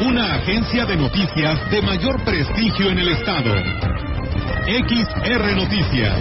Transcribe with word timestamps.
Una 0.00 0.34
agencia 0.36 0.86
de 0.86 0.96
noticias 0.96 1.70
de 1.70 1.82
mayor 1.82 2.24
prestigio 2.24 2.90
en 2.90 2.98
el 3.00 3.08
estado. 3.10 3.54
XR 4.66 5.56
Noticias. 5.56 6.16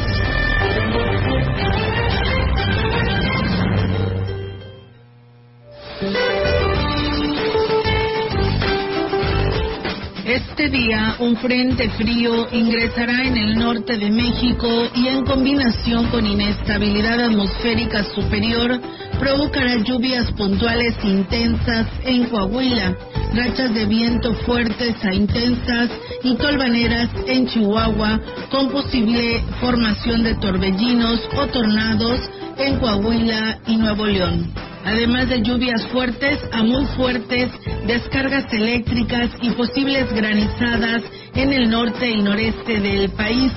Este 10.25 10.69
día, 10.69 11.15
un 11.19 11.37
frente 11.37 11.89
frío 11.91 12.49
ingresará 12.51 13.23
en 13.23 13.37
el 13.37 13.57
norte 13.57 13.97
de 13.97 14.11
México 14.11 14.67
y 14.93 15.07
en 15.07 15.23
combinación 15.23 16.07
con 16.07 16.25
inestabilidad 16.25 17.19
atmosférica 17.21 18.03
superior, 18.03 18.79
provocará 19.19 19.75
lluvias 19.83 20.31
puntuales 20.31 20.95
intensas 21.03 21.87
en 22.05 22.25
Coahuila, 22.25 22.95
rachas 23.33 23.73
de 23.73 23.85
viento 23.85 24.33
fuertes 24.45 24.95
a 25.03 25.13
intensas 25.13 25.89
y 26.23 26.35
tolvaneras 26.35 27.09
en 27.27 27.47
Chihuahua, 27.47 28.19
con 28.49 28.69
posible 28.69 29.43
formación 29.59 30.23
de 30.23 30.35
torbellinos 30.35 31.19
o 31.37 31.47
tornados 31.47 32.19
en 32.57 32.79
Coahuila 32.79 33.59
y 33.67 33.77
Nuevo 33.77 34.05
León 34.05 34.51
además 34.85 35.29
de 35.29 35.41
lluvias 35.41 35.85
fuertes 35.87 36.39
a 36.51 36.63
muy 36.63 36.85
fuertes, 36.97 37.51
descargas 37.85 38.51
eléctricas 38.51 39.29
y 39.41 39.51
posibles 39.51 40.11
granizadas 40.13 41.03
en 41.35 41.53
el 41.53 41.69
norte 41.69 42.09
y 42.09 42.21
noreste 42.21 42.79
del 42.79 43.09
país. 43.11 43.51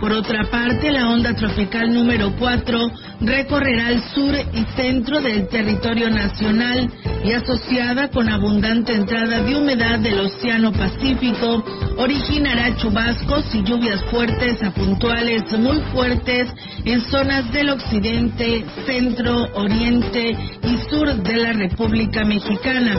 Por 0.00 0.14
otra 0.14 0.44
parte, 0.50 0.90
la 0.90 1.10
onda 1.10 1.34
tropical 1.34 1.92
número 1.92 2.32
4 2.38 2.90
recorrerá 3.20 3.90
el 3.90 4.02
sur 4.14 4.34
y 4.34 4.64
centro 4.74 5.20
del 5.20 5.46
territorio 5.48 6.08
nacional 6.08 6.90
y 7.22 7.32
asociada 7.32 8.08
con 8.08 8.30
abundante 8.30 8.94
entrada 8.94 9.42
de 9.42 9.56
humedad 9.56 9.98
del 9.98 10.20
Océano 10.20 10.72
Pacífico, 10.72 11.62
originará 11.98 12.74
chubascos 12.78 13.54
y 13.54 13.62
lluvias 13.62 14.02
fuertes 14.10 14.62
a 14.62 14.70
puntuales 14.70 15.42
muy 15.58 15.82
fuertes 15.92 16.48
en 16.86 17.02
zonas 17.02 17.52
del 17.52 17.68
occidente, 17.68 18.64
centro, 18.86 19.48
oriente 19.52 20.34
y 20.62 20.78
sur 20.88 21.14
de 21.14 21.36
la 21.36 21.52
República 21.52 22.24
Mexicana 22.24 22.96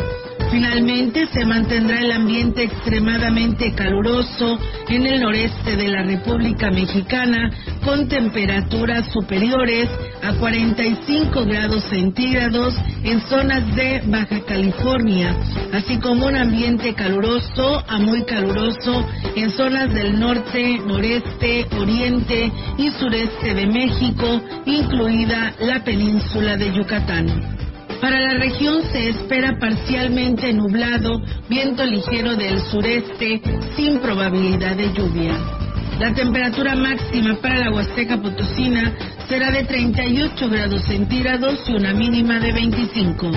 Finalmente, 0.51 1.27
se 1.27 1.45
mantendrá 1.45 2.01
el 2.01 2.11
ambiente 2.11 2.63
extremadamente 2.63 3.73
caluroso 3.73 4.59
en 4.89 5.05
el 5.05 5.21
noreste 5.21 5.77
de 5.77 5.87
la 5.87 6.03
República 6.03 6.69
Mexicana, 6.69 7.49
con 7.85 8.09
temperaturas 8.09 9.09
superiores 9.13 9.87
a 10.21 10.33
45 10.33 11.45
grados 11.45 11.85
centígrados 11.85 12.75
en 13.01 13.21
zonas 13.21 13.75
de 13.77 14.01
Baja 14.07 14.41
California, 14.45 15.33
así 15.71 15.97
como 15.99 16.25
un 16.25 16.35
ambiente 16.35 16.93
caluroso 16.95 17.81
a 17.87 17.99
muy 17.99 18.25
caluroso 18.25 19.07
en 19.37 19.51
zonas 19.51 19.93
del 19.93 20.19
norte, 20.19 20.79
noreste, 20.85 21.65
oriente 21.79 22.51
y 22.77 22.89
sureste 22.91 23.53
de 23.53 23.67
México, 23.67 24.41
incluida 24.65 25.53
la 25.61 25.81
península 25.85 26.57
de 26.57 26.73
Yucatán. 26.73 27.60
Para 28.01 28.19
la 28.19 28.33
región 28.33 28.81
se 28.91 29.09
espera 29.09 29.59
parcialmente 29.59 30.51
nublado, 30.53 31.21
viento 31.47 31.85
ligero 31.85 32.35
del 32.35 32.59
sureste, 32.59 33.39
sin 33.75 33.99
probabilidad 33.99 34.75
de 34.75 34.91
lluvia. 34.91 35.37
La 35.99 36.11
temperatura 36.11 36.75
máxima 36.75 37.35
para 37.35 37.59
la 37.59 37.71
Huasteca 37.71 38.17
Potosina 38.17 38.91
será 39.29 39.51
de 39.51 39.65
38 39.65 40.49
grados 40.49 40.81
centígrados 40.85 41.59
y 41.69 41.73
una 41.73 41.93
mínima 41.93 42.39
de 42.39 42.51
25. 42.51 43.31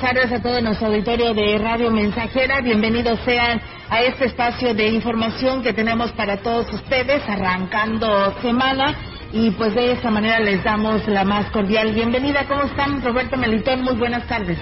Buenas 0.00 0.14
tardes 0.14 0.32
a 0.32 0.42
todo 0.42 0.60
nuestro 0.60 0.86
auditorio 0.88 1.34
de 1.34 1.58
Radio 1.58 1.90
Mensajera. 1.90 2.60
Bienvenidos 2.60 3.18
sean 3.24 3.60
a 3.90 4.02
este 4.02 4.26
espacio 4.26 4.72
de 4.72 4.88
información 4.88 5.60
que 5.62 5.72
tenemos 5.72 6.12
para 6.12 6.36
todos 6.36 6.72
ustedes, 6.72 7.22
arrancando 7.28 8.32
semana. 8.40 8.94
Y 9.32 9.50
pues 9.52 9.74
de 9.74 9.92
esta 9.92 10.10
manera 10.10 10.38
les 10.38 10.62
damos 10.62 11.06
la 11.08 11.24
más 11.24 11.50
cordial 11.50 11.92
bienvenida. 11.92 12.44
¿Cómo 12.46 12.62
están, 12.62 13.02
Roberto 13.02 13.36
Melitón? 13.36 13.82
Muy 13.82 13.94
buenas 13.94 14.24
tardes. 14.28 14.58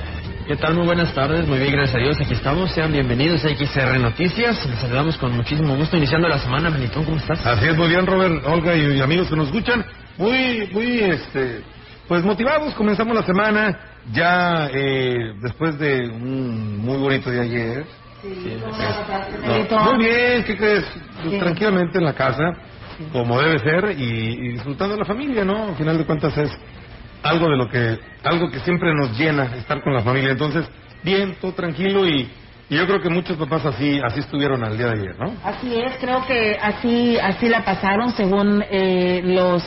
¿Qué 0.46 0.56
tal? 0.56 0.74
Muy 0.74 0.86
buenas 0.86 1.12
tardes, 1.12 1.46
muy 1.46 1.58
bien, 1.58 1.72
gracias 1.72 1.96
a 1.96 1.98
Dios. 1.98 2.20
Aquí 2.20 2.32
estamos, 2.32 2.72
sean 2.72 2.92
bienvenidos 2.92 3.44
a 3.44 3.48
XR 3.48 3.98
Noticias. 3.98 4.64
Les 4.64 4.78
saludamos 4.78 5.18
con 5.18 5.36
muchísimo 5.36 5.76
gusto 5.76 5.98
iniciando 5.98 6.28
la 6.28 6.38
semana. 6.38 6.70
Melitón, 6.70 7.04
¿cómo 7.04 7.18
estás? 7.18 7.44
Así 7.44 7.66
es, 7.66 7.76
muy 7.76 7.88
bien, 7.88 8.06
Robert, 8.06 8.42
Olga 8.46 8.74
y 8.74 9.00
amigos 9.00 9.28
que 9.28 9.36
nos 9.36 9.48
escuchan. 9.48 9.84
Muy, 10.16 10.70
muy, 10.72 11.00
este, 11.00 11.60
pues 12.08 12.24
motivados, 12.24 12.74
comenzamos 12.74 13.14
la 13.16 13.24
semana 13.24 13.78
ya 14.12 14.68
eh, 14.72 15.34
después 15.40 15.78
de 15.78 16.08
un 16.08 16.78
muy 16.78 16.98
bonito 16.98 17.30
día 17.30 17.42
ayer. 17.42 17.84
Sí, 18.22 18.56
muy 19.70 19.98
bien, 19.98 20.44
¿qué 20.44 20.56
crees? 20.56 20.84
Tranquilamente 21.38 21.98
en 21.98 22.04
la 22.04 22.14
casa, 22.14 22.52
como 23.12 23.40
debe 23.40 23.58
ser, 23.58 23.94
y, 23.98 24.52
disfrutando 24.52 24.94
de 24.94 25.00
la 25.00 25.06
familia, 25.06 25.44
¿no? 25.44 25.68
Al 25.68 25.76
final 25.76 25.98
de 25.98 26.04
cuentas 26.04 26.36
es 26.38 26.50
algo 27.22 27.48
de 27.48 27.56
lo 27.56 27.68
que, 27.68 27.98
algo 28.24 28.50
que 28.50 28.60
siempre 28.60 28.94
nos 28.94 29.18
llena 29.18 29.56
estar 29.56 29.82
con 29.82 29.92
la 29.92 30.02
familia. 30.02 30.30
Entonces, 30.30 30.66
bien, 31.02 31.36
todo 31.40 31.52
tranquilo 31.52 32.06
y, 32.06 32.28
y 32.68 32.76
yo 32.76 32.86
creo 32.86 33.00
que 33.00 33.10
muchos 33.10 33.36
papás 33.36 33.66
así 33.66 34.00
así 34.02 34.20
estuvieron 34.20 34.64
al 34.64 34.76
día 34.76 34.86
de 34.88 35.00
ayer, 35.00 35.18
¿no? 35.18 35.34
Así 35.44 35.76
es, 35.76 35.96
creo 36.00 36.24
que 36.26 36.56
así 36.60 37.18
así 37.18 37.48
la 37.48 37.64
pasaron 37.64 38.12
según 38.12 38.64
eh, 38.70 39.22
los 39.24 39.62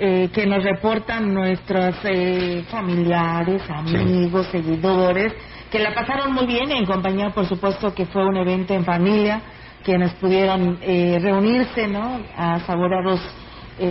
eh, 0.00 0.30
que 0.32 0.46
nos 0.46 0.62
reportan 0.62 1.34
nuestros 1.34 1.96
eh, 2.04 2.64
familiares, 2.70 3.62
amigos, 3.68 4.46
seguidores, 4.46 5.32
que 5.72 5.80
la 5.80 5.92
pasaron 5.92 6.32
muy 6.32 6.46
bien 6.46 6.70
en 6.70 6.86
compañía, 6.86 7.30
por 7.30 7.46
supuesto, 7.46 7.92
que 7.92 8.06
fue 8.06 8.24
un 8.24 8.36
evento 8.36 8.74
en 8.74 8.84
familia, 8.84 9.40
quienes 9.82 10.12
pudieron 10.14 10.78
eh, 10.82 11.18
reunirse, 11.20 11.88
¿no? 11.88 12.20
A 12.36 12.60
saborear 12.60 13.02
los 13.02 13.20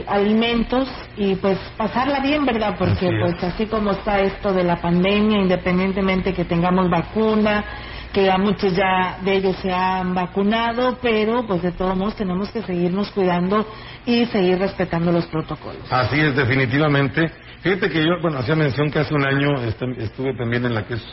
alimentos 0.08 0.90
y 1.16 1.36
pues 1.36 1.58
pasarla 1.78 2.20
bien, 2.20 2.46
¿verdad? 2.46 2.76
Porque 2.78 3.10
pues 3.22 3.42
así 3.42 3.68
como 3.68 3.92
está 3.92 4.20
esto 4.20 4.52
de 4.52 4.64
la 4.64 4.82
pandemia, 4.82 5.40
independientemente 5.40 6.34
que 6.34 6.44
tengamos 6.44 6.90
vacuna, 6.90 7.64
que 8.14 8.30
a 8.30 8.38
muchos 8.38 8.76
ya 8.76 9.20
de 9.24 9.36
ellos 9.36 9.56
se 9.62 9.72
han 9.72 10.14
vacunado, 10.14 10.98
pero 11.02 11.46
pues 11.46 11.62
de 11.62 11.72
todos 11.72 11.96
modos 11.98 12.16
tenemos 12.16 12.50
que 12.52 12.62
seguirnos 12.62 13.12
cuidando 13.12 13.66
y 14.06 14.26
seguir 14.28 14.60
respetando 14.60 15.12
los 15.12 15.26
protocolos. 15.28 15.82
Así 15.92 16.20
es, 16.20 16.36
definitivamente. 16.36 17.32
Fíjate 17.62 17.90
que 17.90 18.04
yo, 18.04 18.22
bueno, 18.22 18.40
hacía 18.40 18.56
mención 18.56 18.90
que 18.90 19.00
hace 19.00 19.14
un 19.14 19.26
año 19.26 19.62
estuve 19.62 20.36
también 20.36 20.66
en 20.66 20.74
la 20.74 20.86
que 20.86 20.96
es 20.96 21.04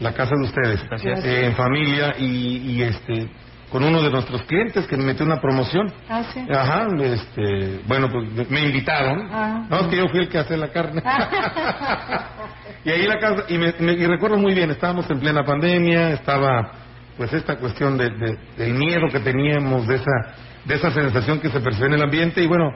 la 0.00 0.12
casa 0.12 0.34
de 0.36 0.42
ustedes, 0.42 0.80
eh, 1.24 1.46
en 1.46 1.54
familia 1.54 2.14
y, 2.18 2.72
y 2.72 2.82
este 2.82 3.30
con 3.72 3.82
uno 3.82 4.02
de 4.02 4.10
nuestros 4.10 4.42
clientes 4.42 4.86
que 4.86 4.98
me 4.98 5.04
metió 5.04 5.24
una 5.24 5.40
promoción. 5.40 5.90
Ah, 6.06 6.22
sí. 6.32 6.40
Ajá, 6.52 6.88
este, 7.00 7.80
bueno, 7.86 8.10
pues 8.10 8.50
me 8.50 8.66
invitaron. 8.66 9.30
Ah. 9.32 9.66
no, 9.68 9.80
es 9.80 9.86
que 9.86 9.96
yo 9.96 10.08
fui 10.10 10.20
el 10.20 10.28
que 10.28 10.38
hace 10.38 10.58
la 10.58 10.68
carne. 10.68 11.02
y 12.84 12.90
ahí 12.90 13.06
la 13.06 13.18
casa, 13.18 13.44
y, 13.48 13.56
me, 13.56 13.68
y 13.80 14.06
recuerdo 14.06 14.36
muy 14.36 14.52
bien, 14.52 14.70
estábamos 14.70 15.08
en 15.10 15.18
plena 15.20 15.42
pandemia, 15.42 16.10
estaba 16.10 16.70
pues 17.16 17.32
esta 17.32 17.56
cuestión 17.56 17.96
de, 17.96 18.10
del 18.58 18.74
miedo 18.74 19.08
que 19.10 19.20
teníamos, 19.20 19.86
de 19.86 19.96
esa, 19.96 20.34
de 20.66 20.74
esa 20.74 20.90
sensación 20.90 21.40
que 21.40 21.48
se 21.48 21.60
percibe 21.60 21.86
en 21.86 21.94
el 21.94 22.02
ambiente, 22.02 22.42
y 22.42 22.46
bueno, 22.46 22.70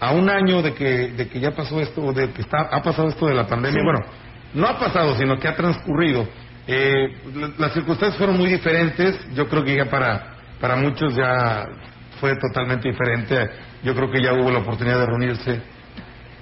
a 0.00 0.12
un 0.12 0.28
año 0.28 0.60
de 0.60 0.74
que, 0.74 1.12
de 1.12 1.28
que 1.28 1.40
ya 1.40 1.52
pasó 1.52 1.80
esto, 1.80 2.12
de 2.12 2.30
que 2.30 2.42
está, 2.42 2.68
ha 2.70 2.82
pasado 2.82 3.08
esto 3.08 3.26
de 3.26 3.34
la 3.34 3.46
pandemia, 3.46 3.82
bueno, 3.82 4.00
no 4.52 4.66
ha 4.66 4.78
pasado, 4.78 5.16
sino 5.16 5.38
que 5.38 5.48
ha 5.48 5.56
transcurrido. 5.56 6.28
Eh, 6.66 7.08
las 7.58 7.72
circunstancias 7.72 8.18
fueron 8.18 8.36
muy 8.36 8.48
diferentes, 8.48 9.18
yo 9.34 9.48
creo 9.48 9.64
que 9.64 9.76
ya 9.76 9.86
para, 9.86 10.31
para 10.62 10.76
muchos 10.76 11.16
ya 11.16 11.64
fue 12.20 12.36
totalmente 12.36 12.88
diferente, 12.88 13.50
yo 13.82 13.96
creo 13.96 14.08
que 14.12 14.22
ya 14.22 14.32
hubo 14.32 14.48
la 14.48 14.60
oportunidad 14.60 15.00
de 15.00 15.06
reunirse 15.06 15.60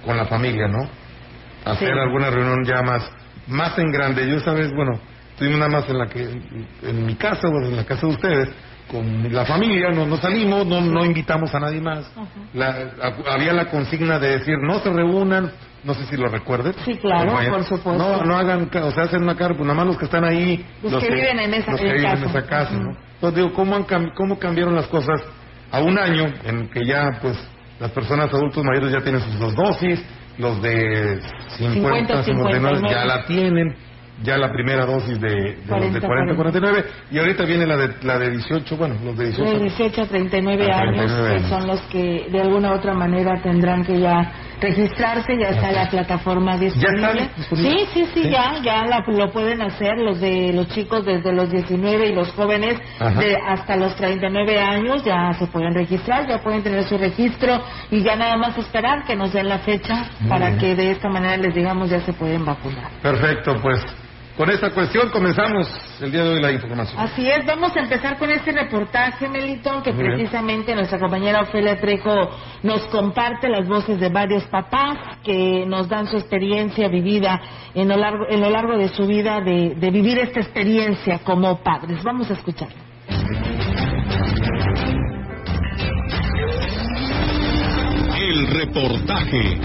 con 0.05 0.15
la 0.15 0.27
familia, 0.27 0.69
¿no? 0.69 0.87
Hacer 1.65 1.93
alguna 1.99 2.29
reunión 2.29 2.63
ya 2.67 2.83
más, 2.83 3.11
más 3.49 3.79
en 3.79 3.91
grande. 3.91 4.29
Yo 4.29 4.53
vez, 4.53 4.71
bueno, 4.77 5.01
tuvimos 5.39 5.59
nada 5.59 5.71
más 5.71 5.89
en 5.89 5.99
la 5.99 6.07
que, 6.07 6.23
en 6.83 7.07
mi 7.07 7.15
casa, 7.15 7.49
o 7.49 7.65
en 7.65 7.77
la 7.77 7.87
casa 7.87 8.07
de 8.07 8.13
ustedes, 8.13 8.49
con 8.91 9.33
la 9.33 9.45
familia, 9.45 9.91
no, 9.91 10.05
no 10.05 10.17
salimos, 10.17 10.67
no, 10.67 10.81
no 10.81 11.05
invitamos 11.05 11.55
a 11.55 11.61
nadie 11.61 11.81
más. 11.81 12.11
había 13.27 13.53
la 13.53 13.67
consigna 13.67 14.19
de 14.19 14.39
decir, 14.39 14.57
no 14.61 14.81
se 14.81 14.93
reúnan, 14.93 15.53
no 15.85 15.95
sé 15.95 16.07
si 16.07 16.17
lo 16.17 16.29
recuerden. 16.29 16.75
Sí, 16.85 16.97
claro, 16.97 17.33
por 17.51 17.65
supuesto. 17.65 17.97
No, 17.97 18.25
no 18.25 18.37
hagan, 18.37 18.69
o 18.73 18.91
sea, 18.91 19.05
hacen 19.05 19.23
una 19.23 19.37
cara, 19.37 19.55
pues 19.55 19.63
nada 19.67 19.75
más 19.75 19.87
los 19.87 19.97
que 19.97 20.07
están 20.07 20.25
ahí. 20.25 20.65
Los, 20.83 21.03
que, 21.03 21.11
viven 21.11 21.39
en 21.39 21.55
esa, 21.55 21.71
los 21.71 21.81
que 21.81 21.93
viven 21.93 22.19
en 22.19 22.25
esa 22.25 22.47
casa, 22.47 22.73
¿no? 22.73 22.91
Entonces 23.15 23.37
digo, 23.37 23.53
¿cómo, 23.55 23.77
han, 23.77 23.85
¿cómo 24.15 24.39
cambiaron 24.39 24.75
las 24.75 24.87
cosas 24.89 25.21
a 25.71 25.81
un 25.81 25.99
año 25.99 26.27
en 26.45 26.69
que 26.71 26.85
ya, 26.85 27.19
pues, 27.23 27.37
las 27.79 27.91
personas 27.93 28.33
adultos 28.35 28.65
mayores 28.65 28.93
ya 28.93 29.03
tienen 29.03 29.21
sus 29.21 29.39
dos 29.39 29.55
dosis, 29.55 30.05
los 30.39 30.61
de 30.61 31.21
50, 31.59 32.25
59 32.25 32.89
ya 32.91 33.05
la 33.05 33.25
tienen? 33.25 33.77
Ya 34.23 34.37
la 34.37 34.51
primera 34.51 34.85
dosis 34.85 35.21
de, 35.21 35.57
de 35.57 36.01
40, 36.01 36.37
49 36.37 36.85
y 37.11 37.19
ahorita 37.19 37.45
viene 37.45 37.67
la 37.67 37.77
de 37.77 37.95
la 38.03 38.19
de 38.19 38.31
18, 38.31 38.77
bueno, 38.77 38.97
los 39.05 39.17
de 39.17 39.27
18. 39.27 39.51
De 39.51 39.59
18 39.61 40.03
a 40.03 40.07
39, 40.07 40.73
años, 40.73 41.13
que 41.33 41.49
son 41.49 41.67
los 41.67 41.81
que 41.83 42.27
de 42.31 42.41
alguna 42.41 42.73
u 42.73 42.75
otra 42.75 42.95
manera 42.95 43.41
tendrán 43.43 43.85
que 43.85 43.99
ya 43.99 44.33
registrarse, 44.61 45.39
ya 45.39 45.49
está 45.49 45.73
la 45.73 45.89
plataforma 45.89 46.57
disponible. 46.57 47.31
sí, 47.51 47.87
sí, 47.95 48.07
sí, 48.13 48.31
ya, 48.31 48.61
ya 48.63 48.85
lo 49.07 49.33
pueden 49.33 49.63
hacer 49.63 49.99
los 49.99 50.21
de 50.21 50.53
los 50.53 50.69
chicos 50.69 51.05
desde 51.05 51.33
los 51.33 51.51
19 51.51 52.09
y 52.09 52.15
los 52.15 52.31
jóvenes 52.33 52.79
de 53.19 53.37
hasta 53.37 53.77
los 53.77 53.95
39 53.97 54.59
años 54.59 55.03
ya 55.05 55.33
se 55.39 55.47
pueden 55.47 55.75
registrar, 55.75 56.29
ya 56.29 56.43
pueden 56.43 56.63
tener 56.63 56.85
su 56.85 56.99
registro 56.99 57.63
y 57.91 58.03
ya 58.03 58.17
nada 58.17 58.37
más 58.37 58.57
esperar 58.59 59.05
que 59.05 59.17
nos 59.17 59.33
den 59.33 59.49
la 59.49 59.59
fecha 59.61 60.11
para 60.29 60.59
que 60.59 60.75
de 60.75 60.91
esta 60.91 61.09
manera 61.09 61.37
les 61.37 61.55
digamos 61.55 61.91
ya 61.91 62.01
se 62.01 62.13
pueden 62.13 62.45
vacunar. 62.45 62.91
Perfecto, 63.03 63.57
pues 63.63 63.81
con 64.41 64.49
esta 64.49 64.71
cuestión 64.71 65.11
comenzamos 65.11 65.69
el 66.01 66.11
día 66.11 66.25
de 66.25 66.31
hoy 66.31 66.41
la 66.41 66.51
información. 66.51 66.99
Así 66.99 67.29
es, 67.29 67.45
vamos 67.45 67.77
a 67.77 67.81
empezar 67.81 68.17
con 68.17 68.31
este 68.31 68.53
reportaje, 68.53 69.29
Melitón, 69.29 69.83
que 69.83 69.93
precisamente 69.93 70.75
nuestra 70.75 70.99
compañera 70.99 71.43
Ofelia 71.43 71.79
Trejo 71.79 72.31
nos 72.63 72.81
comparte 72.87 73.51
las 73.51 73.69
voces 73.69 74.01
de 74.01 74.09
varios 74.09 74.43
papás 74.45 74.97
que 75.23 75.67
nos 75.67 75.91
dan 75.91 76.07
su 76.07 76.17
experiencia 76.17 76.89
vivida 76.89 77.39
en 77.75 77.87
lo 77.87 77.99
largo, 77.99 78.25
en 78.31 78.41
lo 78.41 78.49
largo 78.49 78.79
de 78.79 78.89
su 78.89 79.07
vida 79.07 79.43
de, 79.43 79.75
de 79.75 79.91
vivir 79.91 80.19
esta 80.19 80.41
experiencia 80.41 81.19
como 81.19 81.63
padres. 81.63 82.03
Vamos 82.03 82.31
a 82.31 82.33
escucharlo. 82.33 82.77
El 88.17 88.47
reportaje. 88.47 89.61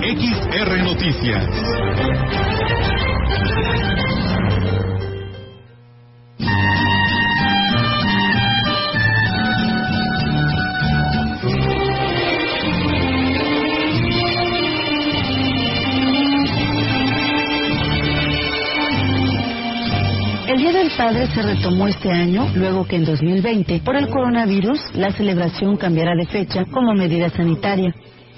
XR 0.00 0.82
Noticias. 0.82 3.09
El 20.90 20.96
Padre 20.96 21.26
se 21.28 21.42
retomó 21.42 21.88
este 21.88 22.10
año, 22.10 22.48
luego 22.54 22.86
que 22.86 22.96
en 22.96 23.04
2020, 23.04 23.80
por 23.84 23.96
el 23.96 24.08
coronavirus, 24.08 24.80
la 24.94 25.12
celebración 25.12 25.76
cambiará 25.76 26.14
de 26.14 26.26
fecha 26.26 26.64
como 26.64 26.94
medida 26.94 27.28
sanitaria. 27.28 27.94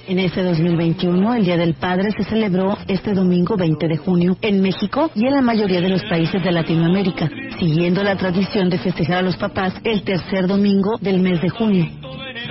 En 0.09 0.19
este 0.19 0.43
2021, 0.43 1.35
el 1.35 1.45
Día 1.45 1.57
del 1.57 1.75
Padre 1.75 2.11
se 2.17 2.25
celebró 2.25 2.77
este 2.89 3.13
domingo 3.13 3.57
20 3.57 3.87
de 3.87 3.97
junio 3.97 4.37
en 4.43 4.61
México 4.61 5.11
y 5.15 5.27
en 5.27 5.35
la 5.35 5.43
mayoría 5.43 5.81
de 5.81 5.89
los 5.89 6.03
países 6.05 6.43
de 6.43 6.51
Latinoamérica, 6.51 7.31
siguiendo 7.61 8.03
la 8.03 8.17
tradición 8.17 8.69
de 8.69 8.79
festejar 8.79 9.19
a 9.19 9.23
los 9.23 9.37
papás 9.37 9.75
el 9.85 10.03
tercer 10.03 10.49
domingo 10.49 10.99
del 11.01 11.21
mes 11.21 11.41
de 11.41 11.51
junio. 11.51 11.87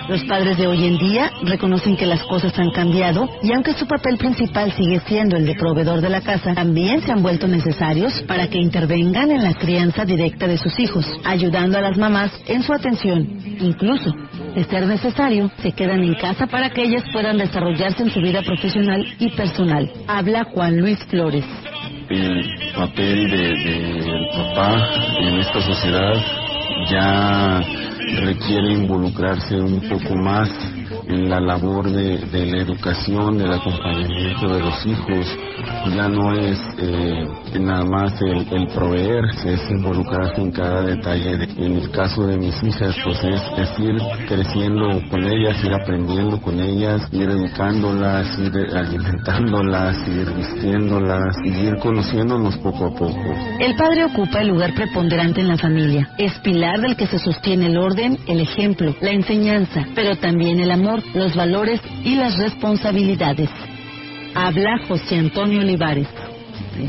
Los 0.08 0.24
padres 0.26 0.58
de 0.58 0.68
hoy 0.68 0.86
en 0.86 0.98
día 0.98 1.32
reconocen 1.44 1.96
que 1.96 2.06
las 2.06 2.22
cosas 2.24 2.58
han 2.58 2.72
cambiado 2.72 3.30
y 3.44 3.52
aunque 3.54 3.74
su 3.74 3.88
papel 3.88 4.18
principal 4.18 4.72
sigue 4.74 5.00
siendo 5.08 5.38
el 5.38 5.46
de 5.46 5.56
proveedor 5.56 6.02
de 6.02 6.10
la 6.10 6.22
casa, 6.22 6.54
también 6.54 7.02
se 7.02 7.12
han 7.12 7.22
vuelto 7.22 7.48
necesarios 7.48 8.22
para 8.28 8.48
que 8.48 8.58
intervengan 8.58 9.32
en 9.32 9.44
la 9.44 9.54
crianza 9.54 10.06
directa 10.06 10.48
de 10.48 10.58
sus 10.58 10.78
hijos, 10.80 11.06
ayudando 11.24 11.78
a 11.78 11.82
las 11.82 11.98
mamás 11.98 12.32
en 12.48 12.64
su 12.64 12.74
atención. 12.74 13.28
Incluso, 13.60 14.12
de 14.56 14.64
ser 14.66 14.86
necesario, 14.86 15.52
se 15.62 15.72
quedan 15.72 16.04
en 16.04 16.16
casa 16.16 16.48
para 16.48 16.70
que 16.70 16.84
ellas 16.84 17.04
puedan 17.14 17.38
desarrollarse 17.38 18.04
en 18.04 18.12
su 18.12 18.20
vida 18.22 18.42
profesional 18.42 19.06
y 19.20 19.30
personal. 19.30 19.90
Habla 20.08 20.44
Juan 20.46 20.78
Luis 20.78 21.00
Flores. 21.06 21.46
El 22.10 22.44
papel 22.76 23.32
del 23.32 24.28
papá 24.36 24.90
en 25.20 25.38
esta 25.40 25.62
sociedad 25.62 26.16
ya 26.90 27.62
requiere 28.16 28.74
involucrarse 28.74 29.56
un 29.56 29.82
poco 29.90 30.16
más 30.16 30.50
la 31.12 31.40
labor 31.40 31.90
de, 31.92 32.46
la 32.46 32.62
educación, 32.62 33.38
del 33.38 33.52
acompañamiento 33.52 34.48
de 34.54 34.60
los 34.60 34.86
hijos. 34.86 35.38
Ya 35.96 36.08
no 36.08 36.34
es 36.34 36.60
eh, 36.80 37.60
nada 37.60 37.84
más 37.86 38.14
el, 38.22 38.68
proveer, 38.68 39.24
es 39.46 39.70
involucrarse 39.70 40.42
en 40.42 40.52
cada 40.52 40.82
detalle. 40.82 41.48
En 41.58 41.78
el 41.78 41.92
caso 41.92 42.26
de 42.28 42.38
mis 42.38 42.56
hijas, 42.64 42.96
pues 43.04 43.20
es, 43.24 43.80
ir 43.80 43.98
creciendo 44.28 45.02
con 45.10 45.24
ellas, 45.24 45.64
ir 45.64 45.74
aprendiendo 45.74 46.40
con 46.42 46.60
ellas, 46.60 47.08
ir 47.12 47.30
educándolas, 47.30 48.28
ir 48.40 48.54
alimentándolas, 48.76 50.08
ir 50.08 50.34
vistiéndolas, 50.34 51.36
y 51.44 51.50
ir 51.50 51.78
conociéndonos 51.78 52.58
poco 52.58 52.86
a 52.86 52.94
poco. 52.94 53.36
El 53.60 53.76
padre 53.76 54.06
ocupa 54.06 54.42
el 54.42 54.50
lugar 54.50 54.74
preponderante 54.74 55.42
en 55.42 55.48
la 55.48 55.58
familia. 55.58 56.10
Es 56.18 56.34
pilar 56.40 56.80
del 56.82 56.96
que 56.96 57.08
se 57.08 57.20
sostiene 57.20 57.68
el 57.68 57.78
orden, 57.78 58.18
el 58.28 58.40
ejemplo, 58.40 58.96
la 59.02 59.12
enseñanza, 59.12 59.86
pero 59.96 60.16
también 60.16 60.60
el 60.60 60.72
amor 60.72 61.01
los 61.14 61.36
valores 61.36 61.82
y 62.04 62.16
las 62.16 62.38
responsabilidades. 62.38 63.50
Habla 64.36 64.80
José 64.88 65.18
Antonio 65.18 65.62
Olivares 65.62 66.08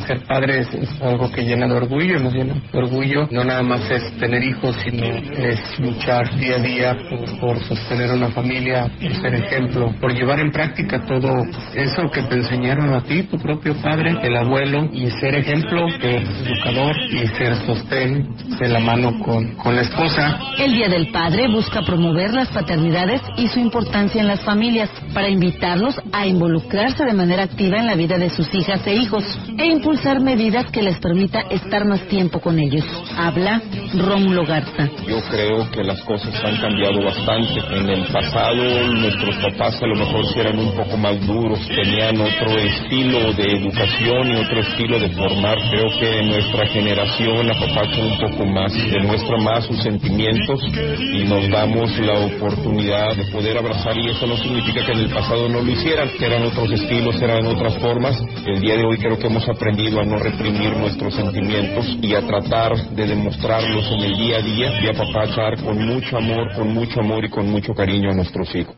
ser 0.06 0.24
padre 0.26 0.60
es, 0.60 1.02
algo 1.02 1.30
que 1.30 1.42
llena 1.42 1.66
de 1.66 1.74
orgullo, 1.74 2.18
nos 2.18 2.32
llena 2.32 2.54
de 2.72 2.78
orgullo. 2.78 3.28
No 3.30 3.44
nada 3.44 3.62
más 3.62 3.90
es 3.90 4.12
tener 4.18 4.42
hijos, 4.42 4.76
sino 4.84 5.06
es 5.06 5.78
luchar 5.78 6.34
día 6.36 6.56
a 6.56 6.58
día 6.58 6.96
por, 7.40 7.58
sostener 7.60 8.10
una 8.10 8.30
familia, 8.30 8.90
por 9.00 9.14
ser 9.14 9.34
ejemplo, 9.34 9.94
por 10.00 10.12
llevar 10.12 10.40
en 10.40 10.50
práctica 10.50 11.04
todo 11.06 11.30
eso 11.74 12.10
que 12.10 12.22
te 12.22 12.36
enseñaron 12.36 12.94
a 12.94 13.02
ti, 13.02 13.24
tu 13.24 13.38
propio 13.38 13.74
padre, 13.76 14.16
el 14.22 14.36
abuelo, 14.36 14.88
y 14.92 15.10
ser 15.10 15.34
ejemplo, 15.34 15.88
ser 16.00 16.22
educador 16.22 16.96
y 17.10 17.26
ser 17.28 17.54
sostén 17.66 18.34
de 18.58 18.68
la 18.68 18.80
mano 18.80 19.18
con, 19.20 19.54
con 19.56 19.74
la 19.74 19.82
esposa. 19.82 20.38
El 20.58 20.72
Día 20.72 20.88
del 20.88 21.10
Padre 21.10 21.48
busca 21.48 21.82
promover 21.82 22.32
las 22.32 22.48
paternidades 22.48 23.20
y 23.36 23.48
su 23.48 23.58
importancia 23.58 24.20
en 24.20 24.28
las 24.28 24.40
familias 24.42 24.90
para 25.14 25.28
invitarlos 25.28 26.00
a 26.12 26.26
involucrarse 26.26 27.04
de 27.04 27.12
manera 27.12 27.44
activa 27.44 27.78
en 27.78 27.86
la 27.86 27.94
vida 27.94 28.18
de 28.18 28.30
sus 28.30 28.52
hijas 28.54 28.86
e 28.86 28.94
hijos 28.94 29.24
impulsar 29.72 30.20
medidas 30.20 30.70
que 30.70 30.82
les 30.82 30.98
permita 30.98 31.40
estar 31.50 31.84
más 31.84 32.06
tiempo 32.08 32.40
con 32.40 32.58
ellos. 32.58 32.84
Habla 33.16 33.60
Rómulo 33.94 34.44
Garza. 34.46 34.88
Yo 35.06 35.20
creo 35.30 35.70
que 35.70 35.84
las 35.84 36.00
cosas 36.02 36.34
han 36.44 36.56
cambiado 36.56 37.02
bastante. 37.04 37.60
En 37.76 37.88
el 37.88 38.04
pasado 38.06 38.86
nuestros 38.88 39.36
papás 39.36 39.82
a 39.82 39.86
lo 39.86 39.96
mejor 39.96 40.24
eran 40.36 40.58
un 40.58 40.74
poco 40.74 40.96
más 40.96 41.26
duros, 41.26 41.60
tenían 41.68 42.20
otro 42.20 42.58
estilo 42.58 43.32
de 43.34 43.58
educación 43.58 44.28
y 44.28 44.36
otro 44.36 44.60
estilo 44.60 44.98
de 44.98 45.08
formar. 45.10 45.58
Creo 45.70 45.86
que 46.00 46.22
nuestra 46.24 46.66
generación 46.68 47.50
apapacha 47.50 48.00
un 48.00 48.18
poco 48.18 48.46
más, 48.46 48.72
demuestra 48.72 49.36
más 49.38 49.64
sus 49.66 49.82
sentimientos 49.82 50.60
y 51.14 51.24
nos 51.24 51.48
damos 51.50 51.90
la 51.98 52.18
oportunidad 52.18 53.14
de 53.16 53.24
poder 53.26 53.58
abrazar 53.58 53.96
y 53.98 54.08
eso 54.08 54.26
no 54.26 54.36
significa 54.36 54.84
que 54.86 54.92
en 54.92 54.98
el 55.00 55.10
pasado 55.10 55.48
no 55.48 55.60
lo 55.60 55.70
hicieran, 55.70 56.08
que 56.18 56.26
eran 56.26 56.44
otros 56.44 56.70
estilos, 56.72 57.20
eran 57.20 57.46
otras 57.46 57.76
formas. 57.78 58.18
El 58.46 58.60
día 58.60 58.76
de 58.76 58.84
hoy 58.84 58.96
creo 58.98 59.18
que 59.18 59.26
hemos 59.26 59.46
aprendido 59.48 60.00
a 60.00 60.04
no 60.04 60.18
reprimir 60.18 60.76
nuestros 60.76 61.14
sentimientos 61.14 61.86
y 62.00 62.14
a 62.14 62.22
tratar 62.22 62.74
de 62.74 63.01
demostrarlos 63.06 63.90
en 63.92 64.00
el 64.00 64.16
día 64.16 64.38
a 64.38 64.42
día 64.42 64.70
y 64.82 64.88
a 64.88 64.92
papachar 64.92 65.62
con 65.62 65.84
mucho 65.86 66.16
amor, 66.16 66.52
con 66.54 66.72
mucho 66.72 67.00
amor 67.00 67.24
y 67.24 67.30
con 67.30 67.50
mucho 67.50 67.74
cariño 67.74 68.10
a 68.10 68.14
nuestros 68.14 68.54
hijos. 68.54 68.74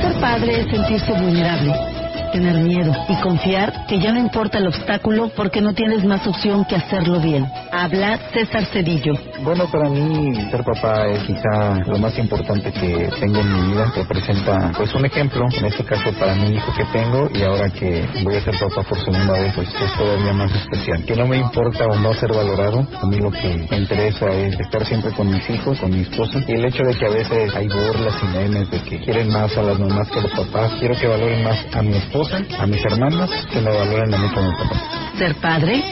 Ser 0.00 0.20
padre 0.20 0.60
es 0.60 0.66
sentirse 0.70 1.12
vulnerable 1.12 1.99
tener 2.32 2.56
miedo 2.58 2.92
y 3.08 3.20
confiar 3.20 3.86
que 3.86 3.98
ya 3.98 4.12
no 4.12 4.18
importa 4.18 4.58
el 4.58 4.66
obstáculo 4.66 5.30
porque 5.36 5.60
no 5.60 5.74
tienes 5.74 6.04
más 6.04 6.26
opción 6.26 6.64
que 6.64 6.76
hacerlo 6.76 7.20
bien. 7.20 7.46
Habla 7.72 8.18
César 8.32 8.64
Cedillo. 8.66 9.14
Bueno, 9.42 9.66
para 9.70 9.88
mí 9.88 10.34
ser 10.50 10.64
papá 10.64 11.06
es 11.08 11.22
quizá 11.24 11.74
lo 11.86 11.98
más 11.98 12.16
importante 12.18 12.72
que 12.72 13.10
tengo 13.20 13.40
en 13.40 13.52
mi 13.52 13.72
vida. 13.72 13.92
Representa 13.96 14.72
pues 14.76 14.94
un 14.94 15.04
ejemplo, 15.04 15.46
en 15.58 15.66
este 15.66 15.84
caso 15.84 16.12
para 16.18 16.34
mi 16.34 16.54
hijo 16.54 16.72
que 16.76 16.84
tengo 16.86 17.30
y 17.34 17.42
ahora 17.42 17.70
que 17.70 18.06
voy 18.22 18.36
a 18.36 18.42
ser 18.42 18.54
papá 18.58 18.82
por 18.88 18.98
segunda 19.04 19.32
vez, 19.32 19.52
pues 19.54 19.68
es 19.68 19.94
todavía 19.96 20.32
más 20.32 20.52
especial. 20.54 21.04
Que 21.04 21.16
no 21.16 21.26
me 21.26 21.38
importa 21.38 21.86
o 21.86 21.96
no 21.96 22.12
ser 22.14 22.32
valorado, 22.32 22.86
a 23.00 23.06
mí 23.06 23.18
lo 23.18 23.30
que 23.30 23.66
me 23.70 23.78
interesa 23.78 24.26
es 24.26 24.58
estar 24.60 24.84
siempre 24.86 25.12
con 25.12 25.30
mis 25.30 25.48
hijos, 25.50 25.78
con 25.78 25.90
mi 25.90 26.02
esposa 26.02 26.40
y 26.46 26.52
el 26.52 26.64
hecho 26.64 26.82
de 26.84 26.94
que 26.94 27.06
a 27.06 27.10
veces 27.10 27.54
hay 27.54 27.68
burlas 27.68 28.14
y 28.22 28.26
memes 28.26 28.70
de 28.70 28.80
que 28.82 29.00
quieren 29.00 29.32
más 29.32 29.56
a 29.56 29.62
las 29.62 29.78
mamás 29.78 30.08
que 30.10 30.18
a 30.18 30.22
los 30.22 30.32
papás, 30.32 30.72
quiero 30.78 30.96
que 30.98 31.06
valoren 31.06 31.44
más 31.44 31.66
a 31.72 31.82
mi 31.82 31.94
esposa, 31.94 32.19
a 32.58 32.66
mis 32.66 32.84
hermanas, 32.84 33.30
que 33.50 33.60
me 33.60 33.70
valoren 33.70 34.12
a 34.12 34.18
mí 34.18 34.28
como 34.34 34.50
papá. 34.52 34.78
Ser 35.16 35.34
padre 35.36 35.82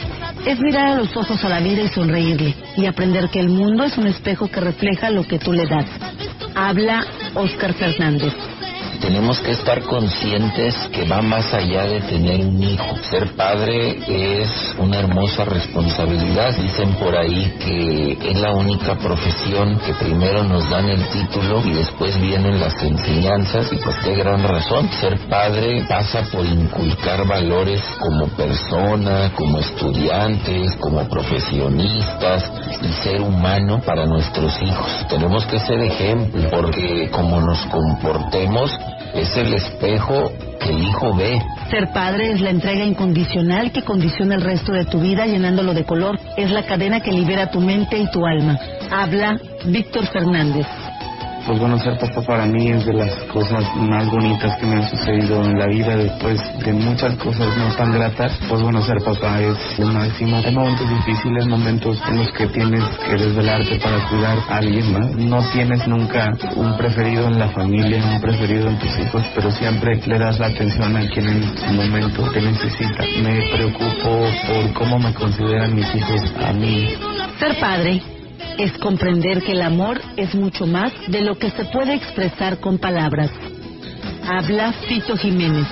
es 0.44 0.60
mirar 0.60 0.88
a 0.88 0.94
los 0.96 1.16
ojos 1.16 1.42
a 1.42 1.48
la 1.48 1.60
vida 1.60 1.82
y 1.82 1.88
sonreírle 1.88 2.54
y 2.76 2.86
aprender 2.86 3.30
que 3.30 3.40
el 3.40 3.48
mundo 3.48 3.84
es 3.84 3.96
un 3.96 4.06
espejo 4.06 4.48
que 4.48 4.60
refleja 4.60 5.10
lo 5.10 5.24
que 5.24 5.38
tú 5.38 5.52
le 5.52 5.66
das. 5.66 5.86
Habla 6.54 7.04
Oscar 7.34 7.72
Fernández 7.72 8.34
tenemos 9.00 9.40
que 9.40 9.52
estar 9.52 9.82
conscientes 9.82 10.74
que 10.92 11.06
va 11.06 11.22
más 11.22 11.52
allá 11.54 11.84
de 11.84 12.00
tener 12.00 12.44
un 12.44 12.62
hijo. 12.62 12.96
Ser 13.10 13.34
padre 13.36 13.98
es 14.06 14.74
una 14.78 14.98
hermosa 14.98 15.44
responsabilidad. 15.44 16.56
Dicen 16.56 16.94
por 16.94 17.16
ahí 17.16 17.54
que 17.58 18.30
es 18.30 18.40
la 18.40 18.52
única 18.52 18.96
profesión 18.96 19.78
que 19.80 19.94
primero 19.94 20.44
nos 20.44 20.68
dan 20.68 20.88
el 20.88 21.08
título 21.08 21.62
y 21.64 21.72
después 21.72 22.20
vienen 22.20 22.60
las 22.60 22.74
enseñanzas 22.82 23.72
y 23.72 23.76
pues 23.76 23.96
qué 24.04 24.14
gran 24.16 24.42
razón. 24.42 24.88
Ser 25.00 25.18
padre 25.28 25.84
pasa 25.88 26.22
por 26.32 26.44
inculcar 26.44 27.26
valores 27.26 27.82
como 27.98 28.26
persona, 28.28 29.32
como 29.34 29.58
estudiantes, 29.58 30.76
como 30.76 31.08
profesionistas 31.08 32.50
y 32.82 32.92
ser 33.02 33.20
humano 33.20 33.80
para 33.84 34.06
nuestros 34.06 34.60
hijos. 34.62 35.06
Tenemos 35.08 35.46
que 35.46 35.60
ser 35.60 35.80
ejemplo 35.80 36.48
porque 36.50 37.08
como 37.10 37.40
nos 37.40 37.64
comportemos 37.66 38.78
es 39.14 39.36
el 39.36 39.54
espejo 39.54 40.32
que 40.60 40.70
el 40.70 40.82
hijo 40.82 41.14
ve. 41.14 41.40
Ser 41.70 41.92
padre 41.92 42.32
es 42.32 42.40
la 42.40 42.50
entrega 42.50 42.84
incondicional 42.84 43.72
que 43.72 43.82
condiciona 43.82 44.34
el 44.34 44.42
resto 44.42 44.72
de 44.72 44.84
tu 44.84 45.00
vida 45.00 45.26
llenándolo 45.26 45.74
de 45.74 45.84
color. 45.84 46.18
Es 46.36 46.50
la 46.50 46.64
cadena 46.64 47.00
que 47.00 47.12
libera 47.12 47.50
tu 47.50 47.60
mente 47.60 47.98
y 47.98 48.10
tu 48.10 48.24
alma. 48.26 48.58
Habla 48.90 49.38
Víctor 49.64 50.06
Fernández 50.06 50.66
pues 51.48 51.60
bueno, 51.60 51.78
ser 51.78 51.96
papá 51.98 52.20
para 52.26 52.44
mí 52.44 52.68
es 52.68 52.84
de 52.84 52.92
las 52.92 53.10
cosas 53.32 53.64
más 53.76 54.06
bonitas 54.10 54.54
que 54.58 54.66
me 54.66 54.76
han 54.76 54.90
sucedido 54.90 55.42
en 55.42 55.58
la 55.58 55.66
vida 55.66 55.96
después 55.96 56.38
de 56.62 56.72
muchas 56.74 57.16
cosas 57.16 57.56
no 57.56 57.74
tan 57.74 57.90
gratas. 57.90 58.38
Pues 58.50 58.60
bueno, 58.60 58.82
ser 58.82 58.98
papá 58.98 59.40
es 59.40 59.78
lo 59.78 59.86
máximo. 59.86 60.36
Hay 60.44 60.54
momentos 60.54 60.86
difíciles, 60.86 61.46
momentos 61.46 61.98
en 62.06 62.18
los 62.18 62.30
que 62.32 62.48
tienes 62.48 62.84
que 62.98 63.16
desvelarte 63.16 63.80
para 63.80 63.98
cuidar 64.10 64.38
a 64.46 64.56
alguien 64.58 64.92
más. 64.92 65.10
No 65.16 65.42
tienes 65.50 65.88
nunca 65.88 66.34
un 66.54 66.76
preferido 66.76 67.28
en 67.28 67.38
la 67.38 67.48
familia, 67.48 68.04
un 68.04 68.20
preferido 68.20 68.68
en 68.68 68.78
tus 68.78 68.98
hijos, 68.98 69.24
pero 69.34 69.50
siempre 69.50 69.98
le 70.04 70.18
das 70.18 70.38
la 70.38 70.48
atención 70.48 70.94
a 70.98 71.08
quien 71.08 71.28
en 71.28 71.56
su 71.56 71.72
momento 71.72 72.30
te 72.30 72.42
necesita. 72.42 73.04
Me 73.22 73.48
preocupo 73.50 74.26
por 74.46 74.72
cómo 74.74 74.98
me 74.98 75.14
consideran 75.14 75.74
mis 75.74 75.94
hijos 75.94 76.20
a 76.46 76.52
mí. 76.52 76.94
Ser 77.38 77.58
padre 77.58 78.17
es 78.58 78.72
comprender 78.78 79.42
que 79.42 79.52
el 79.52 79.62
amor 79.62 80.00
es 80.16 80.34
mucho 80.34 80.66
más 80.66 80.92
de 81.08 81.22
lo 81.22 81.38
que 81.38 81.50
se 81.50 81.64
puede 81.66 81.94
expresar 81.94 82.58
con 82.60 82.78
palabras. 82.78 83.30
Habla 84.26 84.72
Fito 84.72 85.16
Jiménez. 85.16 85.66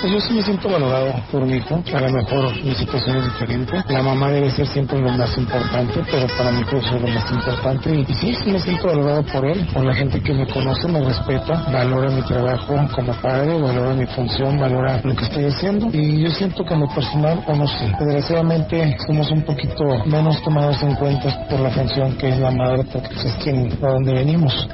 Pues 0.00 0.12
yo 0.12 0.20
sí 0.20 0.34
me 0.34 0.42
siento 0.42 0.68
valorado 0.68 1.14
por 1.30 1.46
mi 1.46 1.56
hijo. 1.56 1.82
A 1.94 2.00
lo 2.00 2.12
mejor 2.12 2.64
mi 2.64 2.74
situación 2.74 3.16
es 3.16 3.24
diferente. 3.24 3.72
La 3.88 4.02
mamá 4.02 4.30
debe 4.30 4.50
ser 4.50 4.66
siempre 4.66 5.00
lo 5.00 5.10
más 5.12 5.36
importante, 5.36 6.02
pero 6.10 6.26
para 6.36 6.52
mí 6.52 6.62
pues 6.70 6.84
es 6.84 7.00
lo 7.00 7.08
más 7.08 7.30
importante. 7.30 7.94
Y, 7.94 8.14
sí, 8.14 8.34
sí 8.34 8.50
me 8.50 8.58
siento 8.58 8.86
valorado 8.86 9.22
por 9.24 9.44
él. 9.46 9.66
Por 9.72 9.84
la 9.84 9.94
gente 9.94 10.20
que 10.20 10.34
me 10.34 10.46
conoce, 10.46 10.88
me 10.88 11.00
respeta, 11.00 11.64
valora 11.72 12.10
mi 12.10 12.22
trabajo 12.22 12.74
como 12.94 13.12
padre, 13.20 13.60
valora 13.60 13.94
mi 13.94 14.06
función, 14.06 14.58
valora 14.58 15.00
lo 15.02 15.14
que 15.14 15.24
estoy 15.24 15.44
haciendo. 15.46 15.88
Y 15.92 16.22
yo 16.22 16.30
siento 16.30 16.64
que 16.64 16.74
en 16.74 16.88
personal, 16.88 17.42
o 17.46 17.54
no 17.54 17.66
sé, 17.66 17.92
desgraciadamente 17.98 18.96
somos 19.06 19.30
un 19.30 19.42
poquito 19.42 19.84
menos 20.06 20.42
tomados 20.42 20.82
en 20.82 20.94
cuenta 20.96 21.46
por 21.48 21.60
la 21.60 21.70
función 21.70 22.16
que 22.16 22.28
es 22.28 22.38
la 22.38 22.50
madre, 22.50 22.84
porque 22.92 23.14
es 23.14 23.34
quien, 23.42 23.72
a 23.82 23.88
donde 23.88 24.12
venimos. 24.12 24.68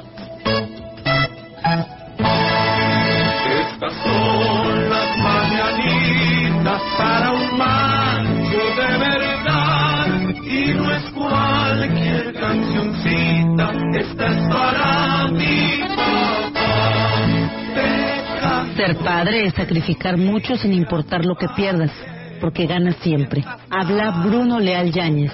Ser 18.81 18.97
padre 18.97 19.45
es 19.45 19.53
sacrificar 19.53 20.17
mucho 20.17 20.55
sin 20.55 20.73
importar 20.73 21.23
lo 21.23 21.35
que 21.35 21.47
pierdas 21.49 21.91
porque 22.39 22.65
gana 22.65 22.93
siempre. 22.93 23.43
Habla 23.69 24.23
Bruno 24.25 24.59
Leal 24.59 24.91
Yáñez. 24.91 25.31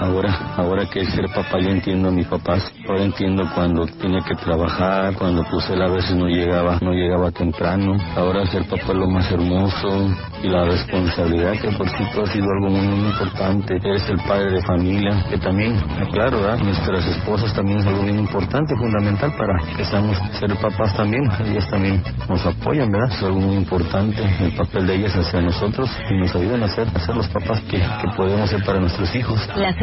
Ahora, 0.00 0.54
ahora 0.56 0.86
que 0.86 1.04
ser 1.04 1.26
papá, 1.26 1.58
yo 1.60 1.68
entiendo 1.68 2.08
a 2.08 2.10
mis 2.10 2.26
papás. 2.26 2.72
Ahora 2.88 3.04
entiendo 3.04 3.44
cuando 3.54 3.86
tenía 3.86 4.20
que 4.22 4.34
trabajar, 4.34 5.14
cuando 5.14 5.44
pues 5.50 5.68
él 5.68 5.82
a 5.82 5.90
veces 5.90 6.16
no 6.16 6.26
llegaba, 6.26 6.78
no 6.80 6.92
llegaba 6.92 7.30
temprano. 7.30 7.96
Ahora 8.16 8.46
ser 8.46 8.64
papá 8.64 8.88
es 8.88 8.94
lo 8.94 9.08
más 9.08 9.30
hermoso 9.30 10.08
y 10.42 10.48
la 10.48 10.64
responsabilidad 10.64 11.52
que 11.60 11.70
por 11.72 11.86
sí 11.90 12.02
ha 12.02 12.26
sido 12.32 12.46
algo 12.50 12.70
muy, 12.70 13.10
importante. 13.10 13.76
Eres 13.76 14.08
el 14.08 14.18
padre 14.20 14.52
de 14.52 14.62
familia, 14.62 15.24
que 15.28 15.36
también, 15.36 15.78
claro, 16.12 16.40
nuestras 16.56 17.06
esposas 17.06 17.52
también 17.54 17.80
es 17.80 17.86
algo 17.86 18.02
muy 18.02 18.12
importante, 18.12 18.74
fundamental 18.76 19.32
para 19.36 19.58
que 19.76 19.84
seamos 19.84 20.16
ser 20.38 20.54
papás 20.56 20.96
también. 20.96 21.28
Ellas 21.44 21.68
también 21.68 22.02
nos 22.26 22.44
apoyan, 22.46 22.90
¿verdad? 22.90 23.12
Es 23.12 23.22
algo 23.22 23.40
muy 23.40 23.56
importante 23.56 24.22
el 24.40 24.52
papel 24.52 24.86
de 24.86 24.94
ellas 24.94 25.14
hacia 25.14 25.42
nosotros 25.42 25.90
y 26.10 26.14
nos 26.14 26.34
ayuda 26.34 26.64
a 26.64 26.68
ser, 26.68 26.88
los 27.14 27.28
papás 27.28 27.60
que, 27.62 27.80
podemos 28.16 28.48
ser 28.48 28.62
para 28.64 28.80
nuestros 28.80 29.14
hijos. 29.14 29.38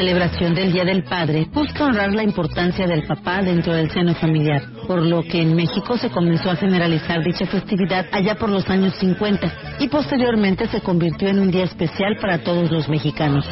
Celebración 0.07 0.55
del 0.55 0.71
Día 0.71 0.85
del 0.85 1.03
Padre 1.03 1.49
busca 1.53 1.83
honrar 1.83 2.13
la 2.13 2.23
importancia 2.23 2.87
del 2.87 3.05
papá 3.05 3.41
dentro 3.41 3.73
del 3.73 3.91
seno 3.91 4.15
familiar, 4.15 4.61
por 4.87 5.01
lo 5.01 5.21
que 5.21 5.41
en 5.41 5.53
México 5.53 5.97
se 5.97 6.09
comenzó 6.09 6.49
a 6.49 6.55
generalizar 6.55 7.21
dicha 7.21 7.45
festividad 7.45 8.05
allá 8.13 8.35
por 8.35 8.49
los 8.49 8.69
años 8.69 8.95
50 9.01 9.51
y 9.79 9.89
posteriormente 9.89 10.65
se 10.67 10.79
convirtió 10.79 11.27
en 11.27 11.39
un 11.39 11.51
día 11.51 11.65
especial 11.65 12.15
para 12.21 12.41
todos 12.41 12.71
los 12.71 12.87
mexicanos. 12.87 13.45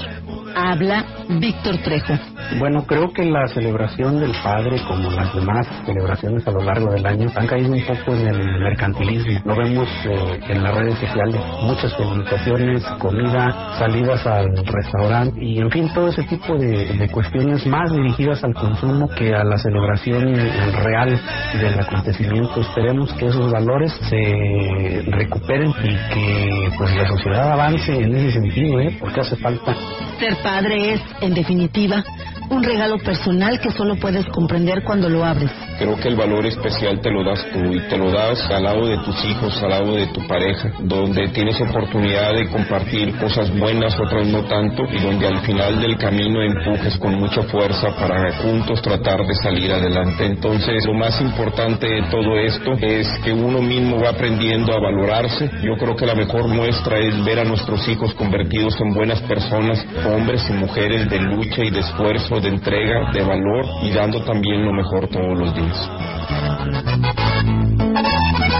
Habla 0.55 1.05
Víctor 1.27 1.77
Trejo. 1.79 2.13
Bueno, 2.59 2.85
creo 2.85 3.11
que 3.11 3.25
la 3.25 3.47
celebración 3.47 4.19
del 4.19 4.31
padre, 4.41 4.77
como 4.87 5.11
las 5.11 5.33
demás 5.35 5.67
celebraciones 5.85 6.47
a 6.47 6.51
lo 6.51 6.61
largo 6.61 6.91
del 6.91 7.05
año, 7.05 7.27
han 7.35 7.47
caído 7.47 7.73
un 7.73 7.83
poco 7.85 8.15
en 8.15 8.27
el 8.27 8.59
mercantilismo. 8.61 9.41
Lo 9.43 9.55
vemos 9.57 9.89
eh, 10.05 10.39
en 10.47 10.63
las 10.63 10.73
redes 10.73 10.97
sociales, 10.99 11.41
muchas 11.63 11.93
felicitaciones, 11.97 12.83
comida, 12.99 13.77
salidas 13.77 14.25
al 14.25 14.65
restaurante 14.65 15.43
y, 15.43 15.59
en 15.59 15.69
fin, 15.69 15.91
todo 15.93 16.07
ese 16.07 16.23
tipo 16.23 16.44
de, 16.53 16.93
de 16.97 17.09
cuestiones 17.09 17.65
más 17.65 17.91
dirigidas 17.91 18.43
al 18.43 18.53
consumo 18.53 19.09
que 19.09 19.33
a 19.33 19.43
la 19.43 19.57
celebración 19.57 20.35
real 20.83 21.19
del 21.59 21.79
acontecimiento. 21.79 22.61
Esperemos 22.61 23.11
que 23.13 23.25
esos 23.25 23.51
valores 23.51 23.91
se 24.09 25.03
recuperen 25.07 25.71
y 25.83 26.13
que 26.13 26.69
pues 26.77 26.95
la 26.95 27.07
sociedad 27.07 27.51
avance 27.51 27.95
en 27.95 28.15
ese 28.15 28.39
sentido, 28.39 28.79
¿eh? 28.79 28.95
porque 28.99 29.21
hace 29.21 29.35
falta. 29.37 29.75
Ser 30.19 30.35
padre 30.43 30.93
es, 30.93 31.01
en 31.21 31.33
definitiva, 31.33 32.03
un 32.49 32.63
regalo 32.63 32.97
personal 32.99 33.59
que 33.59 33.71
solo 33.71 33.95
puedes 33.95 34.25
comprender 34.27 34.83
cuando 34.83 35.09
lo 35.09 35.23
abres. 35.23 35.51
Creo 35.77 35.95
que 35.97 36.07
el 36.07 36.15
valor 36.15 36.45
especial 36.45 36.99
te 37.01 37.11
lo 37.11 37.23
das 37.23 37.45
tú 37.51 37.59
y 37.73 37.79
te 37.87 37.97
lo 37.97 38.11
das 38.11 38.39
al 38.51 38.63
lado 38.63 38.87
de 38.87 38.97
tus 38.99 39.25
hijos, 39.25 39.61
al 39.63 39.69
lado 39.69 39.95
de 39.95 40.07
tu 40.07 40.25
pareja, 40.27 40.71
donde 40.79 41.27
tienes 41.29 41.59
oportunidad 41.59 42.33
de 42.33 42.47
compartir 42.47 43.17
cosas 43.17 43.55
buenas, 43.57 43.93
otras 43.99 44.27
no 44.27 44.43
tanto, 44.45 44.83
y 44.91 45.01
donde 45.01 45.27
al 45.27 45.39
final 45.41 45.81
del 45.81 45.97
camino 45.97 46.41
empujes 46.41 46.97
con 46.97 47.15
mucha 47.15 47.43
fuerza 47.43 47.95
para 47.99 48.31
juntos 48.37 48.81
tratar 48.81 49.25
de 49.25 49.35
salir 49.35 49.71
adelante. 49.71 50.25
Entonces, 50.25 50.85
lo 50.85 50.93
más 50.93 51.19
importante 51.21 51.87
de 51.87 52.03
todo 52.03 52.37
esto 52.37 52.73
es 52.81 53.07
que 53.23 53.33
uno 53.33 53.61
mismo 53.61 53.99
va 53.99 54.09
aprendiendo 54.09 54.73
a 54.73 54.79
valorarse. 54.79 55.49
Yo 55.61 55.75
creo 55.77 55.95
que 55.95 56.05
la 56.05 56.15
mejor 56.15 56.47
muestra 56.47 56.99
es 56.99 57.23
ver 57.25 57.39
a 57.39 57.43
nuestros 57.43 57.87
hijos 57.87 58.13
convertidos 58.13 58.79
en 58.79 58.93
buenas 58.93 59.21
personas, 59.21 59.85
hombres 60.05 60.45
y 60.49 60.53
mujeres 60.53 61.09
de 61.09 61.19
lucha 61.19 61.63
y 61.63 61.71
de 61.71 61.79
esfuerzo 61.79 62.34
de 62.41 62.49
entrega, 62.49 63.11
de 63.11 63.23
valor 63.23 63.65
y 63.81 63.91
dando 63.91 64.21
también 64.23 64.63
lo 64.65 64.73
mejor 64.73 65.07
todos 65.07 65.37
los 65.37 65.53
días. 65.55 65.89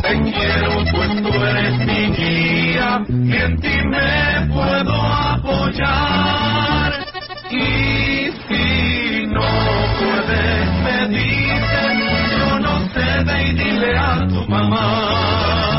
Te 0.02 0.22
quiero 0.32 0.72
pues 0.94 1.22
tú 1.22 1.30
eres 1.44 1.78
mi 1.80 2.10
guía 2.16 3.04
y 3.10 3.36
en 3.36 3.58
ti 3.60 3.76
me 3.86 4.48
puedo 4.54 4.94
apoyar. 4.94 6.94
Y 7.52 8.32
si 8.48 9.28
no 9.28 9.42
puedes 10.00 10.70
me 10.84 11.08
dices, 11.10 11.94
yo 12.38 12.60
no 12.60 12.80
sé, 12.90 13.24
ve 13.26 13.44
y 13.44 13.54
dile 13.54 13.98
a 13.98 14.26
tu 14.28 14.46
mamá. 14.50 15.75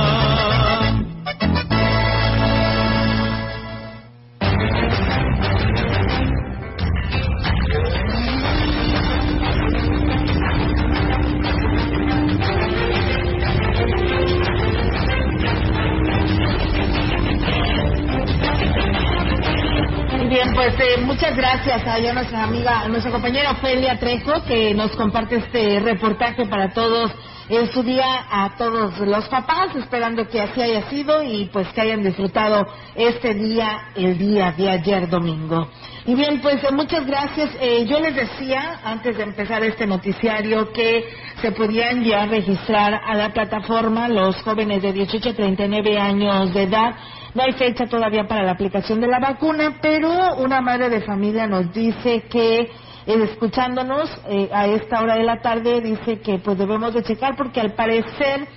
Pues 20.37 20.75
eh, 20.81 21.00
muchas 21.00 21.35
gracias 21.35 21.87
a 21.87 21.99
nuestra 22.12 22.43
amiga, 22.43 22.81
a 22.81 22.88
nuestra 22.88 23.11
compañera 23.11 23.52
Ofelia 23.52 23.99
Trejo, 23.99 24.45
que 24.45 24.75
nos 24.75 24.90
comparte 24.90 25.37
este 25.37 25.81
reportaje 25.81 26.45
para 26.45 26.75
todos 26.75 27.11
en 27.49 27.73
su 27.73 27.83
día 27.83 28.26
a 28.31 28.55
todos 28.59 28.99
los 28.99 29.26
papás, 29.28 29.75
esperando 29.76 30.28
que 30.28 30.43
así 30.43 30.61
haya 30.61 30.90
sido 30.90 31.23
y 31.23 31.47
pues 31.47 31.66
que 31.69 31.81
hayan 31.81 32.02
disfrutado 32.02 32.66
este 32.95 33.33
día, 33.33 33.93
el 33.95 34.19
día 34.19 34.52
de 34.52 34.69
ayer 34.69 35.09
domingo. 35.09 35.69
Y 36.05 36.14
bien, 36.14 36.40
pues 36.43 36.62
eh, 36.62 36.69
muchas 36.71 37.07
gracias. 37.07 37.50
Eh, 37.59 37.87
yo 37.87 37.99
les 37.99 38.14
decía 38.14 38.81
antes 38.85 39.16
de 39.16 39.23
empezar 39.23 39.64
este 39.64 39.87
noticiario 39.87 40.71
que 40.71 41.09
se 41.40 41.52
podían 41.52 42.05
ya 42.05 42.26
registrar 42.26 43.00
a 43.07 43.14
la 43.14 43.33
plataforma 43.33 44.07
los 44.09 44.37
jóvenes 44.43 44.83
de 44.83 44.93
18 44.93 45.31
a 45.31 45.35
39 45.35 45.99
años 45.99 46.52
de 46.52 46.62
edad 46.64 46.95
no 47.37 47.43
hay 47.43 47.52
fecha 47.52 47.87
todavía 47.87 48.26
para 48.26 48.43
la 48.43 48.52
aplicación 48.52 48.99
de 48.99 49.09
la 49.09 49.19
vacuna, 49.19 49.76
pero 49.83 50.37
una 50.37 50.62
madre 50.62 50.88
de 50.88 51.02
familia 51.02 51.47
nos 51.47 51.71
dice 51.71 52.23
que 52.31 52.61
eh, 52.61 52.71
escuchándonos 53.07 54.11
eh, 54.26 54.49
a 54.50 54.66
esta 54.66 55.02
hora 55.02 55.16
de 55.16 55.25
la 55.25 55.43
tarde 55.43 55.83
dice 55.83 56.21
que 56.21 56.38
pues 56.38 56.57
debemos 56.57 56.95
de 56.95 57.02
checar 57.02 57.37
porque 57.37 57.61
al 57.61 57.75
parecer 57.75 58.49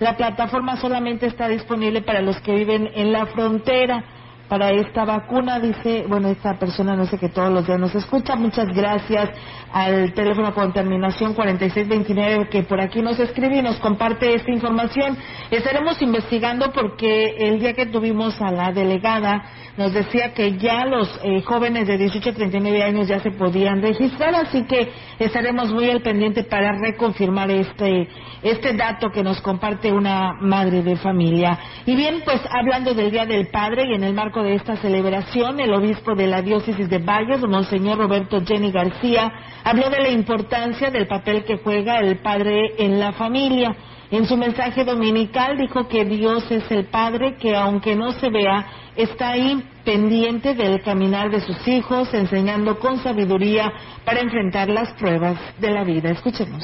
la 0.00 0.18
plataforma 0.18 0.76
solamente 0.76 1.24
está 1.24 1.48
disponible 1.48 2.02
para 2.02 2.20
los 2.20 2.38
que 2.42 2.54
viven 2.54 2.90
en 2.94 3.10
la 3.10 3.24
frontera 3.24 4.04
para 4.48 4.70
esta 4.70 5.04
vacuna, 5.04 5.58
dice, 5.58 6.04
bueno, 6.08 6.28
esta 6.28 6.58
persona 6.58 6.94
no 6.94 7.06
sé 7.06 7.18
que 7.18 7.28
todos 7.28 7.50
los 7.50 7.66
días 7.66 7.80
nos 7.80 7.94
escucha, 7.94 8.36
muchas 8.36 8.68
gracias 8.74 9.30
al 9.72 10.12
teléfono 10.14 10.54
con 10.54 10.72
terminación 10.72 11.34
4629 11.34 12.48
que 12.48 12.62
por 12.62 12.80
aquí 12.80 13.02
nos 13.02 13.18
escribe 13.18 13.58
y 13.58 13.62
nos 13.62 13.78
comparte 13.80 14.34
esta 14.34 14.50
información. 14.52 15.16
Estaremos 15.50 16.00
investigando 16.00 16.72
porque 16.72 17.36
el 17.38 17.58
día 17.58 17.72
que 17.72 17.86
tuvimos 17.86 18.40
a 18.40 18.50
la 18.50 18.72
delegada 18.72 19.44
nos 19.76 19.92
decía 19.92 20.32
que 20.32 20.56
ya 20.56 20.86
los 20.86 21.20
eh, 21.22 21.42
jóvenes 21.42 21.86
de 21.86 21.98
18 21.98 22.30
a 22.30 22.32
39 22.32 22.82
años 22.82 23.08
ya 23.08 23.20
se 23.20 23.30
podían 23.32 23.82
registrar, 23.82 24.34
así 24.34 24.64
que 24.64 24.90
estaremos 25.18 25.72
muy 25.72 25.90
al 25.90 26.00
pendiente 26.00 26.44
para 26.44 26.72
reconfirmar 26.78 27.50
este, 27.50 28.08
este 28.42 28.74
dato 28.74 29.10
que 29.10 29.22
nos 29.22 29.40
comparte 29.40 29.92
una 29.92 30.32
madre 30.40 30.82
de 30.82 30.96
familia. 30.96 31.58
Y 31.84 31.94
bien, 31.94 32.22
pues 32.24 32.40
hablando 32.50 32.94
del 32.94 33.10
Día 33.10 33.26
del 33.26 33.48
Padre 33.48 33.84
y 33.90 33.94
en 33.94 34.04
el 34.04 34.14
marco 34.14 34.35
de 34.42 34.54
esta 34.54 34.76
celebración, 34.76 35.60
el 35.60 35.72
obispo 35.72 36.14
de 36.14 36.26
la 36.26 36.42
diócesis 36.42 36.88
de 36.88 36.98
Valles, 36.98 37.40
Monseñor 37.40 37.98
Roberto 37.98 38.40
Jenny 38.44 38.70
García, 38.70 39.32
habló 39.64 39.90
de 39.90 40.00
la 40.00 40.10
importancia 40.10 40.90
del 40.90 41.06
papel 41.06 41.44
que 41.44 41.58
juega 41.58 41.98
el 41.98 42.18
padre 42.18 42.74
en 42.78 42.98
la 42.98 43.12
familia. 43.12 43.76
En 44.10 44.26
su 44.26 44.36
mensaje 44.36 44.84
dominical 44.84 45.58
dijo 45.58 45.88
que 45.88 46.04
Dios 46.04 46.50
es 46.50 46.70
el 46.70 46.84
Padre 46.86 47.36
que 47.36 47.56
aunque 47.56 47.96
no 47.96 48.12
se 48.12 48.30
vea, 48.30 48.66
está 48.94 49.30
ahí 49.30 49.62
pendiente 49.84 50.54
del 50.54 50.80
caminar 50.82 51.30
de 51.30 51.40
sus 51.40 51.66
hijos, 51.66 52.14
enseñando 52.14 52.78
con 52.78 53.02
sabiduría 53.02 53.72
para 54.04 54.20
enfrentar 54.20 54.68
las 54.68 54.92
pruebas 54.94 55.38
de 55.58 55.70
la 55.70 55.82
vida. 55.82 56.10
Escuchemos 56.10 56.62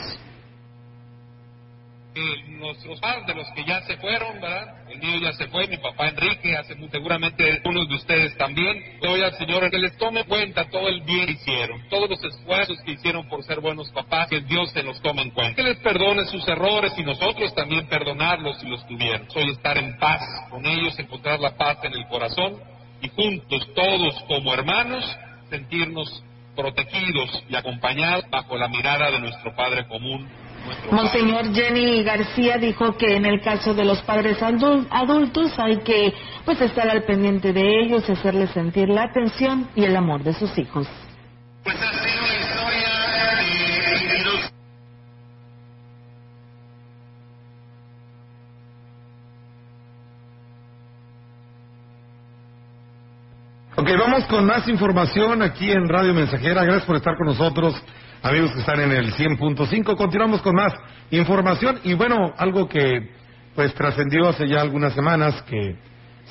nuestros 2.59 3.00
padres, 3.00 3.26
de 3.26 3.35
los 3.35 3.49
que 3.52 3.64
ya 3.64 3.81
se 3.83 3.97
fueron, 3.97 4.40
¿verdad? 4.40 4.88
El 4.88 4.99
mío 4.99 5.19
ya 5.21 5.33
se 5.33 5.47
fue, 5.49 5.66
mi 5.66 5.78
papá 5.78 6.09
Enrique, 6.09 6.57
hace 6.57 6.76
seguramente 6.90 7.62
unos 7.64 7.88
de 7.88 7.94
ustedes 7.94 8.37
también. 8.37 8.98
Doy 9.01 9.22
al 9.22 9.33
Señor 9.35 9.70
que 9.70 9.79
les 9.79 9.96
tome 9.96 10.25
cuenta 10.25 10.68
todo 10.68 10.88
el 10.88 11.01
bien 11.03 11.27
que 11.27 11.33
hicieron, 11.33 11.88
todos 11.88 12.11
los 12.11 12.22
esfuerzos 12.22 12.79
que 12.83 12.92
hicieron 12.92 13.29
por 13.29 13.42
ser 13.44 13.61
buenos 13.61 13.90
papás, 13.90 14.29
que 14.29 14.40
Dios 14.42 14.70
se 14.72 14.83
los 14.83 15.01
tome 15.01 15.22
en 15.22 15.31
cuenta. 15.31 15.55
Que 15.55 15.68
les 15.68 15.79
perdone 15.79 16.25
sus 16.27 16.46
errores 16.48 16.92
y 16.96 17.03
nosotros 17.03 17.55
también 17.55 17.87
perdonarlos 17.87 18.59
si 18.61 18.66
los 18.68 18.87
tuvieron. 18.87 19.31
Soy 19.31 19.51
estar 19.51 19.79
en 19.79 19.98
paz 19.98 20.20
con 20.51 20.66
ellos, 20.66 20.98
encontrar 20.98 21.40
la 21.40 21.57
paz 21.57 21.79
en 21.85 21.94
el 21.94 22.07
corazón 22.09 22.59
y 23.01 23.09
juntos, 23.09 23.68
todos 23.75 24.22
como 24.29 24.53
hermanos, 24.53 25.05
sentirnos 25.48 26.22
protegidos 26.55 27.44
y 27.48 27.57
acompañados 27.57 28.29
bajo 28.31 28.57
la 28.59 28.68
mirada 28.68 29.11
de 29.11 29.20
nuestro 29.20 29.55
Padre 29.57 29.87
común 29.88 30.29
Monseñor 30.90 31.55
Jenny 31.55 32.03
García 32.03 32.59
dijo 32.59 32.96
que 32.96 33.16
en 33.16 33.25
el 33.25 33.40
caso 33.40 33.75
de 33.75 33.85
los 33.85 34.03
padres 34.03 34.38
adultos 34.42 35.53
hay 35.59 35.79
que 35.79 36.12
pues 36.44 36.61
estar 36.61 36.88
al 36.88 37.05
pendiente 37.05 37.53
de 37.53 37.83
ellos, 37.83 38.09
hacerles 38.09 38.51
sentir 38.51 38.88
la 38.88 39.05
atención 39.05 39.68
y 39.75 39.85
el 39.85 39.96
amor 39.96 40.22
de 40.22 40.35
sus 40.35 40.57
hijos. 40.59 40.87
Pues 41.64 41.77
ha 41.77 41.92
sido 41.92 42.27
la 42.27 42.37
historia 42.38 42.88
de 43.07 44.53
Ok, 53.75 53.88
vamos 53.98 54.27
con 54.27 54.44
más 54.44 54.68
información 54.68 55.42
aquí 55.42 55.72
en 55.72 55.88
Radio 55.88 56.12
Mensajera. 56.12 56.62
Gracias 56.64 56.85
por 56.85 56.96
estar 56.96 57.16
con 57.16 57.27
nosotros 57.27 57.75
amigos 58.22 58.52
que 58.52 58.61
están 58.61 58.80
en 58.80 58.92
el 58.92 59.12
100.5. 59.12 59.96
Continuamos 59.96 60.40
con 60.42 60.54
más 60.54 60.72
información 61.11 61.80
y 61.85 61.94
bueno, 61.94 62.32
algo 62.37 62.68
que 62.68 63.11
pues 63.54 63.74
trascendió 63.74 64.28
hace 64.28 64.48
ya 64.48 64.61
algunas 64.61 64.94
semanas 64.94 65.42
que 65.42 65.76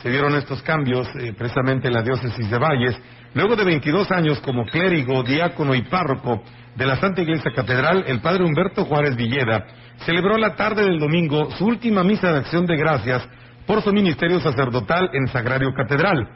se 0.01 0.09
dieron 0.09 0.35
estos 0.35 0.61
cambios 0.63 1.07
eh, 1.19 1.33
precisamente 1.37 1.87
en 1.87 1.93
la 1.93 2.01
diócesis 2.01 2.49
de 2.49 2.57
Valles. 2.57 2.97
Luego 3.33 3.55
de 3.55 3.65
22 3.65 4.11
años 4.11 4.39
como 4.39 4.65
clérigo, 4.65 5.23
diácono 5.23 5.75
y 5.75 5.83
párroco 5.83 6.41
de 6.75 6.85
la 6.85 6.95
Santa 6.95 7.21
Iglesia 7.21 7.51
Catedral, 7.53 8.05
el 8.07 8.21
padre 8.21 8.45
Humberto 8.45 8.85
Juárez 8.85 9.15
Villeda 9.15 9.65
celebró 10.05 10.37
la 10.37 10.55
tarde 10.55 10.83
del 10.83 10.99
domingo 10.99 11.51
su 11.51 11.65
última 11.65 12.03
misa 12.03 12.31
de 12.31 12.39
acción 12.39 12.65
de 12.65 12.77
gracias 12.77 13.27
por 13.67 13.81
su 13.81 13.93
ministerio 13.93 14.39
sacerdotal 14.39 15.09
en 15.13 15.27
Sagrario 15.27 15.73
Catedral 15.73 16.27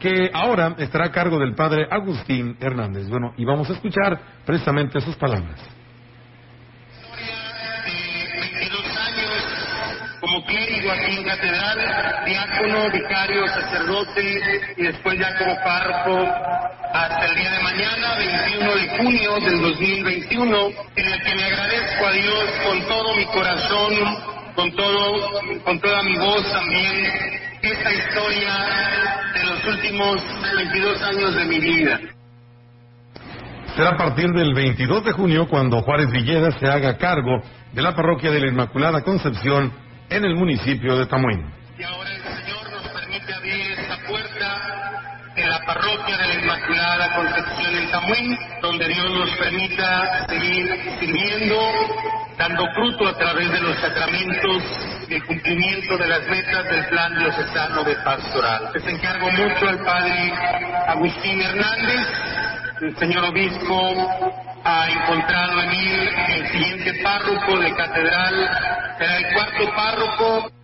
que 0.00 0.30
ahora 0.32 0.74
estará 0.78 1.06
a 1.06 1.12
cargo 1.12 1.38
del 1.38 1.54
padre 1.54 1.86
Agustín 1.90 2.56
Hernández. 2.58 3.08
Bueno, 3.08 3.34
y 3.36 3.44
vamos 3.44 3.68
a 3.70 3.74
escuchar 3.74 4.18
precisamente 4.44 5.00
sus 5.00 5.14
palabras. 5.16 5.60
como 10.20 10.44
clérigo 10.44 10.92
aquí 10.92 11.16
en 11.16 11.24
catedral, 11.24 12.24
diácono, 12.24 12.90
vicario, 12.92 13.48
sacerdote 13.48 14.40
y 14.76 14.82
después 14.82 15.18
ya 15.18 15.34
como 15.36 15.56
párroco 15.64 16.28
hasta 16.92 17.26
el 17.26 17.34
día 17.36 17.50
de 17.50 17.62
mañana, 17.62 18.14
21 18.16 18.74
de 18.74 18.88
junio 18.98 19.40
del 19.40 19.60
2021, 19.60 20.68
en 20.96 21.06
el 21.06 21.22
que 21.22 21.34
me 21.34 21.44
agradezco 21.44 22.06
a 22.06 22.12
Dios 22.12 22.44
con 22.64 22.86
todo 22.86 23.16
mi 23.16 23.24
corazón, 23.26 23.94
con 24.54 24.76
todo, 24.76 25.60
con 25.64 25.80
toda 25.80 26.02
mi 26.02 26.16
voz 26.16 26.52
también, 26.52 27.49
esta 27.62 27.92
historia 27.92 28.52
de 29.34 29.44
los 29.44 29.66
últimos 29.66 30.22
22 30.56 31.02
años 31.02 31.34
de 31.34 31.44
mi 31.44 31.60
vida. 31.60 32.00
Será 33.76 33.90
a 33.90 33.96
partir 33.96 34.30
del 34.30 34.54
22 34.54 35.04
de 35.04 35.12
junio 35.12 35.46
cuando 35.48 35.82
Juárez 35.82 36.10
Villeda 36.10 36.50
se 36.58 36.66
haga 36.66 36.96
cargo 36.96 37.40
de 37.72 37.82
la 37.82 37.94
parroquia 37.94 38.30
de 38.30 38.40
la 38.40 38.48
Inmaculada 38.48 39.02
Concepción 39.02 39.72
en 40.08 40.24
el 40.24 40.34
municipio 40.34 40.96
de 40.96 41.06
Tamuín. 41.06 41.59
Parroquia 45.74 46.16
de 46.16 46.26
la 46.26 46.34
Inmaculada 46.34 47.14
Concepción 47.14 47.76
en 47.76 47.90
Tamuín, 47.92 48.38
donde 48.60 48.88
Dios 48.88 49.10
nos 49.10 49.30
permita 49.36 50.26
seguir 50.26 50.96
sirviendo, 50.98 51.60
dando 52.36 52.66
fruto 52.74 53.06
a 53.06 53.16
través 53.16 53.52
de 53.52 53.60
los 53.60 53.76
sacramentos 53.78 54.64
el 55.08 55.24
cumplimiento 55.26 55.96
de 55.96 56.08
las 56.08 56.26
metas 56.26 56.64
del 56.64 56.86
plan 56.86 57.14
diocesano 57.16 57.84
de 57.84 57.94
pastoral. 57.96 58.70
Les 58.74 58.84
encargo 58.84 59.30
mucho 59.30 59.68
al 59.68 59.78
padre 59.84 60.32
Agustín 60.88 61.40
Hernández, 61.40 62.06
el 62.80 62.96
señor 62.96 63.24
obispo 63.26 63.94
ha 64.64 64.90
encontrado 64.90 65.62
en 65.62 65.70
él 65.70 66.08
el 66.30 66.48
siguiente 66.48 66.94
párroco 67.04 67.58
de 67.60 67.74
catedral, 67.76 68.50
será 68.98 69.18
el 69.18 69.34
cuarto 69.34 69.76
párroco. 69.76 70.59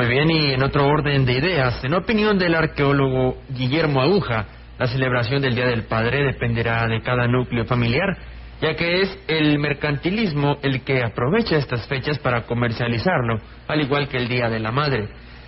Muy 0.00 0.08
bien, 0.08 0.30
y 0.30 0.52
en 0.52 0.62
otro 0.62 0.86
orden 0.86 1.26
de 1.26 1.34
ideas, 1.34 1.84
en 1.84 1.92
opinión 1.92 2.38
del 2.38 2.54
arqueólogo 2.54 3.36
Guillermo 3.50 4.00
Aguja, 4.00 4.46
la 4.78 4.86
celebración 4.86 5.42
del 5.42 5.54
Día 5.54 5.66
del 5.66 5.82
Padre 5.82 6.24
dependerá 6.24 6.86
de 6.86 7.02
cada 7.02 7.26
núcleo 7.26 7.66
familiar 7.66 8.16
ya 8.62 8.74
que 8.76 9.02
es 9.02 9.18
el 9.28 9.58
mercantilismo 9.58 10.56
el 10.62 10.84
que 10.84 11.04
aprovecha 11.04 11.58
estas 11.58 11.86
fechas 11.86 12.18
para 12.18 12.46
comercializarlo, 12.46 13.40
al 13.68 13.82
igual 13.82 14.08
que 14.08 14.16
el 14.16 14.28
Día 14.28 14.48
de 14.48 14.58
la 14.58 14.72
Madre. 14.72 15.06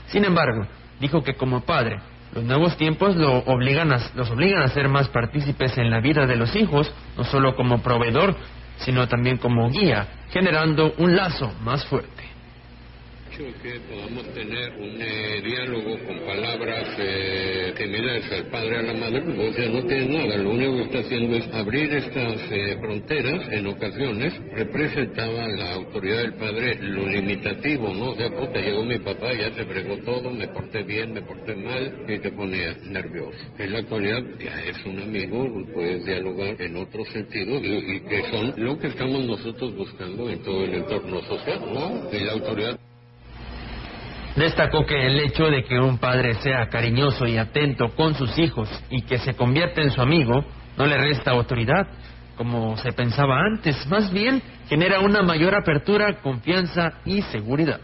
Sin 0.08 0.22
embargo, 0.22 0.66
dijo 1.00 1.22
que 1.22 1.32
como 1.32 1.62
padre, 1.62 2.00
los 2.34 2.44
nuevos 2.44 2.76
tiempos 2.76 3.16
lo 3.16 3.38
obligan 3.38 3.90
a, 3.90 4.00
los 4.14 4.30
obligan 4.30 4.60
a 4.60 4.68
ser 4.68 4.86
más 4.90 5.08
partícipes 5.08 5.78
en 5.78 5.90
la 5.90 6.00
vida 6.00 6.26
de 6.26 6.36
los 6.36 6.54
hijos, 6.54 6.94
no 7.16 7.24
solo 7.24 7.56
como 7.56 7.82
proveedor, 7.82 8.36
sino 8.76 9.08
también 9.08 9.38
como 9.38 9.70
guía, 9.70 10.08
generando 10.30 10.92
un 10.98 11.16
lazo 11.16 11.54
más 11.62 11.86
fuerte. 11.86 12.31
Hecho 13.32 13.44
que 13.62 13.80
podamos 13.88 14.26
tener 14.34 14.72
un 14.74 15.00
eh, 15.00 15.40
diálogo 15.42 15.98
con 16.06 16.18
palabras 16.20 16.86
eh, 16.98 17.72
similares 17.76 18.30
al 18.30 18.46
padre 18.46 18.78
a 18.78 18.82
la 18.82 18.94
madre, 18.94 19.22
pues, 19.22 19.38
o 19.38 19.52
sea, 19.54 19.68
no 19.68 19.82
tiene 19.86 20.06
nada, 20.06 20.36
lo 20.36 20.50
único 20.50 20.76
que 20.76 20.82
está 20.82 20.98
haciendo 20.98 21.36
es 21.36 21.48
abrir 21.54 21.92
estas 21.94 22.40
eh, 22.50 22.76
fronteras, 22.80 23.48
en 23.50 23.66
ocasiones 23.66 24.34
representaba 24.54 25.48
la 25.48 25.72
autoridad 25.72 26.18
del 26.18 26.34
padre 26.34 26.78
lo 26.82 27.06
limitativo, 27.08 27.94
¿no? 27.94 28.10
O 28.10 28.16
sea, 28.16 28.30
puta, 28.30 28.60
llegó 28.60 28.84
mi 28.84 28.98
papá, 28.98 29.32
ya 29.32 29.52
se 29.52 29.64
fregó 29.64 29.96
todo, 29.98 30.30
me 30.30 30.48
porté 30.48 30.82
bien, 30.82 31.14
me 31.14 31.22
porté 31.22 31.54
mal, 31.54 32.04
y 32.08 32.18
te 32.18 32.30
ponía 32.32 32.76
nervioso. 32.84 33.38
En 33.58 33.72
la 33.72 33.78
actualidad 33.78 34.22
ya 34.38 34.60
es 34.62 34.84
un 34.84 35.00
amigo, 35.00 35.48
puedes 35.72 36.04
dialogar 36.04 36.60
en 36.60 36.76
otro 36.76 37.04
sentido, 37.06 37.58
y, 37.60 37.96
y 37.96 38.00
que 38.00 38.22
son 38.30 38.52
lo 38.56 38.78
que 38.78 38.88
estamos 38.88 39.24
nosotros 39.24 39.74
buscando 39.74 40.28
en 40.28 40.42
todo 40.42 40.64
el 40.64 40.74
entorno 40.74 41.22
social, 41.22 41.60
¿no? 41.72 42.10
Y 42.12 42.24
la 42.24 42.32
autoridad 42.32 42.78
Destacó 44.36 44.86
que 44.86 45.06
el 45.06 45.20
hecho 45.20 45.44
de 45.44 45.62
que 45.64 45.78
un 45.78 45.98
padre 45.98 46.34
sea 46.34 46.68
cariñoso 46.68 47.26
y 47.26 47.36
atento 47.36 47.90
con 47.94 48.14
sus 48.14 48.38
hijos 48.38 48.68
y 48.88 49.02
que 49.02 49.18
se 49.18 49.34
convierta 49.34 49.82
en 49.82 49.90
su 49.90 50.00
amigo 50.00 50.44
no 50.78 50.86
le 50.86 50.96
resta 50.96 51.32
autoridad, 51.32 51.86
como 52.36 52.76
se 52.78 52.92
pensaba 52.92 53.40
antes, 53.40 53.86
más 53.88 54.10
bien 54.10 54.42
genera 54.68 55.00
una 55.00 55.22
mayor 55.22 55.54
apertura, 55.54 56.20
confianza 56.22 56.94
y 57.04 57.20
seguridad. 57.22 57.80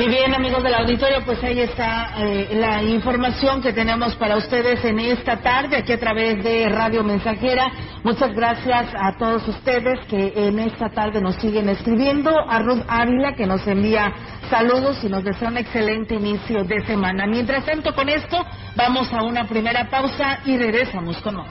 Y 0.00 0.08
bien, 0.08 0.34
amigos 0.34 0.62
del 0.62 0.72
auditorio, 0.72 1.22
pues 1.26 1.44
ahí 1.44 1.60
está 1.60 2.14
eh, 2.16 2.48
la 2.54 2.82
información 2.82 3.60
que 3.60 3.74
tenemos 3.74 4.16
para 4.16 4.38
ustedes 4.38 4.82
en 4.82 4.98
esta 4.98 5.42
tarde, 5.42 5.76
aquí 5.76 5.92
a 5.92 6.00
través 6.00 6.42
de 6.42 6.70
Radio 6.70 7.04
Mensajera. 7.04 7.70
Muchas 8.02 8.34
gracias 8.34 8.94
a 8.94 9.18
todos 9.18 9.46
ustedes 9.46 10.00
que 10.08 10.32
en 10.34 10.58
esta 10.58 10.88
tarde 10.88 11.20
nos 11.20 11.36
siguen 11.36 11.68
escribiendo. 11.68 12.30
A 12.30 12.60
Ruth 12.60 12.80
Ávila, 12.88 13.34
que 13.34 13.44
nos 13.44 13.66
envía 13.66 14.10
saludos 14.48 15.04
y 15.04 15.10
nos 15.10 15.22
desea 15.22 15.48
un 15.48 15.58
excelente 15.58 16.14
inicio 16.14 16.64
de 16.64 16.80
semana. 16.86 17.26
Mientras 17.26 17.66
tanto, 17.66 17.94
con 17.94 18.08
esto, 18.08 18.42
vamos 18.76 19.12
a 19.12 19.22
una 19.22 19.44
primera 19.44 19.90
pausa 19.90 20.38
y 20.46 20.56
regresamos 20.56 21.18
con 21.18 21.36
más. 21.36 21.50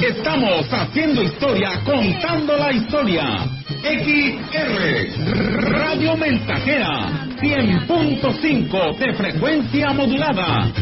Estamos 0.00 0.66
haciendo 0.72 1.22
historia, 1.22 1.82
contando 1.84 2.56
la 2.56 2.72
historia. 2.72 3.24
XR 3.82 5.70
Radio 5.70 6.16
Mensajera 6.16 7.26
100.5 7.40 8.96
de 8.96 9.12
frecuencia 9.14 9.92
modulada. 9.92 10.72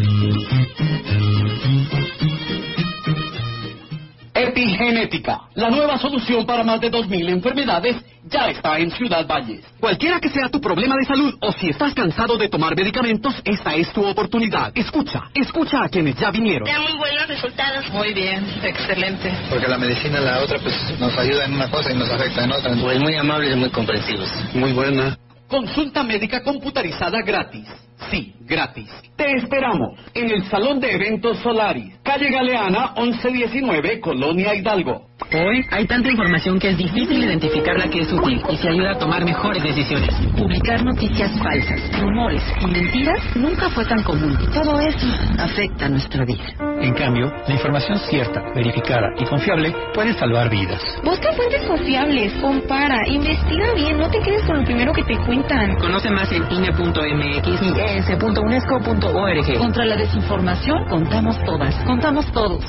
Epigenética, 4.35 5.49
la 5.55 5.71
nueva 5.71 5.97
solución 5.99 6.45
para 6.45 6.63
más 6.63 6.81
de 6.81 6.91
2.000 6.91 7.31
enfermedades, 7.31 7.97
ya 8.29 8.51
está 8.51 8.79
en 8.79 8.91
Ciudad 8.91 9.27
Valles. 9.27 9.65
Cualquiera 9.81 10.21
que 10.21 10.29
sea 10.29 10.49
tu 10.49 10.61
problema 10.61 10.95
de 10.97 11.05
salud 11.05 11.35
o 11.41 11.53
si 11.53 11.69
estás 11.69 11.95
cansado 11.95 12.37
de 12.37 12.49
tomar 12.49 12.77
medicamentos, 12.77 13.35
esta 13.45 13.75
es 13.75 13.93
tu 13.93 14.05
oportunidad. 14.05 14.73
Escucha, 14.75 15.25
escucha 15.35 15.85
a 15.85 15.89
quienes 15.89 16.17
ya 16.17 16.31
vinieron. 16.31 16.69
Da 16.69 16.81
muy 16.81 16.99
buenos 16.99 17.29
resultados. 17.29 17.89
Muy 17.93 18.13
bien, 18.13 18.45
excelente. 18.63 19.33
Porque 19.49 19.69
la 19.69 19.79
medicina, 19.79 20.21
la 20.21 20.41
otra, 20.41 20.59
pues 20.59 20.75
nos 20.99 21.17
ayuda 21.17 21.45
en 21.45 21.55
una 21.55 21.71
cosa 21.71 21.93
y 21.93 21.97
nos 21.97 22.11
afecta 22.11 22.45
en 22.45 22.53
otra. 22.53 22.75
Pues 22.75 22.99
muy 23.01 23.15
amables 23.15 23.55
y 23.55 23.59
muy 23.59 23.71
comprensivos. 23.71 24.29
Muy 24.55 24.73
buena. 24.73 25.17
Consulta 25.49 26.03
médica 26.03 26.43
computarizada 26.43 27.23
gratis. 27.23 27.67
Sí, 28.11 28.35
gratis. 28.41 28.89
Te 29.17 29.33
esperamos 29.37 29.99
en 30.15 30.31
el 30.31 30.45
Salón 30.45 30.79
de 30.81 30.93
Eventos 30.93 31.39
Solaris, 31.39 31.95
calle 32.03 32.31
Galeana, 32.31 32.93
1119, 32.97 34.01
Colonia 34.01 34.55
Hidalgo. 34.55 35.07
Hoy 35.33 35.65
hay 35.71 35.87
tanta 35.87 36.11
información 36.11 36.59
que 36.59 36.71
es 36.71 36.77
difícil 36.77 37.25
identificar 37.25 37.77
la 37.79 37.89
que 37.89 38.01
es 38.01 38.13
útil 38.13 38.41
y 38.49 38.57
se 38.59 38.69
ayuda 38.69 38.93
a 38.93 38.99
tomar 38.99 39.25
mejores 39.25 39.63
decisiones. 39.63 40.15
Publicar 40.37 40.85
noticias 40.85 41.33
falsas, 41.39 41.81
rumores 41.99 42.43
y 42.61 42.67
mentiras 42.67 43.19
nunca 43.35 43.71
fue 43.71 43.85
tan 43.87 44.03
común. 44.05 44.37
Todo 44.53 44.79
eso 44.79 45.07
afecta 45.39 45.89
nuestra 45.89 46.25
vida. 46.25 46.45
En 46.81 46.93
cambio, 46.95 47.33
la 47.49 47.55
información 47.55 47.99
cierta, 48.11 48.43
verificada 48.55 49.09
y 49.19 49.25
confiable 49.25 49.75
puede 49.95 50.13
salvar 50.15 50.51
vidas. 50.51 50.83
Busca 51.03 51.33
fuentes 51.33 51.63
confiables, 51.67 52.33
compara, 52.35 53.09
investiga 53.09 53.75
bien, 53.75 53.99
no 53.99 54.11
te 54.11 54.21
quedes 54.21 54.43
con 54.43 54.59
lo 54.59 54.65
primero 54.65 54.93
que 54.93 55.03
te 55.03 55.17
cuentan. 55.17 55.77
Conoce 55.77 56.11
más 56.11 56.31
en 56.31 56.45
INE.mx 56.53 57.63
y 57.63 57.71
es.unesco.org. 57.87 59.59
Contra 59.59 59.85
la 59.85 59.97
desinformación 59.97 60.85
contamos 60.89 61.37
todas, 61.45 61.75
contamos 61.85 62.31
todos. 62.33 62.65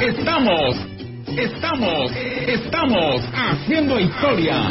Estamos, 0.00 0.76
estamos, 1.36 2.12
estamos 2.46 3.22
haciendo 3.34 3.98
historia 3.98 4.70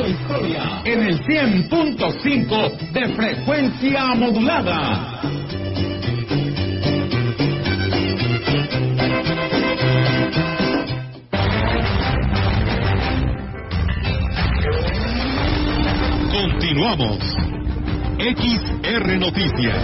en 0.85 1.01
el 1.01 1.19
100.5 1.21 2.91
de 2.91 3.15
frecuencia 3.15 4.15
modulada. 4.15 5.64
Continuamos. 16.85 17.17
XR 18.19 19.17
Noticias. 19.17 19.75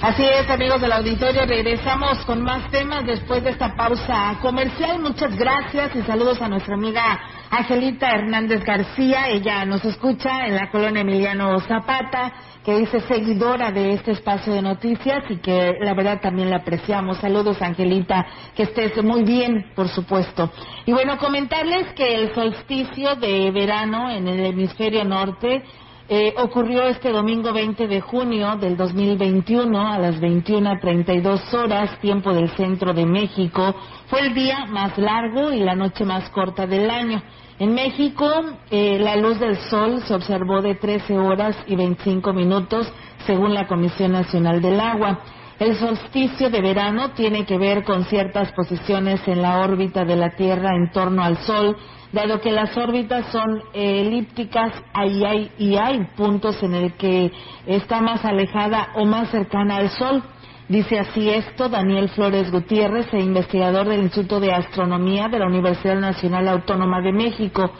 Así 0.00 0.24
es, 0.24 0.50
amigos 0.50 0.80
del 0.80 0.90
auditorio, 0.90 1.46
regresamos 1.46 2.18
con 2.24 2.42
más 2.42 2.68
temas 2.72 3.06
después 3.06 3.44
de 3.44 3.50
esta 3.50 3.76
pausa 3.76 4.36
comercial. 4.42 4.98
Muchas 4.98 5.36
gracias 5.36 5.94
y 5.94 6.02
saludos 6.02 6.42
a 6.42 6.48
nuestra 6.48 6.74
amiga 6.74 7.20
Angelita 7.52 8.08
Hernández 8.08 8.64
García. 8.64 9.28
Ella 9.28 9.66
nos 9.66 9.84
escucha 9.84 10.46
en 10.46 10.56
la 10.56 10.70
colonia 10.70 11.02
Emiliano 11.02 11.60
Zapata, 11.60 12.32
que 12.64 12.78
dice 12.78 13.00
seguidora 13.00 13.70
de 13.70 13.92
este 13.92 14.12
espacio 14.12 14.54
de 14.54 14.62
noticias 14.62 15.22
y 15.28 15.36
que 15.36 15.74
la 15.82 15.92
verdad 15.92 16.18
también 16.22 16.48
la 16.48 16.56
apreciamos. 16.56 17.18
Saludos, 17.18 17.60
Angelita, 17.60 18.24
que 18.56 18.62
estés 18.62 19.04
muy 19.04 19.22
bien, 19.24 19.70
por 19.76 19.88
supuesto. 19.88 20.50
Y 20.86 20.92
bueno, 20.92 21.18
comentarles 21.18 21.92
que 21.92 22.14
el 22.14 22.34
solsticio 22.34 23.16
de 23.16 23.50
verano 23.50 24.10
en 24.10 24.28
el 24.28 24.46
hemisferio 24.46 25.04
norte 25.04 25.62
eh, 26.08 26.34
ocurrió 26.36 26.82
este 26.88 27.10
domingo 27.10 27.52
20 27.52 27.86
de 27.86 28.00
junio 28.00 28.56
del 28.56 28.76
2021 28.76 29.92
a 29.92 29.98
las 29.98 30.20
21.32 30.20 31.54
horas, 31.54 31.98
tiempo 32.00 32.32
del 32.34 32.50
centro 32.50 32.92
de 32.92 33.06
México. 33.06 33.74
Fue 34.08 34.20
el 34.20 34.34
día 34.34 34.66
más 34.66 34.98
largo 34.98 35.52
y 35.52 35.60
la 35.60 35.74
noche 35.74 36.04
más 36.04 36.28
corta 36.30 36.66
del 36.66 36.90
año. 36.90 37.22
En 37.58 37.74
México, 37.74 38.26
eh, 38.70 38.98
la 38.98 39.16
luz 39.16 39.38
del 39.38 39.56
sol 39.70 40.02
se 40.02 40.14
observó 40.14 40.60
de 40.60 40.74
13 40.74 41.16
horas 41.16 41.56
y 41.66 41.76
25 41.76 42.32
minutos, 42.32 42.92
según 43.24 43.54
la 43.54 43.68
Comisión 43.68 44.12
Nacional 44.12 44.60
del 44.60 44.80
Agua. 44.80 45.20
El 45.60 45.76
solsticio 45.76 46.50
de 46.50 46.60
verano 46.60 47.12
tiene 47.12 47.46
que 47.46 47.56
ver 47.56 47.84
con 47.84 48.04
ciertas 48.06 48.50
posiciones 48.52 49.20
en 49.28 49.42
la 49.42 49.58
órbita 49.58 50.04
de 50.04 50.16
la 50.16 50.30
Tierra 50.30 50.74
en 50.74 50.90
torno 50.90 51.22
al 51.22 51.36
Sol, 51.38 51.76
dado 52.12 52.40
que 52.40 52.52
las 52.52 52.76
órbitas 52.76 53.26
son 53.32 53.62
elípticas 53.72 54.72
ahí 54.92 55.24
hay, 55.24 55.50
y 55.58 55.76
hay 55.76 56.04
puntos 56.16 56.62
en 56.62 56.74
el 56.74 56.92
que 56.94 57.32
está 57.66 58.00
más 58.00 58.24
alejada 58.24 58.88
o 58.94 59.04
más 59.04 59.30
cercana 59.30 59.76
al 59.76 59.90
Sol. 59.90 60.22
Dice 60.68 60.98
así 60.98 61.28
esto 61.28 61.68
Daniel 61.68 62.08
Flores 62.10 62.50
Gutiérrez, 62.50 63.12
investigador 63.12 63.88
del 63.88 64.02
Instituto 64.02 64.40
de 64.40 64.52
Astronomía 64.52 65.28
de 65.28 65.38
la 65.38 65.46
Universidad 65.46 65.98
Nacional 65.98 66.48
Autónoma 66.48 67.00
de 67.00 67.12
México. 67.12 67.70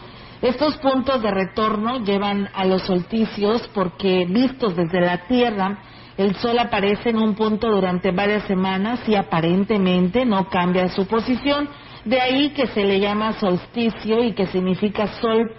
Estos 0.43 0.77
puntos 0.79 1.23
de 1.23 1.31
retorno 1.31 2.05
llevan 2.05 2.49
a 2.53 2.65
los 2.65 2.83
solsticios 2.83 3.69
porque 3.73 4.27
vistos 4.29 4.75
desde 4.75 5.01
la 5.01 5.19
Tierra, 5.29 5.79
el 6.17 6.35
Sol 6.37 6.59
aparece 6.59 7.11
en 7.11 7.17
un 7.17 7.35
punto 7.35 7.71
durante 7.71 8.11
varias 8.11 8.43
semanas 8.45 9.01
y 9.07 9.15
aparentemente 9.15 10.27
no 10.27 10.49
cambia 10.49 10.89
su 10.89 11.07
posición, 11.07 11.69
De 12.05 12.21
ahí 12.21 12.51
que 12.51 12.67
se 12.67 12.85
le 12.85 12.99
llama 12.99 13.35
solsticio 13.35 14.25
y 14.25 14.33
que 14.33 14.47
significa 14.47 15.07
sol, 15.21 15.53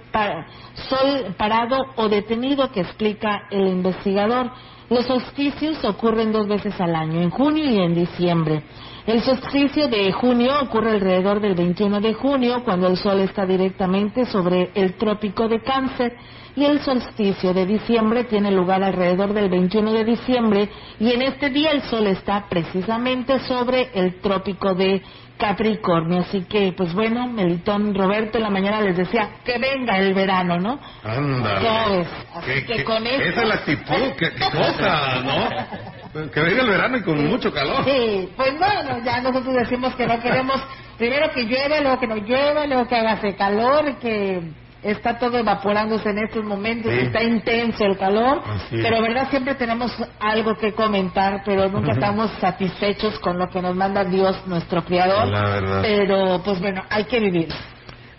sol 0.89 1.33
parado 1.37 1.77
o 1.95 2.09
detenido, 2.09 2.69
que 2.71 2.81
explica 2.81 3.47
el 3.49 3.67
investigador. 3.67 4.51
Los 4.89 5.05
solsticios 5.05 5.83
ocurren 5.85 6.33
dos 6.33 6.47
veces 6.47 6.79
al 6.81 6.95
año, 6.95 7.21
en 7.21 7.29
junio 7.29 7.63
y 7.63 7.79
en 7.79 7.95
diciembre. 7.95 8.63
El 9.07 9.21
solsticio 9.21 9.87
de 9.87 10.11
junio 10.11 10.51
ocurre 10.61 10.91
alrededor 10.91 11.39
del 11.41 11.55
21 11.55 11.99
de 11.99 12.13
junio, 12.13 12.61
cuando 12.63 12.87
el 12.87 12.97
sol 12.97 13.19
está 13.19 13.45
directamente 13.45 14.25
sobre 14.25 14.71
el 14.75 14.93
trópico 14.95 15.47
de 15.47 15.61
Cáncer, 15.61 16.15
y 16.55 16.65
el 16.65 16.79
solsticio 16.81 17.53
de 17.53 17.65
diciembre 17.65 18.25
tiene 18.25 18.51
lugar 18.51 18.83
alrededor 18.83 19.33
del 19.33 19.49
21 19.49 19.91
de 19.91 20.05
diciembre, 20.05 20.69
y 20.99 21.11
en 21.11 21.21
este 21.23 21.49
día 21.49 21.71
el 21.71 21.81
sol 21.83 22.07
está 22.07 22.45
precisamente 22.47 23.39
sobre 23.39 23.89
el 23.93 24.21
trópico 24.21 24.73
de 24.73 25.01
Capricornio. 25.37 26.19
Así 26.21 26.43
que, 26.45 26.73
pues 26.75 26.93
bueno, 26.93 27.27
Melitón 27.27 27.93
Roberto 27.95 28.37
en 28.37 28.43
la 28.43 28.49
mañana 28.49 28.81
les 28.81 28.95
decía 28.97 29.29
que 29.43 29.57
venga 29.57 29.97
el 29.97 30.13
verano, 30.13 30.59
¿no? 30.59 30.79
Ándale. 31.03 32.01
Así 32.33 32.45
¿Qué- 32.45 32.65
que 32.65 32.73
qué- 32.77 32.83
con 32.83 33.05
esto- 33.05 33.23
Esa 33.23 33.41
es 33.41 33.47
la 33.47 33.55
actitud, 33.55 34.11
qué, 34.17 34.29
qué 34.31 34.45
cosa, 34.51 35.21
¿no? 35.23 36.31
Que 36.31 36.41
venga 36.41 36.61
el 36.61 36.69
verano 36.69 36.97
y 36.97 37.01
con 37.03 37.27
mucho 37.27 37.51
calor. 37.51 37.83
Sí, 37.85 38.29
pues 38.37 38.57
bueno, 38.57 39.03
ya 39.03 39.19
nosotros 39.21 39.55
decimos 39.55 39.95
que 39.95 40.05
no 40.07 40.19
queremos, 40.19 40.61
primero 40.97 41.31
que 41.31 41.43
llueve, 41.45 41.81
luego 41.81 41.99
que 41.99 42.07
no 42.07 42.15
llueve, 42.17 42.67
luego 42.67 42.87
que 42.87 42.95
haga 42.95 43.19
calor, 43.35 43.97
que 43.99 44.41
está 44.83 45.17
todo 45.17 45.37
evaporándose 45.37 46.09
en 46.09 46.19
estos 46.19 46.43
momentos, 46.43 46.91
Sí. 46.91 46.99
está 46.99 47.23
intenso 47.23 47.85
el 47.85 47.97
calor, 47.97 48.41
Así 48.45 48.77
pero 48.81 49.01
verdad 49.01 49.29
siempre 49.29 49.55
tenemos 49.55 49.91
algo 50.19 50.55
que 50.55 50.73
comentar, 50.73 51.41
pero 51.45 51.69
nunca 51.69 51.93
estamos 51.93 52.31
satisfechos 52.39 53.17
con 53.19 53.37
lo 53.37 53.49
que 53.49 53.61
nos 53.61 53.75
manda 53.75 54.03
Dios, 54.03 54.45
nuestro 54.47 54.83
Creador, 54.83 55.27
La 55.27 55.49
verdad. 55.49 55.81
pero 55.81 56.41
pues 56.43 56.59
bueno, 56.59 56.83
hay 56.89 57.05
que 57.05 57.19
vivir. 57.19 57.47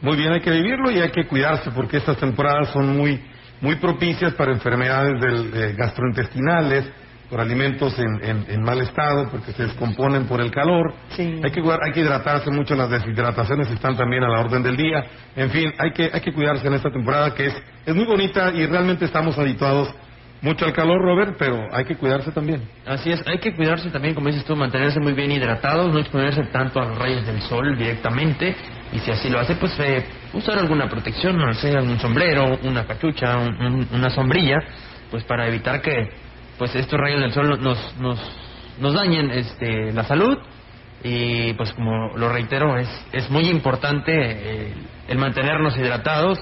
Muy 0.03 0.17
bien, 0.17 0.33
hay 0.33 0.41
que 0.41 0.51
vivirlo 0.51 0.91
y 0.91 1.01
hay 1.01 1.11
que 1.11 1.27
cuidarse 1.27 1.71
porque 1.71 1.97
estas 1.99 2.17
temporadas 2.19 2.69
son 2.71 2.97
muy 2.97 3.21
muy 3.61 3.77
propicias 3.77 4.35
para 4.35 4.53
enfermedades 4.53 5.19
del, 5.21 5.51
eh, 5.55 5.75
gastrointestinales, 5.77 6.85
por 7.31 7.41
alimentos 7.41 7.99
en, 7.99 8.23
en- 8.25 8.47
en 8.49 8.63
mal 8.63 8.81
estado, 8.81 9.29
porque 9.31 9.53
se 9.53 9.65
descomponen 9.65 10.27
por 10.27 10.41
el 10.41 10.51
calor. 10.51 10.95
Hay 11.43 11.51
que 11.51 11.61
cuidar- 11.63 11.81
hay 11.85 11.93
que 11.93 12.01
hidratarse 12.01 12.51
mucho, 12.51 12.75
las 12.75 12.91
deshidrataciones 12.91 13.71
están 13.71 13.97
también 13.97 14.23
a 14.25 14.29
la 14.29 14.41
orden 14.41 14.63
del 14.63 14.77
día. 14.77 15.05
En 15.37 15.51
fin, 15.51 15.73
hay 15.79 15.93
que 15.93 16.11
hay 16.13 16.21
que 16.21 16.33
cuidarse 16.33 16.67
en 16.67 16.75
esta 16.75 16.91
temporada 16.91 17.35
que 17.35 17.47
es 17.47 17.55
es 17.87 17.95
muy 17.95 18.05
bonita 18.05 18.51
y 18.53 18.67
realmente 18.67 19.05
estamos 19.05 19.39
habituados 19.39 19.95
mucho 20.43 20.67
al 20.67 20.75
calor, 20.75 21.01
Robert, 21.01 21.37
pero 21.39 21.69
hay 21.73 21.87
que 21.87 21.97
cuidarse 21.97 22.31
también. 22.31 22.61
Así 22.87 23.11
es, 23.11 23.27
hay 23.27 23.39
que 23.39 23.55
cuidarse 23.55 23.89
también, 23.89 24.15
como 24.15 24.29
dices 24.29 24.45
tú, 24.45 24.55
mantenerse 24.55 25.01
muy 25.01 25.15
bien 25.15 25.31
hidratados, 25.33 25.91
no 25.91 25.99
exponerse 25.99 26.43
tanto 26.53 26.81
a 26.81 26.85
los 26.85 26.99
rayos 26.99 27.25
del 27.27 27.41
sol 27.41 27.75
directamente, 27.79 28.55
y 28.93 28.99
si 28.99 29.11
así 29.11 29.31
lo 29.31 29.41
hace, 29.41 29.55
pues 29.55 29.73
eh, 29.81 30.05
usar 30.35 30.59
alguna 30.59 30.87
protección, 30.87 31.39
no 31.39 31.53
sé, 31.55 31.75
un 31.79 31.99
sombrero, 31.99 32.59
una 32.65 32.85
cachucha, 32.85 33.39
un- 33.39 33.55
un- 33.59 33.89
una 33.95 34.11
sombrilla, 34.11 34.59
pues 35.11 35.25
para 35.25 35.49
evitar 35.49 35.81
que 35.81 35.93
pues 36.59 36.75
estos 36.75 36.99
rayos 36.99 37.21
del 37.21 37.33
sol 37.33 37.61
nos, 37.63 37.97
nos, 37.99 38.19
nos 38.79 38.95
dañen 38.95 39.31
este, 39.31 39.93
la 39.93 40.05
salud, 40.05 40.39
y 41.03 41.53
pues 41.55 41.73
como 41.73 42.17
lo 42.17 42.29
reitero, 42.31 42.77
es, 42.79 42.89
es 43.13 43.29
muy 43.31 43.49
importante 43.49 44.13
eh, 44.15 44.75
el 45.09 45.19
mantenernos 45.19 45.77
hidratados, 45.77 46.39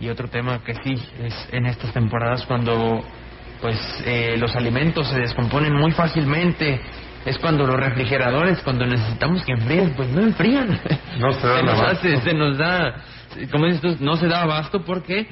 y 0.00 0.08
otro 0.08 0.28
tema 0.28 0.62
que 0.64 0.74
sí 0.76 0.94
es 1.22 1.48
en 1.52 1.66
estas 1.66 1.92
temporadas 1.92 2.46
cuando 2.46 3.04
pues 3.60 3.76
eh, 4.06 4.36
los 4.38 4.56
alimentos 4.56 5.06
se 5.08 5.18
descomponen 5.18 5.74
muy 5.74 5.90
fácilmente 5.92 6.80
es 7.26 7.36
cuando 7.36 7.66
los 7.66 7.76
refrigeradores 7.76 8.60
cuando 8.60 8.86
necesitamos 8.86 9.44
que 9.44 9.52
enfríen 9.52 9.90
pues 9.94 10.08
no 10.08 10.22
enfrían. 10.22 10.80
No 11.18 11.32
se 11.32 11.46
nos 11.62 11.78
abasto. 11.78 11.86
hace- 12.08 12.16
se 12.22 12.32
nos 12.32 12.56
da 12.56 12.94
como 13.52 13.66
dices 13.66 13.82
tú 13.82 13.96
no 14.02 14.16
se 14.16 14.26
da 14.28 14.40
abasto 14.40 14.82
porque 14.86 15.28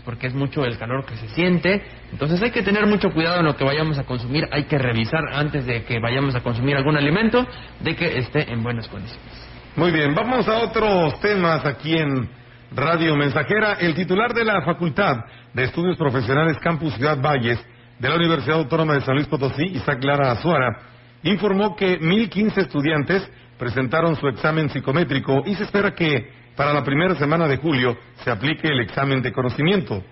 porque 0.00 0.26
es 0.26 0.34
mucho 0.34 0.64
el 0.64 0.78
calor 0.78 1.04
que 1.04 1.16
se 1.16 1.28
siente. 1.28 1.82
Entonces 2.12 2.40
hay 2.42 2.50
que 2.50 2.62
tener 2.62 2.86
mucho 2.86 3.10
cuidado 3.10 3.40
en 3.40 3.46
lo 3.46 3.56
que 3.56 3.64
vayamos 3.64 3.98
a 3.98 4.04
consumir. 4.04 4.48
Hay 4.52 4.64
que 4.64 4.78
revisar 4.78 5.22
antes 5.32 5.66
de 5.66 5.84
que 5.84 5.98
vayamos 5.98 6.34
a 6.34 6.42
consumir 6.42 6.76
algún 6.76 6.96
alimento 6.96 7.46
de 7.80 7.94
que 7.96 8.18
esté 8.18 8.52
en 8.52 8.62
buenas 8.62 8.88
condiciones. 8.88 9.48
Muy 9.76 9.90
bien, 9.90 10.14
vamos 10.14 10.48
a 10.48 10.58
otros 10.58 11.20
temas 11.20 11.64
aquí 11.66 11.96
en 11.96 12.28
Radio 12.74 13.16
Mensajera. 13.16 13.74
El 13.74 13.94
titular 13.94 14.32
de 14.32 14.44
la 14.44 14.62
Facultad 14.62 15.16
de 15.52 15.64
Estudios 15.64 15.96
Profesionales 15.96 16.58
Campus 16.60 16.94
Ciudad 16.94 17.20
Valles 17.20 17.62
de 17.98 18.08
la 18.08 18.16
Universidad 18.16 18.58
Autónoma 18.58 18.94
de 18.94 19.02
San 19.02 19.14
Luis 19.14 19.26
Potosí, 19.26 19.64
Isaac 19.64 20.02
Lara 20.02 20.32
Azuara, 20.32 20.80
informó 21.22 21.76
que 21.76 21.98
1.015 22.00 22.58
estudiantes 22.58 23.30
presentaron 23.58 24.16
su 24.16 24.28
examen 24.28 24.68
psicométrico 24.68 25.42
y 25.46 25.54
se 25.54 25.64
espera 25.64 25.94
que 25.94 26.30
para 26.56 26.72
la 26.72 26.82
primera 26.82 27.14
semana 27.14 27.46
de 27.46 27.58
julio 27.58 27.96
se 28.24 28.30
aplique 28.30 28.68
el 28.68 28.80
examen 28.80 29.22
de 29.22 29.32
conocimiento. 29.32 30.02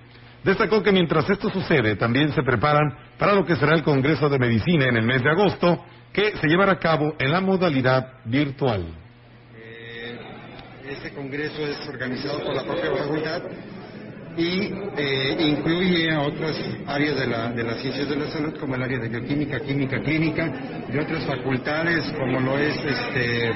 Destacó 0.44 0.82
que 0.82 0.92
mientras 0.92 1.28
esto 1.30 1.48
sucede, 1.48 1.96
también 1.96 2.32
se 2.32 2.42
preparan 2.42 2.94
para 3.18 3.34
lo 3.34 3.46
que 3.46 3.56
será 3.56 3.74
el 3.74 3.82
Congreso 3.82 4.28
de 4.28 4.38
Medicina 4.38 4.86
en 4.86 4.96
el 4.96 5.06
mes 5.06 5.22
de 5.22 5.30
agosto, 5.30 5.82
que 6.12 6.36
se 6.36 6.46
llevará 6.46 6.72
a 6.72 6.78
cabo 6.78 7.14
en 7.18 7.32
la 7.32 7.40
modalidad 7.40 8.20
virtual. 8.26 8.86
Este 10.86 11.12
congreso 11.14 11.66
es 11.66 11.88
organizado 11.88 12.44
por 12.44 12.54
la 12.54 12.62
propia 12.62 12.94
facultad 12.94 13.42
y 14.36 14.72
eh, 14.96 15.36
incluye 15.38 16.10
a 16.10 16.22
otras 16.22 16.56
áreas 16.86 17.16
de, 17.18 17.26
la, 17.26 17.50
de 17.52 17.62
las 17.62 17.78
ciencias 17.80 18.08
de 18.08 18.16
la 18.16 18.26
salud, 18.28 18.54
como 18.58 18.74
el 18.74 18.82
área 18.82 18.98
de 18.98 19.08
bioquímica, 19.08 19.60
química, 19.60 20.00
clínica, 20.00 20.52
y 20.92 20.98
otras 20.98 21.24
facultades, 21.24 22.04
como 22.18 22.40
lo 22.40 22.58
es 22.58 22.76
este, 22.84 23.52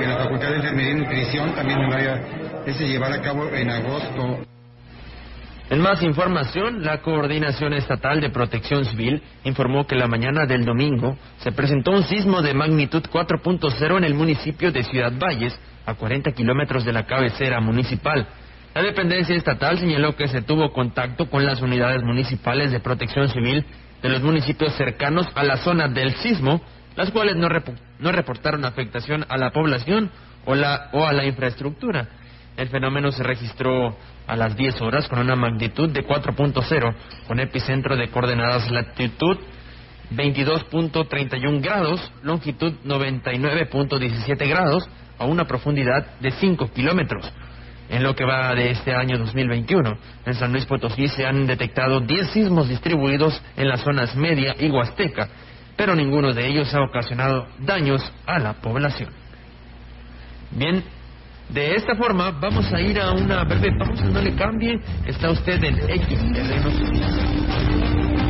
la 0.00 0.16
Facultad 0.18 0.50
de 0.50 0.56
Enfermería 0.56 0.92
y 0.92 0.94
Nutrición, 0.96 1.54
también 1.54 1.80
el 1.80 1.92
área 1.92 2.62
que 2.64 2.72
se 2.74 2.88
llevará 2.88 3.16
a 3.16 3.22
cabo 3.22 3.48
en 3.48 3.70
agosto. 3.70 4.44
En 5.70 5.80
más 5.80 6.02
información, 6.02 6.82
la 6.82 7.00
Coordinación 7.00 7.74
Estatal 7.74 8.20
de 8.20 8.30
Protección 8.30 8.84
Civil 8.84 9.22
informó 9.44 9.86
que 9.86 9.94
la 9.94 10.08
mañana 10.08 10.44
del 10.44 10.64
domingo 10.64 11.16
se 11.38 11.52
presentó 11.52 11.92
un 11.92 12.02
sismo 12.02 12.42
de 12.42 12.54
magnitud 12.54 13.04
4.0 13.04 13.98
en 13.98 14.04
el 14.04 14.14
municipio 14.14 14.72
de 14.72 14.82
Ciudad 14.82 15.12
Valles, 15.16 15.56
a 15.86 15.94
40 15.94 16.32
kilómetros 16.32 16.84
de 16.84 16.92
la 16.92 17.06
cabecera 17.06 17.60
municipal. 17.60 18.26
La 18.74 18.82
dependencia 18.82 19.34
estatal 19.34 19.78
señaló 19.78 20.14
que 20.14 20.28
se 20.28 20.42
tuvo 20.42 20.72
contacto 20.72 21.28
con 21.28 21.44
las 21.44 21.60
unidades 21.60 22.02
municipales 22.04 22.70
de 22.70 22.80
protección 22.80 23.28
civil 23.28 23.64
de 24.00 24.08
los 24.08 24.22
municipios 24.22 24.74
cercanos 24.76 25.26
a 25.34 25.42
la 25.42 25.56
zona 25.58 25.88
del 25.88 26.14
sismo, 26.16 26.60
las 26.96 27.10
cuales 27.10 27.36
no, 27.36 27.48
repo- 27.48 27.76
no 27.98 28.12
reportaron 28.12 28.64
afectación 28.64 29.26
a 29.28 29.36
la 29.36 29.50
población 29.50 30.10
o, 30.46 30.52
o 30.52 31.04
a 31.04 31.12
la 31.12 31.24
infraestructura. 31.24 32.08
El 32.56 32.68
fenómeno 32.68 33.10
se 33.10 33.22
registró 33.22 33.96
a 34.26 34.36
las 34.36 34.56
10 34.56 34.80
horas 34.82 35.08
con 35.08 35.18
una 35.18 35.34
magnitud 35.34 35.88
de 35.90 36.06
4.0, 36.06 36.94
con 37.26 37.40
epicentro 37.40 37.96
de 37.96 38.08
coordenadas 38.08 38.70
latitud 38.70 39.36
22.31 40.12 41.60
grados, 41.60 42.12
longitud 42.22 42.72
99.17 42.84 44.48
grados, 44.48 44.88
a 45.18 45.24
una 45.26 45.44
profundidad 45.44 46.18
de 46.20 46.30
5 46.30 46.70
kilómetros. 46.72 47.30
En 47.90 48.04
lo 48.04 48.14
que 48.14 48.24
va 48.24 48.54
de 48.54 48.70
este 48.70 48.94
año 48.94 49.18
2021, 49.18 49.98
en 50.24 50.34
San 50.34 50.52
Luis 50.52 50.64
Potosí 50.64 51.08
se 51.08 51.26
han 51.26 51.44
detectado 51.48 52.00
10 52.00 52.30
sismos 52.30 52.68
distribuidos 52.68 53.42
en 53.56 53.66
las 53.66 53.80
zonas 53.80 54.14
media 54.14 54.54
y 54.60 54.70
huasteca, 54.70 55.28
pero 55.76 55.96
ninguno 55.96 56.32
de 56.32 56.46
ellos 56.46 56.72
ha 56.72 56.82
ocasionado 56.82 57.48
daños 57.58 58.00
a 58.26 58.38
la 58.38 58.52
población. 58.54 59.10
Bien, 60.52 60.84
de 61.48 61.74
esta 61.74 61.96
forma 61.96 62.30
vamos 62.30 62.72
a 62.72 62.80
ir 62.80 63.00
a 63.00 63.10
una 63.10 63.42
breve 63.42 63.76
pausa, 63.76 64.04
no 64.04 64.22
le 64.22 64.36
cambie, 64.36 64.78
está 65.04 65.30
usted 65.30 65.62
en 65.64 65.76
XR 65.76 66.60
Noticias. 66.62 68.29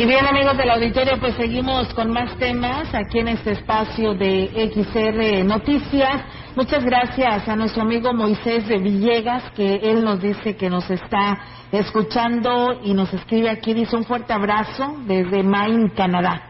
Y 0.00 0.06
bien 0.06 0.26
amigos 0.26 0.56
del 0.56 0.70
auditorio, 0.70 1.20
pues 1.20 1.34
seguimos 1.34 1.92
con 1.92 2.10
más 2.10 2.34
temas 2.38 2.88
aquí 2.94 3.18
en 3.18 3.28
este 3.28 3.52
espacio 3.52 4.14
de 4.14 4.48
XR 4.72 5.44
Noticias. 5.44 6.22
Muchas 6.56 6.82
gracias 6.82 7.46
a 7.46 7.54
nuestro 7.54 7.82
amigo 7.82 8.14
Moisés 8.14 8.66
de 8.66 8.78
Villegas, 8.78 9.50
que 9.50 9.74
él 9.74 10.02
nos 10.02 10.22
dice 10.22 10.56
que 10.56 10.70
nos 10.70 10.90
está 10.90 11.38
escuchando 11.70 12.80
y 12.82 12.94
nos 12.94 13.12
escribe 13.12 13.50
aquí, 13.50 13.74
dice 13.74 13.94
un 13.94 14.04
fuerte 14.04 14.32
abrazo 14.32 14.96
desde 15.04 15.42
Maine, 15.42 15.92
Canadá. 15.92 16.44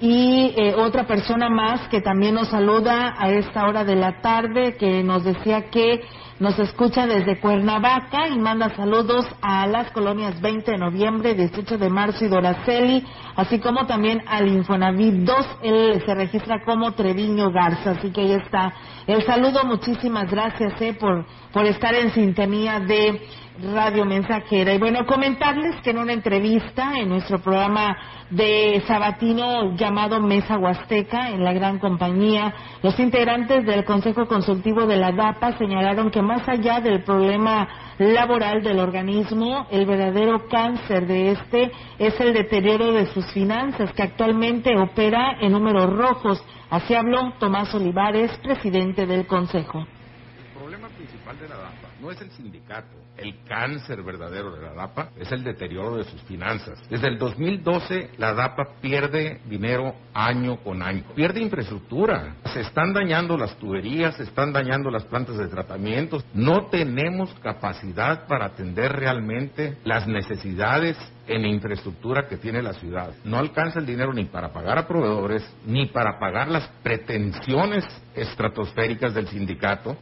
Y 0.00 0.54
eh, 0.56 0.74
otra 0.74 1.06
persona 1.06 1.50
más 1.50 1.86
que 1.88 2.00
también 2.00 2.36
nos 2.36 2.48
saluda 2.48 3.16
a 3.18 3.28
esta 3.28 3.66
hora 3.68 3.84
de 3.84 3.96
la 3.96 4.22
tarde, 4.22 4.78
que 4.78 5.02
nos 5.02 5.24
decía 5.24 5.68
que 5.68 6.00
nos 6.40 6.58
escucha 6.58 7.06
desde 7.06 7.38
Cuernavaca 7.38 8.28
y 8.28 8.38
manda 8.38 8.74
saludos 8.74 9.24
a 9.40 9.66
las 9.68 9.92
colonias 9.92 10.40
20 10.40 10.72
de 10.72 10.78
noviembre, 10.78 11.34
18 11.34 11.78
de 11.78 11.88
marzo 11.88 12.24
y 12.24 12.28
Doraceli, 12.28 13.06
así 13.36 13.60
como 13.60 13.86
también 13.86 14.20
al 14.26 14.48
Infonavit 14.48 15.14
2. 15.14 15.46
Él 15.62 16.02
se 16.04 16.14
registra 16.14 16.64
como 16.64 16.92
Treviño 16.92 17.52
Garza, 17.52 17.92
así 17.92 18.10
que 18.10 18.22
ahí 18.22 18.32
está 18.32 18.74
el 19.06 19.24
saludo. 19.24 19.64
Muchísimas 19.64 20.28
gracias 20.28 20.72
eh, 20.80 20.94
por, 20.94 21.24
por 21.52 21.66
estar 21.66 21.94
en 21.94 22.12
sintonía 22.12 22.80
de 22.80 23.22
Radio 23.62 24.04
Mensajera. 24.04 24.74
Y 24.74 24.78
bueno, 24.78 25.06
comentarles 25.06 25.80
que 25.82 25.90
en 25.90 25.98
una 25.98 26.12
entrevista 26.12 26.98
en 26.98 27.08
nuestro 27.08 27.38
programa 27.38 27.96
de 28.28 28.82
Sabatino 28.84 29.76
llamado 29.76 30.20
Mesa 30.20 30.58
Huasteca, 30.58 31.30
en 31.30 31.44
la 31.44 31.52
gran 31.52 31.78
compañía, 31.78 32.52
los 32.82 32.98
integrantes 32.98 33.64
del 33.64 33.84
Consejo 33.84 34.26
Consultivo 34.26 34.86
de 34.86 34.96
la 34.96 35.12
DAPA 35.12 35.56
señalaron 35.56 36.10
que 36.10 36.20
más 36.20 36.48
allá 36.48 36.80
del 36.80 37.04
problema 37.04 37.68
laboral 37.98 38.60
del 38.64 38.80
organismo, 38.80 39.68
el 39.70 39.86
verdadero 39.86 40.48
cáncer 40.48 41.06
de 41.06 41.30
este 41.30 41.70
es 42.00 42.18
el 42.18 42.32
deterioro 42.32 42.92
de 42.92 43.06
sus 43.06 43.24
finanzas, 43.32 43.92
que 43.92 44.02
actualmente 44.02 44.76
opera 44.76 45.36
en 45.40 45.52
números 45.52 45.92
rojos. 45.96 46.44
Así 46.70 46.92
habló 46.96 47.34
Tomás 47.38 47.72
Olivares, 47.72 48.32
presidente 48.42 49.06
del 49.06 49.28
Consejo. 49.28 49.78
El 49.78 50.58
problema 50.58 50.88
principal 50.88 51.38
de 51.38 51.48
la 51.48 51.56
DAPA 51.56 51.88
no 52.00 52.10
es 52.10 52.20
el 52.20 52.30
sindicato. 52.32 53.03
El 53.16 53.44
cáncer 53.44 54.02
verdadero 54.02 54.54
de 54.54 54.62
la 54.62 54.74
DAPA 54.74 55.10
es 55.18 55.30
el 55.30 55.44
deterioro 55.44 55.96
de 55.96 56.04
sus 56.04 56.20
finanzas. 56.22 56.82
Desde 56.90 57.08
el 57.08 57.18
2012 57.18 58.10
la 58.18 58.34
DAPA 58.34 58.80
pierde 58.80 59.40
dinero 59.46 59.94
año 60.12 60.56
con 60.62 60.82
año. 60.82 61.04
Pierde 61.14 61.40
infraestructura. 61.40 62.36
Se 62.52 62.60
están 62.60 62.92
dañando 62.92 63.36
las 63.36 63.56
tuberías, 63.58 64.16
se 64.16 64.24
están 64.24 64.52
dañando 64.52 64.90
las 64.90 65.04
plantas 65.04 65.36
de 65.36 65.48
tratamiento. 65.48 66.22
No 66.32 66.66
tenemos 66.66 67.32
capacidad 67.42 68.26
para 68.26 68.46
atender 68.46 68.92
realmente 68.92 69.78
las 69.84 70.06
necesidades 70.06 70.96
en 71.26 71.46
infraestructura 71.46 72.28
que 72.28 72.36
tiene 72.36 72.62
la 72.62 72.74
ciudad. 72.74 73.14
No 73.24 73.38
alcanza 73.38 73.78
el 73.78 73.86
dinero 73.86 74.12
ni 74.12 74.24
para 74.24 74.52
pagar 74.52 74.78
a 74.78 74.88
proveedores, 74.88 75.42
ni 75.66 75.86
para 75.86 76.18
pagar 76.18 76.48
las 76.48 76.68
pretensiones 76.82 77.84
estratosféricas 78.14 79.14
del 79.14 79.28
sindicato. 79.28 79.96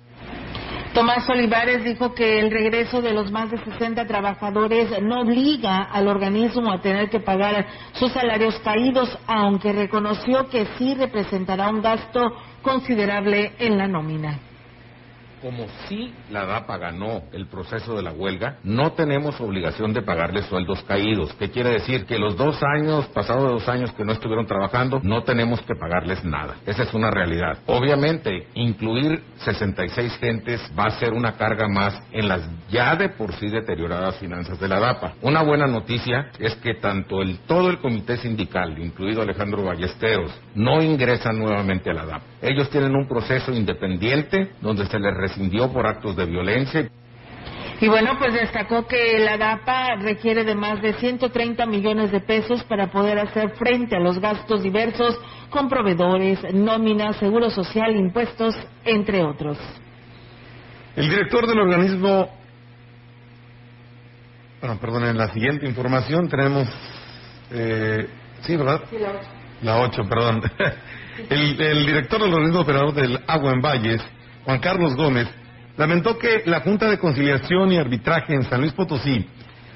Tomás 0.95 1.27
Olivares 1.31 1.85
dijo 1.85 2.15
que 2.15 2.39
el 2.39 2.51
regreso 2.51 3.01
de 3.01 3.15
los 3.15 3.31
más 3.33 3.51
de 3.51 3.57
60 3.57 4.07
trabajadores 4.07 4.91
no 5.03 5.23
obliga 5.23 5.85
al 5.85 6.07
organismo 6.07 6.71
a 6.71 6.83
tener 6.83 7.09
que 7.09 7.19
pagar 7.19 7.67
sus 7.95 8.13
salarios 8.13 8.59
caídos, 8.59 9.19
aunque 9.27 9.73
reconoció 9.73 10.51
que 10.51 10.67
sí 10.77 10.95
representará 10.95 11.71
un 11.71 11.81
gasto 11.81 12.21
considerable 12.61 13.53
en 13.59 13.79
la 13.79 13.89
nómina. 13.89 14.52
Como 15.43 15.67
si 15.89 16.15
la 16.31 16.47
DAPA 16.47 16.79
ganó 16.79 17.25
el 17.33 17.49
proceso 17.49 17.97
de 17.97 18.03
la 18.03 18.13
huelga, 18.13 18.59
no 18.63 18.93
tenemos 18.93 19.41
obligación 19.41 19.93
de 19.93 20.03
pagarles 20.03 20.47
sueldos 20.47 20.83
caídos. 20.85 21.35
¿Qué 21.35 21.51
quiere 21.51 21.71
decir? 21.71 22.07
Que 22.07 22.19
los 22.19 22.37
dos 22.37 22.63
años, 22.63 23.07
pasados 23.09 23.51
dos 23.51 23.69
años 23.69 23.93
que 23.93 24.05
no 24.05 24.13
estuvieron 24.13 24.47
trabajando, 24.47 25.01
no 25.03 25.25
tenemos 25.25 25.61
que 25.63 25.75
pagarles 25.75 26.25
nada. 26.25 26.57
Esa 26.65 26.85
es 26.85 26.95
una 26.95 27.11
realidad. 27.11 27.59
Obviamente, 27.67 28.47
incluir 28.55 29.23
66 29.39 30.17
gentes 30.19 30.61
va 30.79 30.87
a 30.87 30.99
ser 30.99 31.13
una 31.13 31.33
carga 31.33 31.67
más 31.69 32.01
en 32.13 32.29
las 32.29 32.49
ya 32.71 32.95
de 32.95 33.09
por 33.09 33.35
sí 33.35 33.49
deterioradas 33.49 34.17
finanzas 34.19 34.61
de 34.61 34.69
la 34.69 34.79
DAPA. 34.79 35.15
Una 35.23 35.43
buena 35.43 35.67
noticia 35.67 36.31
es 36.39 36.55
que 36.57 36.75
tanto 36.75 37.21
el 37.21 37.41
todo 37.41 37.69
el 37.69 37.79
comité 37.79 38.17
sindical, 38.17 38.79
incluido 38.79 39.23
Alejandro 39.23 39.65
Ballesteros, 39.65 40.33
no 40.55 40.81
ingresan 40.81 41.39
nuevamente 41.39 41.91
a 41.91 41.95
la 41.95 42.07
DAPA. 42.07 42.32
Ellos 42.43 42.69
tienen 42.71 42.97
un 42.97 43.07
proceso 43.07 43.53
independiente 43.53 44.51
donde 44.61 44.85
se 44.87 44.99
les 44.99 45.15
rescindió 45.15 45.73
por 45.73 45.87
actos 45.87 46.17
de 46.17 46.27
violencia. 46.27 46.91
Y 47.81 47.89
bueno, 47.89 48.17
pues 48.19 48.35
destacó 48.35 48.87
que 48.87 49.19
la 49.21 49.37
DAPA 49.37 49.97
requiere 50.01 50.45
de 50.45 50.55
más 50.55 50.83
de 50.83 50.95
130 50.95 51.67
millones 51.67 52.11
de 52.11 52.21
pesos 52.21 52.63
para 52.65 52.89
poder 52.89 53.19
hacer 53.19 53.51
frente 53.51 53.97
a 53.97 54.01
los 54.01 54.19
gastos 54.19 54.63
diversos 54.63 55.19
con 55.51 55.69
proveedores, 55.69 56.41
nóminas, 56.53 57.17
seguro 57.17 57.49
social, 57.49 57.95
impuestos, 57.97 58.57
entre 58.85 59.23
otros. 59.23 59.59
El 60.97 61.09
director 61.09 61.47
del 61.47 61.61
organismo. 61.61 62.29
Bueno, 64.61 64.79
perdón, 64.81 65.05
en 65.07 65.19
la 65.19 65.29
siguiente 65.33 65.67
información 65.67 66.29
tenemos. 66.29 66.69
Eh, 67.51 68.09
sí, 68.43 68.57
¿verdad? 68.57 68.83
Sí, 68.91 68.99
la 68.99 69.11
ocho. 69.11 69.29
La 69.63 69.79
8, 69.79 70.03
perdón. 70.09 70.43
El, 71.29 71.61
el 71.61 71.87
director 71.87 72.21
del 72.21 72.33
organismo 72.33 72.61
operador 72.61 72.95
del 72.95 73.21
Agua 73.27 73.53
en 73.53 73.61
Valles, 73.61 74.03
Juan 74.45 74.61
Carlos 74.61 74.95
Gómez, 74.97 75.29
lamentó 75.77 76.19
que 76.19 76.43
la 76.47 76.61
Junta 76.61 76.89
de 76.89 76.99
Conciliación 76.99 77.73
y 77.73 77.77
Arbitraje 77.77 78.35
en 78.35 78.45
San 78.45 78.61
Luis 78.61 78.73
Potosí 78.73 79.27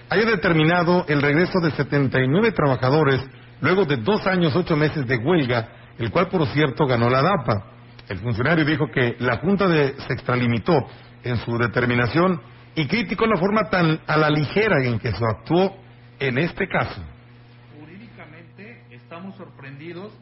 haya 0.08 0.24
determinado 0.24 1.04
el 1.08 1.20
regreso 1.20 1.58
de 1.60 1.70
79 1.72 2.52
trabajadores 2.52 3.20
luego 3.60 3.84
de 3.84 3.96
dos 3.96 4.26
años, 4.26 4.54
ocho 4.54 4.76
meses 4.76 5.06
de 5.06 5.16
huelga, 5.16 5.68
el 5.98 6.10
cual, 6.10 6.28
por 6.28 6.46
cierto, 6.48 6.86
ganó 6.86 7.08
la 7.08 7.22
DAPA. 7.22 7.72
El 8.08 8.18
funcionario 8.18 8.64
dijo 8.64 8.86
que 8.92 9.16
la 9.18 9.38
Junta 9.38 9.66
de, 9.66 9.94
se 10.06 10.12
extralimitó 10.12 10.86
en 11.24 11.38
su 11.38 11.58
determinación 11.58 12.40
y 12.74 12.86
criticó 12.86 13.26
la 13.26 13.38
forma 13.38 13.68
tan 13.70 14.00
a 14.06 14.16
la 14.16 14.30
ligera 14.30 14.84
en 14.84 14.98
que 14.98 15.10
se 15.10 15.24
actuó 15.24 15.76
en 16.20 16.38
este 16.38 16.68
caso. 16.68 17.02
Jurídicamente 17.80 18.84
estamos 18.90 19.34
sorprendidos 19.36 20.12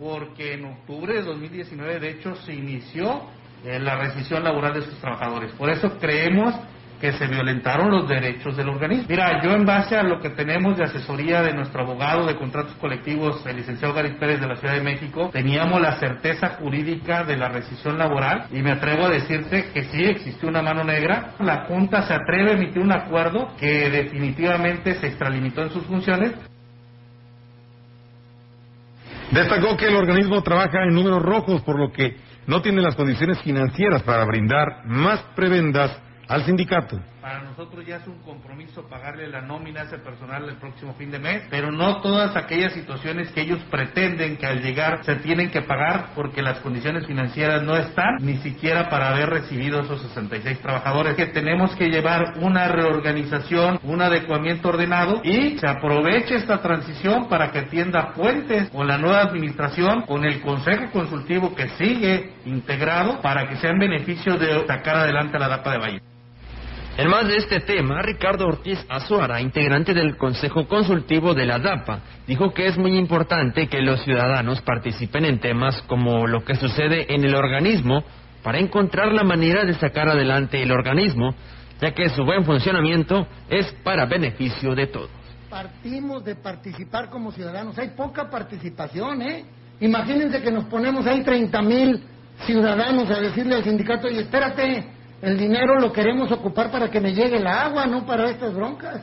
porque 0.00 0.54
en 0.54 0.64
octubre 0.64 1.14
de 1.14 1.22
2019 1.22 2.00
de 2.00 2.10
hecho 2.10 2.34
se 2.34 2.54
inició 2.54 3.22
eh, 3.64 3.78
la 3.78 3.96
rescisión 3.96 4.42
laboral 4.42 4.72
de 4.72 4.82
sus 4.82 4.98
trabajadores. 4.98 5.52
Por 5.52 5.68
eso 5.68 5.98
creemos 5.98 6.54
que 7.00 7.12
se 7.12 7.26
violentaron 7.26 7.90
los 7.90 8.08
derechos 8.08 8.56
del 8.56 8.68
organismo. 8.68 9.06
Mira, 9.08 9.42
yo 9.42 9.52
en 9.52 9.64
base 9.64 9.96
a 9.96 10.02
lo 10.02 10.20
que 10.20 10.30
tenemos 10.30 10.76
de 10.76 10.84
asesoría 10.84 11.40
de 11.42 11.54
nuestro 11.54 11.82
abogado 11.82 12.26
de 12.26 12.36
contratos 12.36 12.74
colectivos, 12.76 13.44
el 13.46 13.56
licenciado 13.56 13.94
Gary 13.94 14.16
Pérez 14.18 14.40
de 14.40 14.46
la 14.46 14.56
Ciudad 14.56 14.74
de 14.74 14.82
México, 14.82 15.30
teníamos 15.32 15.80
la 15.80 15.98
certeza 15.98 16.56
jurídica 16.60 17.24
de 17.24 17.38
la 17.38 17.48
rescisión 17.48 17.96
laboral 17.98 18.46
y 18.52 18.60
me 18.60 18.72
atrevo 18.72 19.06
a 19.06 19.10
decirte 19.10 19.70
que 19.72 19.84
sí 19.84 20.04
existió 20.04 20.48
una 20.48 20.62
mano 20.62 20.84
negra. 20.84 21.32
La 21.40 21.64
Junta 21.64 22.02
se 22.02 22.12
atreve 22.12 22.50
a 22.50 22.54
emitir 22.54 22.82
un 22.82 22.92
acuerdo 22.92 23.54
que 23.58 23.88
definitivamente 23.88 24.94
se 24.94 25.06
extralimitó 25.06 25.62
en 25.62 25.70
sus 25.70 25.84
funciones, 25.84 26.32
Destacó 29.30 29.76
que 29.76 29.86
el 29.86 29.94
organismo 29.94 30.42
trabaja 30.42 30.82
en 30.82 30.94
números 30.94 31.22
rojos, 31.22 31.62
por 31.62 31.78
lo 31.78 31.92
que 31.92 32.16
no 32.46 32.60
tiene 32.62 32.82
las 32.82 32.96
condiciones 32.96 33.38
financieras 33.42 34.02
para 34.02 34.24
brindar 34.24 34.84
más 34.86 35.20
prebendas 35.36 35.96
al 36.26 36.44
sindicato. 36.44 36.98
Para 37.20 37.42
nosotros 37.42 37.84
ya 37.86 37.96
es 37.96 38.06
un 38.06 38.18
compromiso 38.22 38.88
pagarle 38.88 39.28
la 39.28 39.42
nómina 39.42 39.82
a 39.82 39.84
ese 39.84 39.98
personal 39.98 40.48
el 40.48 40.56
próximo 40.56 40.94
fin 40.94 41.10
de 41.10 41.18
mes, 41.18 41.42
pero 41.50 41.70
no 41.70 42.00
todas 42.00 42.34
aquellas 42.34 42.72
situaciones 42.72 43.30
que 43.32 43.42
ellos 43.42 43.60
pretenden 43.70 44.38
que 44.38 44.46
al 44.46 44.62
llegar 44.62 45.04
se 45.04 45.16
tienen 45.16 45.50
que 45.50 45.60
pagar 45.60 46.12
porque 46.14 46.40
las 46.40 46.60
condiciones 46.60 47.06
financieras 47.06 47.62
no 47.62 47.76
están, 47.76 48.16
ni 48.20 48.38
siquiera 48.38 48.88
para 48.88 49.10
haber 49.10 49.28
recibido 49.28 49.80
esos 49.80 50.00
66 50.00 50.60
trabajadores. 50.60 51.14
Que 51.14 51.26
tenemos 51.26 51.76
que 51.76 51.90
llevar 51.90 52.38
una 52.38 52.68
reorganización, 52.68 53.80
un 53.82 54.00
adecuamiento 54.00 54.70
ordenado 54.70 55.20
y 55.22 55.58
se 55.58 55.66
aproveche 55.66 56.36
esta 56.36 56.62
transición 56.62 57.28
para 57.28 57.52
que 57.52 57.58
atienda 57.58 58.14
puentes 58.14 58.70
con 58.70 58.88
la 58.88 58.96
nueva 58.96 59.20
administración, 59.20 60.02
con 60.06 60.24
el 60.24 60.40
Consejo 60.40 60.90
Consultivo 60.90 61.54
que 61.54 61.68
sigue 61.70 62.32
integrado 62.46 63.20
para 63.20 63.46
que 63.46 63.56
sea 63.56 63.72
en 63.72 63.78
beneficio 63.78 64.38
de 64.38 64.66
sacar 64.66 64.96
adelante 64.96 65.38
la 65.38 65.48
DAPA 65.48 65.72
de 65.72 65.78
Valle. 65.78 66.10
En 66.96 67.08
más 67.08 67.26
de 67.28 67.36
este 67.36 67.60
tema, 67.60 68.02
Ricardo 68.02 68.46
Ortiz 68.46 68.78
Azuara, 68.88 69.40
integrante 69.40 69.94
del 69.94 70.16
Consejo 70.16 70.66
Consultivo 70.66 71.34
de 71.34 71.46
la 71.46 71.58
DAPA, 71.58 72.00
dijo 72.26 72.52
que 72.52 72.66
es 72.66 72.76
muy 72.76 72.98
importante 72.98 73.68
que 73.68 73.80
los 73.80 74.02
ciudadanos 74.02 74.60
participen 74.60 75.24
en 75.24 75.38
temas 75.38 75.80
como 75.82 76.26
lo 76.26 76.44
que 76.44 76.56
sucede 76.56 77.14
en 77.14 77.24
el 77.24 77.34
organismo 77.34 78.04
para 78.42 78.58
encontrar 78.58 79.12
la 79.12 79.22
manera 79.22 79.64
de 79.64 79.74
sacar 79.74 80.08
adelante 80.08 80.62
el 80.62 80.72
organismo, 80.72 81.34
ya 81.80 81.92
que 81.92 82.08
su 82.10 82.24
buen 82.24 82.44
funcionamiento 82.44 83.26
es 83.48 83.66
para 83.82 84.04
beneficio 84.04 84.74
de 84.74 84.88
todos. 84.88 85.10
Partimos 85.48 86.24
de 86.24 86.36
participar 86.36 87.08
como 87.08 87.32
ciudadanos. 87.32 87.78
Hay 87.78 87.90
poca 87.90 88.28
participación, 88.28 89.22
¿eh? 89.22 89.44
Imagínense 89.80 90.42
que 90.42 90.50
nos 90.50 90.66
ponemos 90.66 91.06
ahí 91.06 91.22
30 91.22 91.62
mil 91.62 92.02
ciudadanos 92.44 93.10
a 93.10 93.20
decirle 93.20 93.56
al 93.56 93.64
sindicato, 93.64 94.08
y 94.08 94.18
espérate, 94.18 94.99
el 95.22 95.38
dinero 95.38 95.78
lo 95.78 95.92
queremos 95.92 96.30
ocupar 96.32 96.70
para 96.70 96.90
que 96.90 97.00
me 97.00 97.14
llegue 97.14 97.36
el 97.36 97.46
agua, 97.46 97.86
no 97.86 98.06
para 98.06 98.30
estas 98.30 98.54
broncas. 98.54 99.02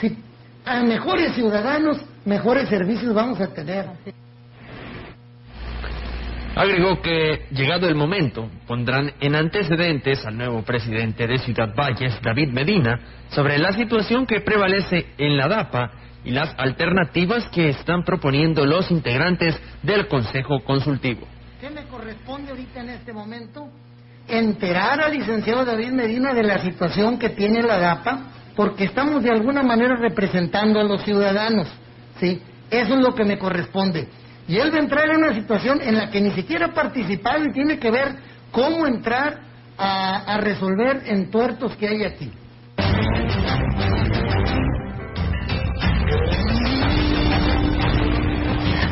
Si 0.00 0.16
a 0.64 0.82
mejores 0.82 1.34
ciudadanos, 1.34 1.98
mejores 2.24 2.68
servicios 2.68 3.12
vamos 3.14 3.40
a 3.40 3.48
tener. 3.48 3.86
Agregó 6.54 7.00
que, 7.00 7.46
llegado 7.52 7.88
el 7.88 7.94
momento, 7.94 8.50
pondrán 8.66 9.12
en 9.20 9.36
antecedentes 9.36 10.24
al 10.26 10.36
nuevo 10.36 10.62
presidente 10.62 11.26
de 11.26 11.38
Ciudad 11.38 11.74
Valles, 11.74 12.18
David 12.22 12.48
Medina, 12.48 12.98
sobre 13.30 13.58
la 13.58 13.72
situación 13.72 14.26
que 14.26 14.40
prevalece 14.40 15.06
en 15.18 15.36
la 15.36 15.46
DAPA 15.46 15.92
y 16.24 16.30
las 16.30 16.54
alternativas 16.58 17.46
que 17.50 17.68
están 17.68 18.02
proponiendo 18.02 18.66
los 18.66 18.90
integrantes 18.90 19.56
del 19.82 20.08
Consejo 20.08 20.60
Consultivo. 20.64 21.28
¿Qué 21.60 21.70
me 21.70 21.84
corresponde 21.84 22.50
ahorita 22.50 22.80
en 22.80 22.88
este 22.90 23.12
momento? 23.12 23.68
Enterar 24.28 25.00
al 25.00 25.12
licenciado 25.12 25.64
David 25.64 25.92
Medina 25.92 26.34
de 26.34 26.42
la 26.42 26.58
situación 26.58 27.18
que 27.18 27.30
tiene 27.30 27.62
la 27.62 27.78
DAPA, 27.78 28.26
porque 28.54 28.84
estamos 28.84 29.22
de 29.22 29.30
alguna 29.30 29.62
manera 29.62 29.96
representando 29.96 30.80
a 30.80 30.84
los 30.84 31.02
ciudadanos, 31.02 31.68
¿sí? 32.20 32.42
Eso 32.70 32.94
es 32.94 33.00
lo 33.00 33.14
que 33.14 33.24
me 33.24 33.38
corresponde. 33.38 34.08
Y 34.46 34.56
él 34.56 34.72
va 34.72 34.76
a 34.76 34.80
entrar 34.80 35.10
en 35.10 35.18
una 35.18 35.34
situación 35.34 35.80
en 35.82 35.96
la 35.96 36.10
que 36.10 36.20
ni 36.20 36.30
siquiera 36.32 36.66
ha 36.66 36.74
participado 36.74 37.44
y 37.44 37.52
tiene 37.52 37.78
que 37.78 37.90
ver 37.90 38.16
cómo 38.50 38.86
entrar 38.86 39.40
a, 39.76 40.34
a 40.34 40.38
resolver 40.38 41.02
entuertos 41.06 41.76
que 41.76 41.88
hay 41.88 42.04
aquí. 42.04 42.32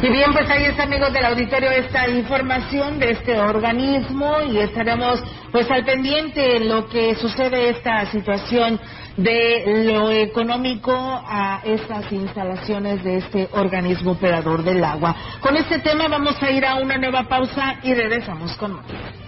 Y 0.03 0.11
bien, 0.11 0.31
pues 0.33 0.49
ahí 0.51 0.65
está, 0.65 0.83
amigos 0.83 1.11
del 1.13 1.25
auditorio, 1.25 1.71
esta 1.71 2.07
información 2.09 2.99
de 2.99 3.13
este 3.13 3.41
organismo 3.41 4.43
y 4.43 4.59
estaremos 4.59 5.23
pues 5.51 5.71
al 5.71 5.87
pendiente 5.87 6.59
en 6.59 6.69
lo 6.69 6.87
que 6.87 7.15
sucede 7.15 7.71
esta 7.71 8.05
situación 8.11 8.79
de 9.17 9.85
lo 9.87 10.11
económico 10.11 10.93
a 10.95 11.63
estas 11.65 12.13
instalaciones 12.13 13.03
de 13.03 13.17
este 13.17 13.49
organismo 13.53 14.13
operador 14.13 14.63
del 14.63 14.85
agua. 14.85 15.17
Con 15.41 15.57
este 15.57 15.79
tema 15.79 16.09
vamos 16.09 16.41
a 16.43 16.51
ir 16.51 16.67
a 16.67 16.75
una 16.75 16.99
nueva 16.99 17.23
pausa 17.25 17.77
y 17.83 17.95
regresamos 17.95 18.55
con 18.59 18.75
más. 18.75 19.26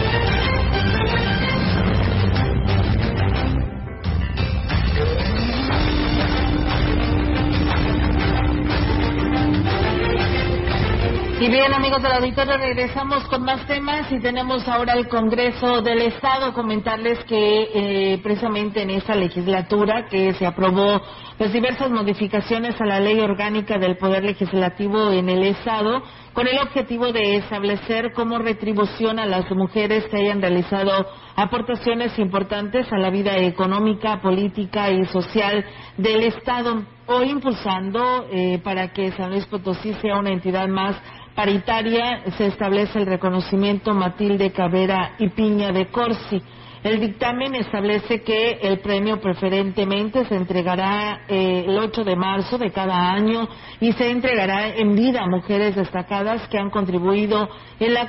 Y 11.41 11.49
bien, 11.49 11.73
amigos 11.73 12.03
del 12.03 12.11
auditorio, 12.11 12.55
regresamos 12.55 13.23
con 13.23 13.41
más 13.41 13.65
temas 13.65 14.11
y 14.11 14.19
tenemos 14.19 14.67
ahora 14.67 14.93
el 14.93 15.07
Congreso 15.07 15.81
del 15.81 16.03
Estado. 16.03 16.53
Comentarles 16.53 17.17
que 17.23 17.69
eh, 17.73 18.19
precisamente 18.21 18.83
en 18.83 18.91
esta 18.91 19.15
legislatura 19.15 20.05
que 20.05 20.35
se 20.35 20.45
aprobó 20.45 21.01
pues 21.39 21.51
diversas 21.51 21.89
modificaciones 21.89 22.79
a 22.79 22.85
la 22.85 22.99
ley 22.99 23.19
orgánica 23.19 23.79
del 23.79 23.97
Poder 23.97 24.23
Legislativo 24.23 25.09
en 25.09 25.29
el 25.29 25.41
Estado 25.41 26.03
con 26.33 26.47
el 26.47 26.59
objetivo 26.59 27.11
de 27.11 27.37
establecer 27.37 28.13
como 28.13 28.37
retribución 28.37 29.17
a 29.17 29.25
las 29.25 29.49
mujeres 29.49 30.05
que 30.05 30.17
hayan 30.17 30.41
realizado 30.41 31.07
aportaciones 31.35 32.17
importantes 32.19 32.85
a 32.93 32.97
la 32.97 33.09
vida 33.09 33.35
económica, 33.37 34.21
política 34.21 34.91
y 34.91 35.05
social 35.05 35.65
del 35.97 36.23
Estado, 36.23 36.83
o 37.07 37.23
impulsando 37.23 38.27
eh, 38.31 38.59
para 38.63 38.93
que 38.93 39.11
San 39.13 39.31
Luis 39.31 39.45
Potosí 39.47 39.93
sea 39.95 40.19
una 40.19 40.29
entidad 40.29 40.67
más 40.67 40.95
paritaria, 41.35 42.23
se 42.37 42.47
establece 42.47 42.99
el 42.99 43.05
reconocimiento 43.05 43.93
Matilde 43.93 44.51
Cabrera 44.51 45.15
y 45.19 45.29
Piña 45.29 45.71
de 45.71 45.87
Corsi. 45.87 46.41
El 46.83 46.99
dictamen 46.99 47.53
establece 47.53 48.23
que 48.23 48.57
el 48.59 48.79
premio 48.79 49.21
preferentemente 49.21 50.25
se 50.25 50.35
entregará 50.35 51.21
eh, 51.27 51.65
el 51.67 51.77
8 51.77 52.03
de 52.03 52.15
marzo 52.15 52.57
de 52.57 52.71
cada 52.71 53.11
año 53.11 53.47
y 53.79 53.91
se 53.93 54.09
entregará 54.09 54.67
en 54.69 54.95
vida 54.95 55.21
a 55.21 55.27
mujeres 55.27 55.75
destacadas 55.75 56.47
que 56.47 56.57
han 56.57 56.71
contribuido 56.71 57.47
en 57.79 57.93
la 57.93 58.07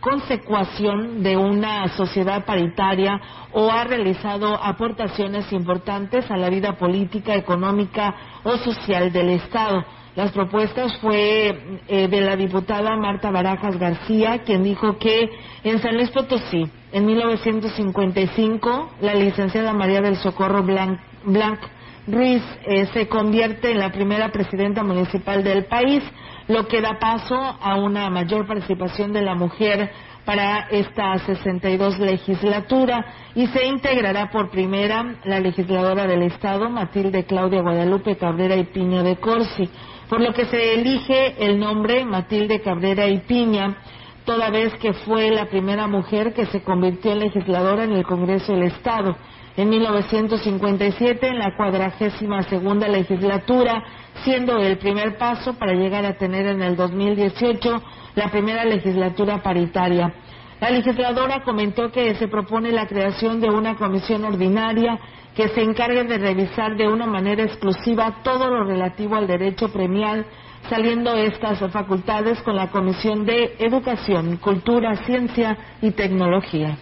consecución 0.00 1.22
de 1.22 1.38
una 1.38 1.88
sociedad 1.96 2.44
paritaria 2.44 3.18
o 3.52 3.70
ha 3.70 3.84
realizado 3.84 4.62
aportaciones 4.62 5.50
importantes 5.50 6.30
a 6.30 6.36
la 6.36 6.50
vida 6.50 6.76
política, 6.76 7.34
económica 7.34 8.14
o 8.42 8.58
social 8.58 9.10
del 9.10 9.30
Estado. 9.30 9.86
Las 10.16 10.30
propuestas 10.30 10.96
fue 11.00 11.80
eh, 11.88 12.06
de 12.06 12.20
la 12.20 12.36
diputada 12.36 12.96
Marta 12.96 13.32
Barajas 13.32 13.76
García, 13.76 14.42
quien 14.44 14.62
dijo 14.62 14.96
que 14.96 15.28
en 15.64 15.80
San 15.80 15.96
Luis 15.96 16.10
Potosí, 16.10 16.70
en 16.92 17.04
1955, 17.04 18.92
la 19.00 19.14
licenciada 19.14 19.72
María 19.72 20.00
del 20.00 20.16
Socorro 20.16 20.62
Blanc, 20.62 21.58
Ruiz 22.06 22.42
eh, 22.66 22.86
se 22.92 23.08
convierte 23.08 23.72
en 23.72 23.80
la 23.80 23.90
primera 23.90 24.30
presidenta 24.30 24.84
municipal 24.84 25.42
del 25.42 25.64
país, 25.64 26.04
lo 26.46 26.68
que 26.68 26.80
da 26.80 26.98
paso 27.00 27.34
a 27.34 27.74
una 27.76 28.08
mayor 28.08 28.46
participación 28.46 29.12
de 29.12 29.22
la 29.22 29.34
mujer 29.34 29.90
para 30.24 30.68
esta 30.70 31.18
62 31.18 31.98
legislatura 31.98 33.04
y 33.34 33.46
se 33.48 33.66
integrará 33.66 34.30
por 34.30 34.50
primera 34.50 35.16
la 35.24 35.40
legisladora 35.40 36.06
del 36.06 36.22
Estado, 36.22 36.70
Matilde 36.70 37.24
Claudia 37.24 37.62
Guadalupe 37.62 38.16
Cabrera 38.16 38.56
y 38.56 38.64
Piña 38.64 39.02
de 39.02 39.16
Corsi 39.16 39.68
por 40.08 40.20
lo 40.20 40.32
que 40.32 40.46
se 40.46 40.74
elige 40.74 41.44
el 41.44 41.58
nombre 41.58 42.04
Matilde 42.04 42.60
Cabrera 42.60 43.06
y 43.06 43.18
Piña, 43.20 43.76
toda 44.24 44.50
vez 44.50 44.74
que 44.74 44.92
fue 44.92 45.30
la 45.30 45.46
primera 45.46 45.86
mujer 45.86 46.32
que 46.32 46.46
se 46.46 46.62
convirtió 46.62 47.12
en 47.12 47.20
legisladora 47.20 47.84
en 47.84 47.92
el 47.92 48.04
Congreso 48.04 48.52
del 48.52 48.64
Estado. 48.64 49.16
En 49.56 49.68
1957, 49.68 51.28
en 51.28 51.38
la 51.38 51.56
cuadragésima 51.56 52.42
segunda 52.42 52.88
legislatura, 52.88 53.84
siendo 54.24 54.58
el 54.58 54.78
primer 54.78 55.16
paso 55.16 55.54
para 55.54 55.74
llegar 55.74 56.04
a 56.04 56.16
tener 56.16 56.46
en 56.46 56.62
el 56.62 56.74
2018 56.74 57.82
la 58.16 58.30
primera 58.30 58.64
legislatura 58.64 59.42
paritaria. 59.42 60.12
La 60.60 60.70
legisladora 60.70 61.42
comentó 61.44 61.90
que 61.92 62.14
se 62.14 62.28
propone 62.28 62.72
la 62.72 62.86
creación 62.86 63.40
de 63.40 63.48
una 63.48 63.76
comisión 63.76 64.24
ordinaria 64.24 64.98
que 65.34 65.48
se 65.48 65.62
encargue 65.62 66.04
de 66.04 66.18
revisar 66.18 66.76
de 66.76 66.86
una 66.86 67.06
manera 67.06 67.42
exclusiva 67.42 68.22
todo 68.22 68.48
lo 68.48 68.64
relativo 68.64 69.16
al 69.16 69.26
derecho 69.26 69.68
premial, 69.72 70.24
saliendo 70.70 71.14
estas 71.16 71.58
facultades 71.72 72.40
con 72.42 72.56
la 72.56 72.68
Comisión 72.70 73.26
de 73.26 73.56
Educación, 73.58 74.36
Cultura, 74.36 74.94
Ciencia 75.04 75.56
y 75.82 75.90
Tecnología. 75.90 76.76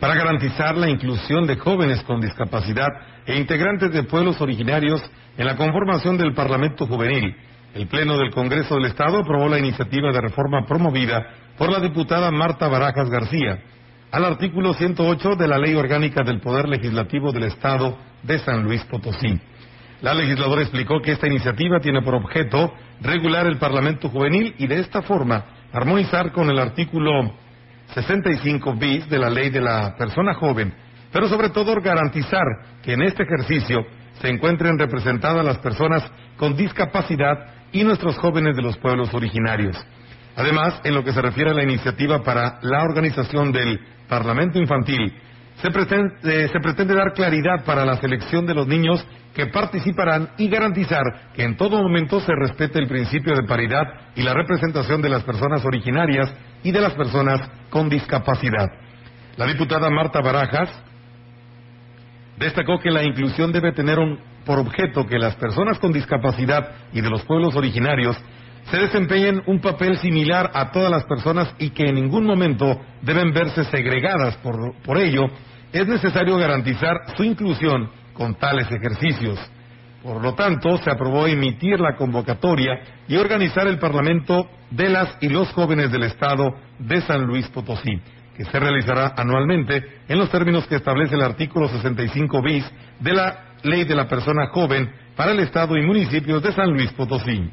Para 0.00 0.14
garantizar 0.14 0.76
la 0.76 0.90
inclusión 0.90 1.46
de 1.46 1.56
jóvenes 1.56 2.02
con 2.02 2.20
discapacidad 2.20 2.88
e 3.24 3.38
integrantes 3.38 3.92
de 3.92 4.02
pueblos 4.02 4.40
originarios 4.40 5.02
en 5.38 5.46
la 5.46 5.56
conformación 5.56 6.18
del 6.18 6.34
Parlamento 6.34 6.86
Juvenil, 6.86 7.34
el 7.74 7.86
Pleno 7.86 8.18
del 8.18 8.30
Congreso 8.30 8.74
del 8.74 8.86
Estado 8.86 9.18
aprobó 9.18 9.48
la 9.48 9.58
iniciativa 9.58 10.10
de 10.12 10.20
reforma 10.20 10.66
promovida 10.66 11.26
por 11.56 11.70
la 11.70 11.80
diputada 11.80 12.30
Marta 12.30 12.68
Barajas 12.68 13.08
García 13.08 13.58
al 14.16 14.24
artículo 14.24 14.72
108 14.72 15.36
de 15.36 15.46
la 15.46 15.58
Ley 15.58 15.74
Orgánica 15.74 16.22
del 16.22 16.40
Poder 16.40 16.66
Legislativo 16.70 17.32
del 17.32 17.42
Estado 17.42 17.98
de 18.22 18.38
San 18.38 18.62
Luis 18.62 18.82
Potosí. 18.84 19.38
La 20.00 20.14
legisladora 20.14 20.62
explicó 20.62 21.02
que 21.02 21.12
esta 21.12 21.26
iniciativa 21.26 21.80
tiene 21.80 22.00
por 22.00 22.14
objeto 22.14 22.72
regular 23.02 23.46
el 23.46 23.58
Parlamento 23.58 24.08
Juvenil 24.08 24.54
y 24.56 24.66
de 24.68 24.80
esta 24.80 25.02
forma 25.02 25.44
armonizar 25.70 26.32
con 26.32 26.48
el 26.48 26.58
artículo 26.58 27.34
65 27.92 28.74
bis 28.76 29.06
de 29.10 29.18
la 29.18 29.28
Ley 29.28 29.50
de 29.50 29.60
la 29.60 29.94
Persona 29.98 30.32
Joven, 30.32 30.72
pero 31.12 31.28
sobre 31.28 31.50
todo 31.50 31.78
garantizar 31.82 32.46
que 32.82 32.94
en 32.94 33.02
este 33.02 33.22
ejercicio 33.22 33.84
se 34.22 34.30
encuentren 34.30 34.78
representadas 34.78 35.44
las 35.44 35.58
personas 35.58 36.10
con 36.38 36.56
discapacidad 36.56 37.48
y 37.70 37.84
nuestros 37.84 38.16
jóvenes 38.16 38.56
de 38.56 38.62
los 38.62 38.78
pueblos 38.78 39.12
originarios. 39.12 39.76
Además, 40.36 40.80
en 40.84 40.94
lo 40.94 41.02
que 41.02 41.12
se 41.12 41.22
refiere 41.22 41.50
a 41.50 41.54
la 41.54 41.62
iniciativa 41.62 42.22
para 42.22 42.58
la 42.60 42.84
organización 42.84 43.52
del 43.52 43.80
Parlamento 44.06 44.58
Infantil, 44.58 45.14
se 45.62 45.70
pretende, 45.70 46.14
eh, 46.24 46.48
se 46.52 46.60
pretende, 46.60 46.94
dar 46.94 47.14
claridad 47.14 47.64
para 47.64 47.86
la 47.86 47.96
selección 47.96 48.46
de 48.46 48.54
los 48.54 48.66
niños 48.66 49.04
que 49.34 49.46
participarán 49.46 50.30
y 50.36 50.48
garantizar 50.48 51.32
que 51.34 51.42
en 51.42 51.56
todo 51.56 51.82
momento 51.82 52.20
se 52.20 52.32
respete 52.34 52.78
el 52.78 52.86
principio 52.86 53.34
de 53.34 53.44
paridad 53.44 53.84
y 54.14 54.22
la 54.22 54.34
representación 54.34 55.00
de 55.00 55.08
las 55.08 55.24
personas 55.24 55.64
originarias 55.64 56.32
y 56.62 56.70
de 56.70 56.80
las 56.80 56.92
personas 56.92 57.40
con 57.70 57.88
discapacidad. 57.88 58.68
La 59.36 59.46
diputada 59.46 59.88
Marta 59.88 60.20
Barajas 60.20 60.68
destacó 62.38 62.78
que 62.78 62.90
la 62.90 63.02
inclusión 63.02 63.52
debe 63.52 63.72
tener 63.72 63.98
por 64.44 64.58
objeto 64.58 65.06
que 65.06 65.18
las 65.18 65.34
personas 65.36 65.78
con 65.78 65.92
discapacidad 65.92 66.70
y 66.92 67.00
de 67.00 67.10
los 67.10 67.22
pueblos 67.24 67.56
originarios 67.56 68.16
se 68.70 68.78
desempeñen 68.78 69.42
un 69.46 69.60
papel 69.60 69.96
similar 69.98 70.50
a 70.52 70.72
todas 70.72 70.90
las 70.90 71.04
personas 71.04 71.54
y 71.58 71.70
que 71.70 71.84
en 71.84 71.94
ningún 71.94 72.24
momento 72.24 72.80
deben 73.02 73.32
verse 73.32 73.64
segregadas. 73.64 74.36
Por, 74.38 74.74
por 74.82 74.98
ello, 74.98 75.26
es 75.72 75.86
necesario 75.86 76.36
garantizar 76.36 76.96
su 77.16 77.22
inclusión 77.22 77.90
con 78.12 78.34
tales 78.34 78.66
ejercicios. 78.70 79.38
Por 80.02 80.22
lo 80.22 80.34
tanto, 80.34 80.76
se 80.78 80.90
aprobó 80.90 81.26
emitir 81.26 81.80
la 81.80 81.96
convocatoria 81.96 82.80
y 83.08 83.16
organizar 83.16 83.66
el 83.66 83.78
Parlamento 83.78 84.48
de 84.70 84.88
las 84.88 85.16
y 85.20 85.28
los 85.28 85.50
jóvenes 85.52 85.92
del 85.92 86.04
Estado 86.04 86.54
de 86.78 87.00
San 87.02 87.22
Luis 87.22 87.48
Potosí, 87.48 88.00
que 88.36 88.44
se 88.44 88.58
realizará 88.58 89.14
anualmente 89.16 89.82
en 90.08 90.18
los 90.18 90.30
términos 90.30 90.66
que 90.66 90.76
establece 90.76 91.14
el 91.14 91.22
artículo 91.22 91.68
65 91.68 92.42
bis 92.42 92.64
de 93.00 93.12
la 93.12 93.38
Ley 93.62 93.84
de 93.84 93.94
la 93.94 94.08
Persona 94.08 94.48
Joven 94.48 94.90
para 95.16 95.32
el 95.32 95.40
Estado 95.40 95.76
y 95.76 95.86
municipios 95.86 96.42
de 96.42 96.52
San 96.52 96.70
Luis 96.70 96.92
Potosí. 96.92 97.50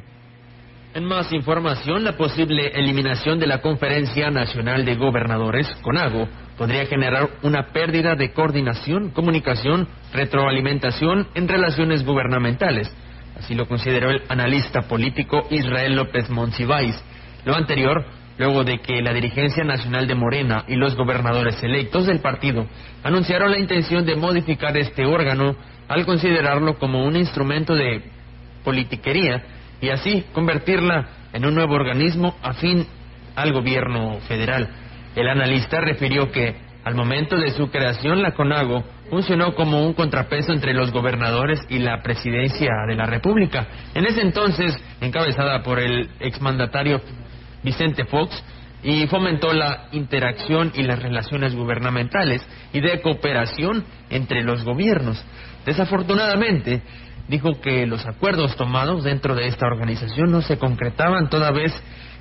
En 0.95 1.05
más 1.05 1.33
información, 1.33 2.03
la 2.03 2.17
posible 2.17 2.67
eliminación 2.75 3.39
de 3.39 3.47
la 3.47 3.61
Conferencia 3.61 4.29
Nacional 4.29 4.85
de 4.85 4.93
Gobernadores, 4.93 5.67
CONAGO, 5.81 6.27
podría 6.55 6.85
generar 6.85 7.29
una 7.41 7.69
pérdida 7.73 8.13
de 8.13 8.31
coordinación, 8.31 9.09
comunicación, 9.09 9.87
retroalimentación 10.13 11.29
en 11.33 11.47
relaciones 11.47 12.05
gubernamentales. 12.05 12.95
Así 13.35 13.55
lo 13.55 13.65
consideró 13.65 14.11
el 14.11 14.21
analista 14.29 14.81
político 14.83 15.47
Israel 15.49 15.95
López 15.95 16.29
Monsiváis. 16.29 17.03
Lo 17.43 17.55
anterior, 17.55 18.05
luego 18.37 18.63
de 18.63 18.77
que 18.77 19.01
la 19.01 19.13
dirigencia 19.13 19.63
nacional 19.63 20.05
de 20.05 20.13
Morena 20.13 20.63
y 20.67 20.75
los 20.75 20.95
gobernadores 20.95 21.63
electos 21.63 22.05
del 22.05 22.19
partido 22.19 22.67
anunciaron 23.03 23.49
la 23.49 23.57
intención 23.57 24.05
de 24.05 24.15
modificar 24.15 24.77
este 24.77 25.07
órgano 25.07 25.55
al 25.87 26.05
considerarlo 26.05 26.77
como 26.77 27.03
un 27.03 27.15
instrumento 27.15 27.73
de 27.73 28.03
politiquería 28.63 29.43
y 29.83 29.89
así 29.89 30.23
convertirla 30.31 31.09
en 31.33 31.45
un 31.45 31.55
nuevo 31.55 31.75
organismo 31.75 32.37
afín 32.41 32.87
al 33.35 33.51
gobierno 33.51 34.17
federal. 34.29 34.69
El 35.13 35.27
analista 35.27 35.81
refirió 35.81 36.31
que 36.31 36.55
al 36.85 36.95
momento 36.95 37.35
de 37.35 37.51
su 37.51 37.69
creación 37.69 38.21
la 38.21 38.31
CONAGO 38.31 38.81
funcionó 39.09 39.53
como 39.55 39.85
un 39.85 39.93
contrapeso 39.93 40.53
entre 40.53 40.73
los 40.73 40.93
gobernadores 40.93 41.59
y 41.67 41.79
la 41.79 42.01
presidencia 42.01 42.69
de 42.87 42.95
la 42.95 43.07
República. 43.07 43.67
En 43.93 44.05
ese 44.05 44.21
entonces, 44.21 44.73
encabezada 45.01 45.63
por 45.63 45.81
el 45.81 46.09
exmandatario 46.21 47.01
Vicente 47.61 48.05
Fox, 48.05 48.41
y 48.83 49.07
fomentó 49.07 49.53
la 49.53 49.87
interacción 49.93 50.71
y 50.75 50.83
las 50.83 51.01
relaciones 51.01 51.55
gubernamentales 51.55 52.45
y 52.73 52.81
de 52.81 53.01
cooperación 53.01 53.85
entre 54.09 54.43
los 54.43 54.63
gobiernos. 54.63 55.23
Desafortunadamente, 55.65 56.81
dijo 57.27 57.61
que 57.61 57.85
los 57.85 58.05
acuerdos 58.05 58.55
tomados 58.55 59.03
dentro 59.03 59.35
de 59.35 59.47
esta 59.47 59.67
organización 59.67 60.31
no 60.31 60.41
se 60.41 60.57
concretaban 60.57 61.29
toda 61.29 61.51
vez 61.51 61.71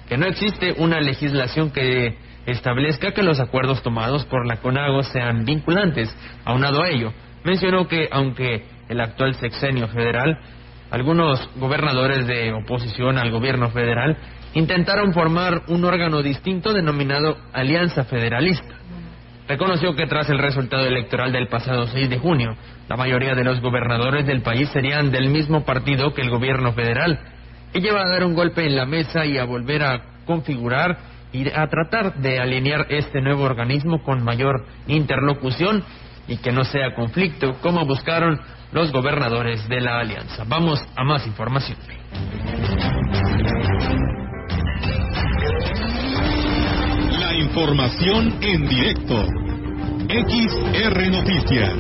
que 0.09 0.17
no 0.17 0.27
existe 0.27 0.75
una 0.79 1.01
legislación 1.01 1.71
que 1.71 2.17
establezca 2.47 3.13
que 3.13 3.23
los 3.23 3.41
acuerdos 3.41 3.83
tomados 3.83 4.25
por 4.27 4.47
la 4.47 4.57
CONAGO 4.57 5.03
sean 5.05 5.45
vinculantes. 5.45 6.15
Aunado 6.45 6.83
a 6.83 6.89
ello, 6.91 7.13
mencionó 7.45 7.89
que 7.89 8.09
aunque 8.11 8.65
el 8.89 9.01
actual 9.01 9.35
sexenio 9.37 9.89
federal, 9.89 10.39
algunos 10.91 11.49
gobernadores 11.57 12.27
de 12.27 12.53
oposición 12.53 13.19
al 13.19 13.31
gobierno 13.31 13.71
federal 13.71 14.17
intentaron 14.55 15.15
formar 15.15 15.63
un 15.69 15.85
órgano 15.85 16.23
distinto 16.23 16.73
denominado 16.73 17.39
Alianza 17.53 18.05
Federalista 18.05 18.83
reconoció 19.49 19.95
que 19.95 20.07
tras 20.07 20.29
el 20.31 20.39
resultado 20.39 20.87
electoral 20.87 21.33
del 21.33 21.49
pasado 21.49 21.87
6 21.87 22.09
de 22.09 22.19
junio, 22.19 22.57
la 22.93 22.97
mayoría 22.99 23.35
de 23.35 23.43
los 23.43 23.63
gobernadores 23.63 24.27
del 24.27 24.43
país 24.43 24.69
serían 24.69 25.11
del 25.11 25.31
mismo 25.31 25.65
partido 25.65 26.13
que 26.13 26.21
el 26.21 26.29
gobierno 26.29 26.75
federal. 26.75 27.19
Ella 27.73 27.95
va 27.95 28.03
a 28.03 28.11
dar 28.11 28.23
un 28.23 28.35
golpe 28.35 28.67
en 28.67 28.77
la 28.77 28.85
mesa 28.85 29.25
y 29.25 29.39
a 29.39 29.45
volver 29.45 29.83
a 29.83 30.03
configurar 30.27 30.99
y 31.33 31.49
a 31.49 31.67
tratar 31.69 32.17
de 32.17 32.39
alinear 32.39 32.85
este 32.91 33.23
nuevo 33.23 33.45
organismo 33.45 34.03
con 34.03 34.23
mayor 34.23 34.67
interlocución 34.89 35.83
y 36.29 36.37
que 36.37 36.53
no 36.53 36.65
sea 36.65 36.95
conflicto, 36.95 37.55
como 37.63 37.87
buscaron 37.87 38.39
los 38.73 38.93
gobernadores 38.93 39.67
de 39.71 39.81
la 39.81 39.99
alianza. 39.99 40.45
Vamos 40.47 40.79
a 40.95 41.03
más 41.03 41.27
información. 41.27 41.79
información 47.41 48.39
en 48.43 48.69
directo. 48.69 49.27
XR 50.09 51.11
Noticias. 51.11 51.75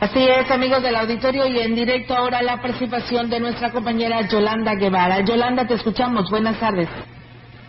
Así 0.00 0.18
es, 0.18 0.50
amigos 0.50 0.82
del 0.82 0.96
auditorio, 0.96 1.46
y 1.46 1.58
en 1.60 1.74
directo 1.74 2.14
ahora 2.14 2.42
la 2.42 2.60
participación 2.60 3.30
de 3.30 3.40
nuestra 3.40 3.70
compañera 3.70 4.26
Yolanda 4.28 4.74
Guevara. 4.74 5.24
Yolanda, 5.24 5.66
te 5.66 5.74
escuchamos. 5.74 6.30
Buenas 6.30 6.58
tardes. 6.58 6.88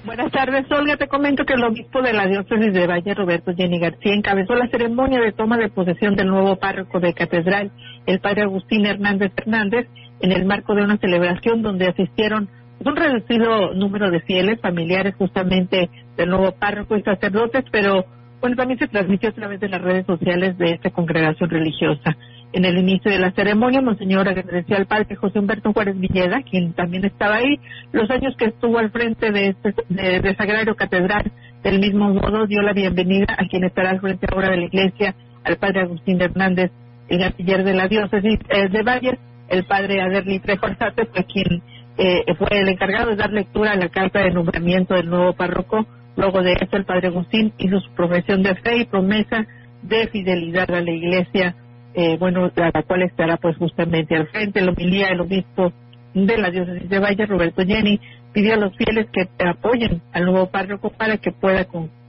Buenas 0.03 0.31
tardes, 0.31 0.65
Olga. 0.71 0.97
Te 0.97 1.07
comento 1.07 1.45
que 1.45 1.53
el 1.53 1.63
obispo 1.63 2.01
de 2.01 2.13
la 2.13 2.25
diócesis 2.25 2.73
de 2.73 2.87
Valle, 2.87 3.13
Roberto 3.13 3.53
Jenny 3.55 3.79
García, 3.79 4.13
encabezó 4.13 4.55
la 4.55 4.67
ceremonia 4.67 5.19
de 5.19 5.31
toma 5.31 5.57
de 5.57 5.69
posesión 5.69 6.15
del 6.15 6.27
nuevo 6.27 6.55
párroco 6.57 6.99
de 6.99 7.13
catedral, 7.13 7.71
el 8.05 8.19
padre 8.19 8.43
Agustín 8.43 8.85
Hernández 8.85 9.31
Hernández, 9.37 9.87
en 10.19 10.31
el 10.31 10.45
marco 10.45 10.73
de 10.73 10.83
una 10.83 10.97
celebración 10.97 11.61
donde 11.61 11.87
asistieron 11.87 12.49
un 12.83 12.95
reducido 12.95 13.73
número 13.73 14.09
de 14.09 14.21
fieles, 14.21 14.59
familiares 14.59 15.15
justamente 15.15 15.89
del 16.17 16.29
nuevo 16.29 16.51
párroco 16.53 16.97
y 16.97 17.03
sacerdotes, 17.03 17.65
pero 17.71 18.05
bueno, 18.39 18.55
también 18.55 18.79
se 18.79 18.87
transmitió 18.87 19.29
a 19.29 19.33
través 19.33 19.59
de 19.59 19.69
las 19.69 19.81
redes 19.81 20.05
sociales 20.05 20.57
de 20.57 20.71
esta 20.71 20.89
congregación 20.89 21.49
religiosa. 21.49 22.17
En 22.53 22.65
el 22.65 22.77
inicio 22.77 23.11
de 23.11 23.19
la 23.19 23.31
ceremonia, 23.31 23.81
Monseñor 23.81 24.27
agradeció 24.27 24.75
al 24.75 24.87
padre 24.87 25.15
José 25.15 25.39
Humberto 25.39 25.71
Juárez 25.71 25.97
Villeda, 25.97 26.41
quien 26.41 26.73
también 26.73 27.05
estaba 27.05 27.35
ahí, 27.35 27.59
los 27.91 28.09
años 28.09 28.35
que 28.37 28.45
estuvo 28.45 28.79
al 28.79 28.89
frente 28.89 29.31
de 29.31 29.49
este 29.49 29.73
de, 29.89 30.35
Sagrario 30.35 30.75
Catedral. 30.75 31.31
Del 31.63 31.79
mismo 31.79 32.09
modo, 32.09 32.47
dio 32.47 32.61
la 32.63 32.73
bienvenida 32.73 33.35
a 33.37 33.45
quien 33.47 33.63
estará 33.63 33.91
al 33.91 34.01
frente 34.01 34.25
ahora 34.29 34.49
de 34.49 34.57
la 34.57 34.65
iglesia, 34.65 35.15
al 35.43 35.57
padre 35.57 35.81
Agustín 35.81 36.19
Hernández, 36.19 36.71
el 37.07 37.19
gatiller 37.19 37.63
de 37.63 37.73
la 37.75 37.87
diócesis 37.87 38.39
eh, 38.49 38.67
de 38.69 38.81
Valles, 38.83 39.19
el 39.47 39.65
padre 39.65 40.01
Aderli 40.01 40.39
Trejo 40.39 40.65
Arzate, 40.65 41.05
pues 41.05 41.25
quien 41.25 41.61
eh, 41.97 42.23
fue 42.37 42.47
el 42.51 42.69
encargado 42.69 43.11
de 43.11 43.15
dar 43.15 43.31
lectura 43.31 43.71
a 43.71 43.75
la 43.75 43.89
carta 43.89 44.19
de 44.19 44.31
nombramiento 44.31 44.95
del 44.95 45.09
nuevo 45.09 45.33
párroco. 45.33 45.85
Luego 46.15 46.41
de 46.41 46.53
eso, 46.53 46.77
el 46.77 46.85
padre 46.85 47.07
Agustín 47.07 47.53
hizo 47.57 47.79
su 47.79 47.91
profesión 47.91 48.43
de 48.43 48.55
fe 48.55 48.77
y 48.77 48.85
promesa 48.85 49.45
de 49.81 50.07
fidelidad 50.07 50.69
a 50.71 50.81
la 50.81 50.91
iglesia, 50.91 51.55
eh, 51.93 52.17
bueno, 52.17 52.51
a 52.55 52.71
la 52.73 52.83
cual 52.83 53.03
estará 53.03 53.37
pues 53.37 53.57
justamente 53.57 54.15
al 54.15 54.27
frente. 54.27 54.59
El 54.59 54.69
homilía 54.69 55.09
el 55.09 55.21
obispo 55.21 55.73
de 56.13 56.37
la 56.37 56.51
diócesis 56.51 56.89
de 56.89 56.99
Valle, 56.99 57.25
Roberto 57.25 57.65
Jenny, 57.65 57.99
pidió 58.33 58.53
a 58.53 58.57
los 58.57 58.75
fieles 58.75 59.07
que 59.11 59.27
apoyen 59.45 60.01
al 60.13 60.25
nuevo 60.25 60.47
párroco 60.47 60.91
para 60.91 61.17
que 61.17 61.31
pueda 61.31 61.67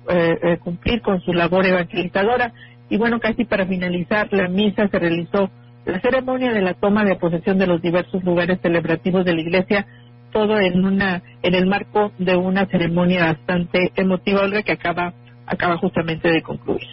eh, 0.09 0.59
cumplir 0.63 1.01
con 1.03 1.21
su 1.21 1.33
labor 1.33 1.67
evangelizadora. 1.67 2.53
Y 2.89 2.99
bueno, 2.99 3.21
casi 3.21 3.45
para 3.45 3.67
finalizar, 3.67 4.29
la 4.33 4.49
misa 4.49 4.89
se 4.89 4.99
realizó 4.99 5.51
la 5.85 6.01
ceremonia 6.01 6.53
de 6.53 6.63
la 6.63 6.75
toma 6.75 7.05
de 7.05 7.17
posesión 7.17 7.59
de 7.59 7.67
los 7.67 7.83
diversos 7.83 8.23
lugares 8.25 8.61
celebrativos 8.61 9.25
de 9.25 9.35
la 9.35 9.41
iglesia, 9.41 9.87
todo 10.33 10.59
en 10.59 10.85
una 10.85 11.23
en 11.43 11.55
el 11.55 11.67
marco 11.67 12.13
de 12.19 12.37
una 12.37 12.67
ceremonia 12.67 13.27
bastante 13.27 13.93
emotiva, 13.97 14.43
Olga, 14.43 14.63
que 14.63 14.73
acaba 14.73 15.13
acaba 15.47 15.77
justamente 15.79 16.31
de 16.31 16.43
concluir. 16.43 16.87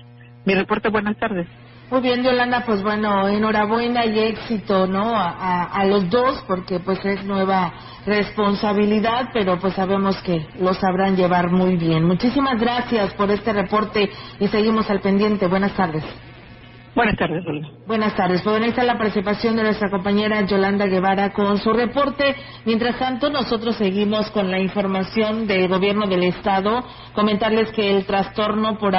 Mi 0.45 0.55
reporte, 0.55 0.89
buenas 0.89 1.17
tardes. 1.17 1.47
Muy 1.91 2.01
bien, 2.01 2.23
Yolanda, 2.23 2.63
pues 2.67 2.83
bueno, 2.83 3.27
enhorabuena 3.27 4.05
y 4.05 4.19
éxito, 4.19 4.85
¿no? 4.85 5.15
A, 5.15 5.63
a, 5.63 5.85
los 5.85 6.07
dos, 6.07 6.43
porque 6.47 6.79
pues 6.79 7.03
es 7.03 7.25
nueva 7.25 7.73
responsabilidad, 8.05 9.29
pero 9.33 9.59
pues 9.59 9.73
sabemos 9.73 10.15
que 10.21 10.45
lo 10.59 10.75
sabrán 10.75 11.15
llevar 11.15 11.49
muy 11.49 11.77
bien. 11.77 12.03
Muchísimas 12.03 12.59
gracias 12.59 13.15
por 13.15 13.31
este 13.31 13.53
reporte 13.53 14.07
y 14.39 14.47
seguimos 14.49 14.87
al 14.91 15.01
pendiente. 15.01 15.47
Buenas 15.47 15.73
tardes. 15.73 16.03
Buenas 16.95 17.15
tardes, 17.17 17.45
Olga. 17.45 17.67
Buenas 17.85 18.15
tardes. 18.15 18.41
Pues 18.41 18.61
ahí 18.61 18.69
está 18.69 18.83
la 18.83 18.97
participación 18.97 19.55
de 19.55 19.63
nuestra 19.63 19.89
compañera 19.89 20.41
Yolanda 20.41 20.87
Guevara 20.87 21.31
con 21.31 21.57
su 21.59 21.71
reporte. 21.71 22.35
Mientras 22.65 22.97
tanto, 22.97 23.29
nosotros 23.29 23.75
seguimos 23.75 24.29
con 24.31 24.49
la 24.49 24.59
información 24.59 25.45
del 25.45 25.67
gobierno 25.67 26.07
del 26.07 26.23
Estado. 26.23 26.83
Comentarles 27.13 27.71
que 27.71 27.95
el 27.95 28.05
trastorno 28.05 28.77
por 28.79 28.95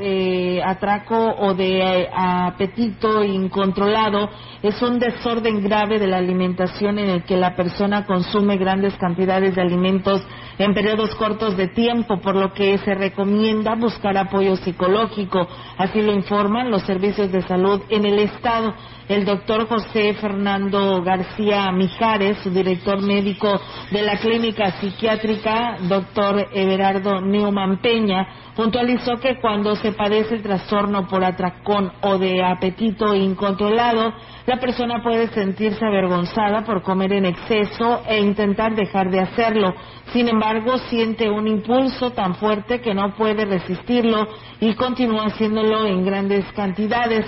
eh, 0.00 0.60
atraco 0.64 1.34
o 1.38 1.54
de 1.54 1.78
eh, 1.78 2.08
apetito 2.12 3.22
incontrolado 3.22 4.28
es 4.62 4.80
un 4.82 4.98
desorden 4.98 5.62
grave 5.62 5.98
de 5.98 6.08
la 6.08 6.18
alimentación 6.18 6.98
en 6.98 7.08
el 7.08 7.22
que 7.22 7.36
la 7.36 7.54
persona 7.54 8.04
consume 8.04 8.56
grandes 8.56 8.94
cantidades 8.96 9.54
de 9.54 9.62
alimentos 9.62 10.26
en 10.58 10.74
periodos 10.74 11.14
cortos 11.14 11.56
de 11.56 11.68
tiempo, 11.68 12.20
por 12.20 12.34
lo 12.34 12.52
que 12.52 12.78
se 12.78 12.94
recomienda 12.94 13.76
buscar 13.76 14.16
apoyo 14.16 14.56
psicológico. 14.56 15.46
Así 15.76 16.02
lo 16.02 16.12
informan 16.12 16.70
los 16.70 16.82
servicios 16.82 17.27
de 17.30 17.42
salud 17.42 17.82
en 17.90 18.04
el 18.04 18.18
Estado. 18.18 18.74
El 19.08 19.24
doctor 19.24 19.66
José 19.66 20.12
Fernando 20.20 21.02
García 21.02 21.72
Mijares, 21.72 22.36
su 22.42 22.50
director 22.50 23.00
médico 23.00 23.58
de 23.90 24.02
la 24.02 24.18
clínica 24.18 24.72
psiquiátrica, 24.72 25.78
doctor 25.88 26.46
Everardo 26.52 27.18
Neumann 27.22 27.78
Peña, 27.78 28.28
puntualizó 28.54 29.16
que 29.16 29.40
cuando 29.40 29.76
se 29.76 29.92
padece 29.92 30.34
el 30.34 30.42
trastorno 30.42 31.06
por 31.06 31.24
atracón 31.24 31.90
o 32.02 32.18
de 32.18 32.44
apetito 32.44 33.14
incontrolado, 33.14 34.12
la 34.44 34.60
persona 34.60 35.02
puede 35.02 35.28
sentirse 35.28 35.82
avergonzada 35.86 36.64
por 36.64 36.82
comer 36.82 37.14
en 37.14 37.24
exceso 37.24 38.02
e 38.06 38.20
intentar 38.20 38.74
dejar 38.74 39.10
de 39.10 39.20
hacerlo. 39.20 39.74
Sin 40.12 40.28
embargo, 40.28 40.76
siente 40.90 41.30
un 41.30 41.48
impulso 41.48 42.10
tan 42.10 42.34
fuerte 42.34 42.82
que 42.82 42.92
no 42.92 43.14
puede 43.14 43.46
resistirlo 43.46 44.28
y 44.60 44.74
continúa 44.74 45.28
haciéndolo 45.28 45.86
en 45.86 46.04
grandes 46.04 46.44
cantidades. 46.52 47.24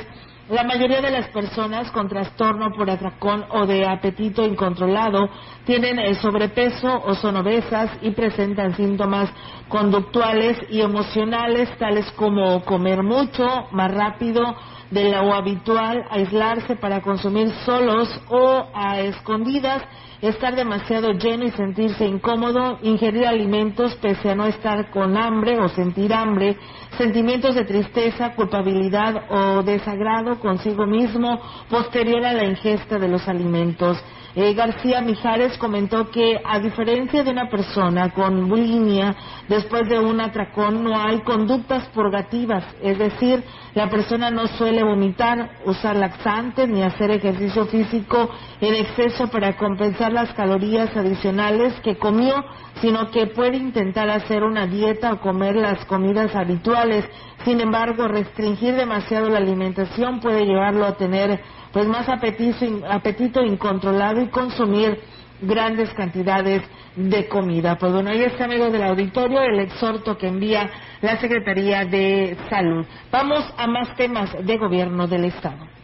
La 0.50 0.64
mayoría 0.64 1.00
de 1.00 1.12
las 1.12 1.28
personas 1.28 1.92
con 1.92 2.08
trastorno 2.08 2.72
por 2.72 2.90
atracón 2.90 3.44
o 3.50 3.66
de 3.66 3.86
apetito 3.86 4.44
incontrolado 4.44 5.30
tienen 5.64 6.00
el 6.00 6.16
sobrepeso 6.16 6.88
o 7.04 7.14
son 7.14 7.36
obesas 7.36 7.88
y 8.02 8.10
presentan 8.10 8.74
síntomas 8.74 9.30
conductuales 9.68 10.58
y 10.68 10.80
emocionales 10.80 11.70
tales 11.78 12.10
como 12.16 12.64
comer 12.64 13.04
mucho, 13.04 13.46
más 13.70 13.94
rápido, 13.94 14.56
de 14.90 15.10
lo 15.10 15.32
habitual, 15.32 16.04
aislarse 16.10 16.76
para 16.76 17.00
consumir 17.00 17.50
solos 17.64 18.08
o 18.28 18.66
a 18.74 19.00
escondidas, 19.00 19.82
estar 20.20 20.54
demasiado 20.54 21.12
lleno 21.12 21.44
y 21.44 21.50
sentirse 21.52 22.04
incómodo, 22.04 22.78
ingerir 22.82 23.26
alimentos 23.26 23.94
pese 23.96 24.30
a 24.30 24.34
no 24.34 24.46
estar 24.46 24.90
con 24.90 25.16
hambre 25.16 25.58
o 25.60 25.68
sentir 25.68 26.12
hambre, 26.12 26.56
sentimientos 26.98 27.54
de 27.54 27.64
tristeza, 27.64 28.34
culpabilidad 28.34 29.24
o 29.30 29.62
desagrado 29.62 30.38
consigo 30.40 30.86
mismo 30.86 31.40
posterior 31.68 32.24
a 32.24 32.34
la 32.34 32.44
ingesta 32.44 32.98
de 32.98 33.08
los 33.08 33.26
alimentos. 33.28 33.96
Eh, 34.36 34.54
García 34.54 35.00
Mijares 35.00 35.58
comentó 35.58 36.08
que 36.10 36.40
a 36.44 36.60
diferencia 36.60 37.24
de 37.24 37.30
una 37.30 37.48
persona 37.48 38.10
con 38.10 38.48
bulimia, 38.48 39.16
después 39.48 39.88
de 39.88 39.98
un 39.98 40.20
atracón 40.20 40.84
no 40.84 40.96
hay 40.96 41.20
conductas 41.22 41.88
purgativas, 41.88 42.64
es 42.80 42.96
decir, 42.96 43.42
la 43.74 43.90
persona 43.90 44.30
no 44.30 44.46
suele 44.46 44.84
vomitar, 44.84 45.50
usar 45.64 45.96
laxantes 45.96 46.68
ni 46.68 46.82
hacer 46.82 47.10
ejercicio 47.10 47.66
físico 47.66 48.30
en 48.60 48.74
exceso 48.74 49.28
para 49.28 49.56
compensar 49.56 50.12
las 50.12 50.32
calorías 50.34 50.96
adicionales 50.96 51.74
que 51.80 51.96
comió, 51.96 52.44
sino 52.80 53.10
que 53.10 53.26
puede 53.26 53.56
intentar 53.56 54.10
hacer 54.10 54.44
una 54.44 54.66
dieta 54.66 55.12
o 55.12 55.20
comer 55.20 55.56
las 55.56 55.84
comidas 55.86 56.34
habituales. 56.36 57.04
Sin 57.44 57.60
embargo, 57.60 58.06
restringir 58.06 58.74
demasiado 58.74 59.28
la 59.28 59.38
alimentación 59.38 60.20
puede 60.20 60.44
llevarlo 60.44 60.84
a 60.86 60.96
tener 60.96 61.40
pues 61.72 61.86
más 61.86 62.08
apetito, 62.08 62.66
apetito 62.88 63.42
incontrolado 63.42 64.20
y 64.20 64.28
consumir 64.28 65.00
grandes 65.40 65.90
cantidades 65.94 66.62
de 66.96 67.28
comida. 67.28 67.76
Pues 67.78 67.92
bueno, 67.92 68.10
ahí 68.10 68.22
está, 68.22 68.44
amigos 68.44 68.72
del 68.72 68.82
auditorio, 68.82 69.40
el 69.40 69.60
exhorto 69.60 70.18
que 70.18 70.28
envía 70.28 70.68
la 71.00 71.18
Secretaría 71.18 71.84
de 71.84 72.36
Salud. 72.48 72.84
Vamos 73.10 73.44
a 73.56 73.66
más 73.66 73.94
temas 73.96 74.30
de 74.44 74.58
gobierno 74.58 75.06
del 75.06 75.26
Estado. 75.26 75.79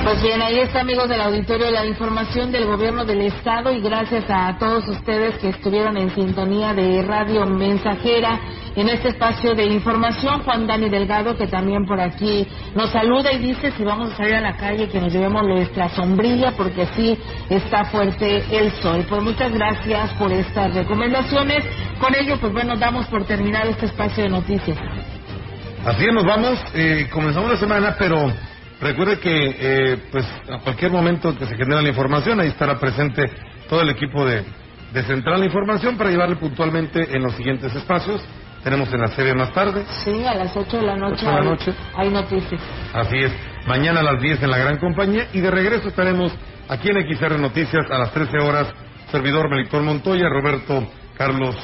Pues 0.05 0.23
bien, 0.23 0.43
ahí 0.43 0.61
está, 0.61 0.83
amigos 0.83 1.09
del 1.09 1.23
auditorio, 1.23 1.71
la 1.71 1.87
información 1.87 2.53
del 2.53 2.67
gobierno 2.67 3.07
del 3.07 3.23
Estado 3.23 3.73
y 3.73 3.81
gracias 3.81 4.27
a 4.29 4.55
todos 4.59 4.87
ustedes 4.87 5.39
que 5.39 5.49
estuvieron 5.49 5.97
en 5.97 6.15
sintonía 6.15 6.75
de 6.75 7.01
Radio 7.01 7.47
Mensajera 7.47 8.39
en 8.77 8.91
este 8.91 9.09
espacio 9.09 9.55
de 9.55 9.65
información. 9.65 10.43
Juan 10.43 10.67
Dani 10.67 10.91
Delgado, 10.91 11.35
que 11.39 11.47
también 11.47 11.87
por 11.87 11.99
aquí 12.03 12.47
nos 12.75 12.91
saluda 12.91 13.33
y 13.33 13.39
dice 13.39 13.73
si 13.73 13.83
vamos 13.83 14.13
a 14.13 14.17
salir 14.19 14.35
a 14.35 14.41
la 14.43 14.59
calle 14.59 14.91
que 14.91 15.01
nos 15.01 15.11
llevemos 15.11 15.43
nuestra 15.43 15.89
sombrilla 15.89 16.53
porque 16.55 16.87
sí 16.95 17.19
está 17.49 17.87
fuerte 17.87 18.45
el 18.51 18.73
sol. 18.83 19.07
Pues 19.09 19.23
muchas 19.23 19.55
gracias 19.55 20.13
por 20.19 20.31
estas 20.31 20.75
recomendaciones. 20.75 21.65
Con 21.99 22.15
ello, 22.15 22.37
pues 22.39 22.53
bueno, 22.53 22.77
damos 22.77 23.07
por 23.07 23.25
terminar 23.25 23.67
este 23.69 23.87
espacio 23.87 24.25
de 24.25 24.29
noticias. 24.29 24.77
Así 25.87 26.05
nos 26.13 26.27
vamos. 26.27 26.59
Eh, 26.75 27.09
comenzamos 27.11 27.53
la 27.53 27.57
semana, 27.57 27.97
pero 27.99 28.31
Recuerde 28.81 29.19
que 29.19 29.57
eh, 29.59 29.99
pues 30.11 30.27
a 30.51 30.59
cualquier 30.59 30.91
momento 30.91 31.37
que 31.37 31.47
se 31.47 31.57
genere 31.57 31.83
la 31.83 31.89
información, 31.89 32.41
ahí 32.41 32.49
estará 32.49 32.79
presente 32.79 33.31
todo 33.69 33.81
el 33.83 33.91
equipo 33.91 34.25
de, 34.25 34.45
de 34.93 35.03
Central 35.05 35.41
de 35.41 35.47
Información 35.47 35.97
para 35.97 36.11
llevarle 36.11 36.37
puntualmente 36.37 37.15
en 37.15 37.23
los 37.23 37.35
siguientes 37.35 37.75
espacios. 37.75 38.23
Tenemos 38.63 38.93
en 38.93 39.01
la 39.01 39.09
serie 39.09 39.35
más 39.35 39.53
tarde. 39.53 39.85
Sí, 40.05 40.25
a 40.25 40.35
las 40.35 40.57
8 40.57 40.79
de 40.79 40.83
la 40.83 40.97
noche, 40.97 41.27
de 41.27 41.33
la 41.33 41.43
noche. 41.43 41.75
Hay, 41.95 42.07
hay 42.07 42.13
noticias. 42.13 42.61
Así 42.95 43.19
es. 43.19 43.33
Mañana 43.67 44.01
a 44.01 44.03
las 44.03 44.21
10 44.21 44.43
en 44.43 44.51
la 44.51 44.59
gran 44.59 44.79
compañía 44.79 45.29
y 45.33 45.41
de 45.41 45.51
regreso 45.51 45.89
estaremos 45.89 46.33
aquí 46.69 46.89
en 46.89 47.15
XR 47.15 47.39
Noticias 47.39 47.91
a 47.91 47.99
las 47.99 48.13
13 48.13 48.39
horas. 48.39 48.73
Servidor 49.11 49.51
Melitón 49.51 49.85
Montoya, 49.85 50.29
Roberto 50.29 50.89
Carlos 51.17 51.57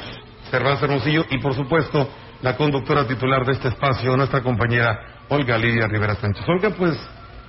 Cervantes 0.49 0.83
Hermosillo 0.83 1.25
y 1.29 1.39
por 1.39 1.53
supuesto 1.53 2.09
la 2.41 2.55
conductora 2.55 3.07
titular 3.07 3.45
de 3.45 3.53
este 3.53 3.69
espacio, 3.69 4.15
nuestra 4.17 4.41
compañera 4.41 5.10
Olga 5.31 5.57
Lidia 5.57 5.87
Rivera 5.87 6.15
Sánchez. 6.15 6.43
Olga, 6.47 6.69
pues 6.71 6.97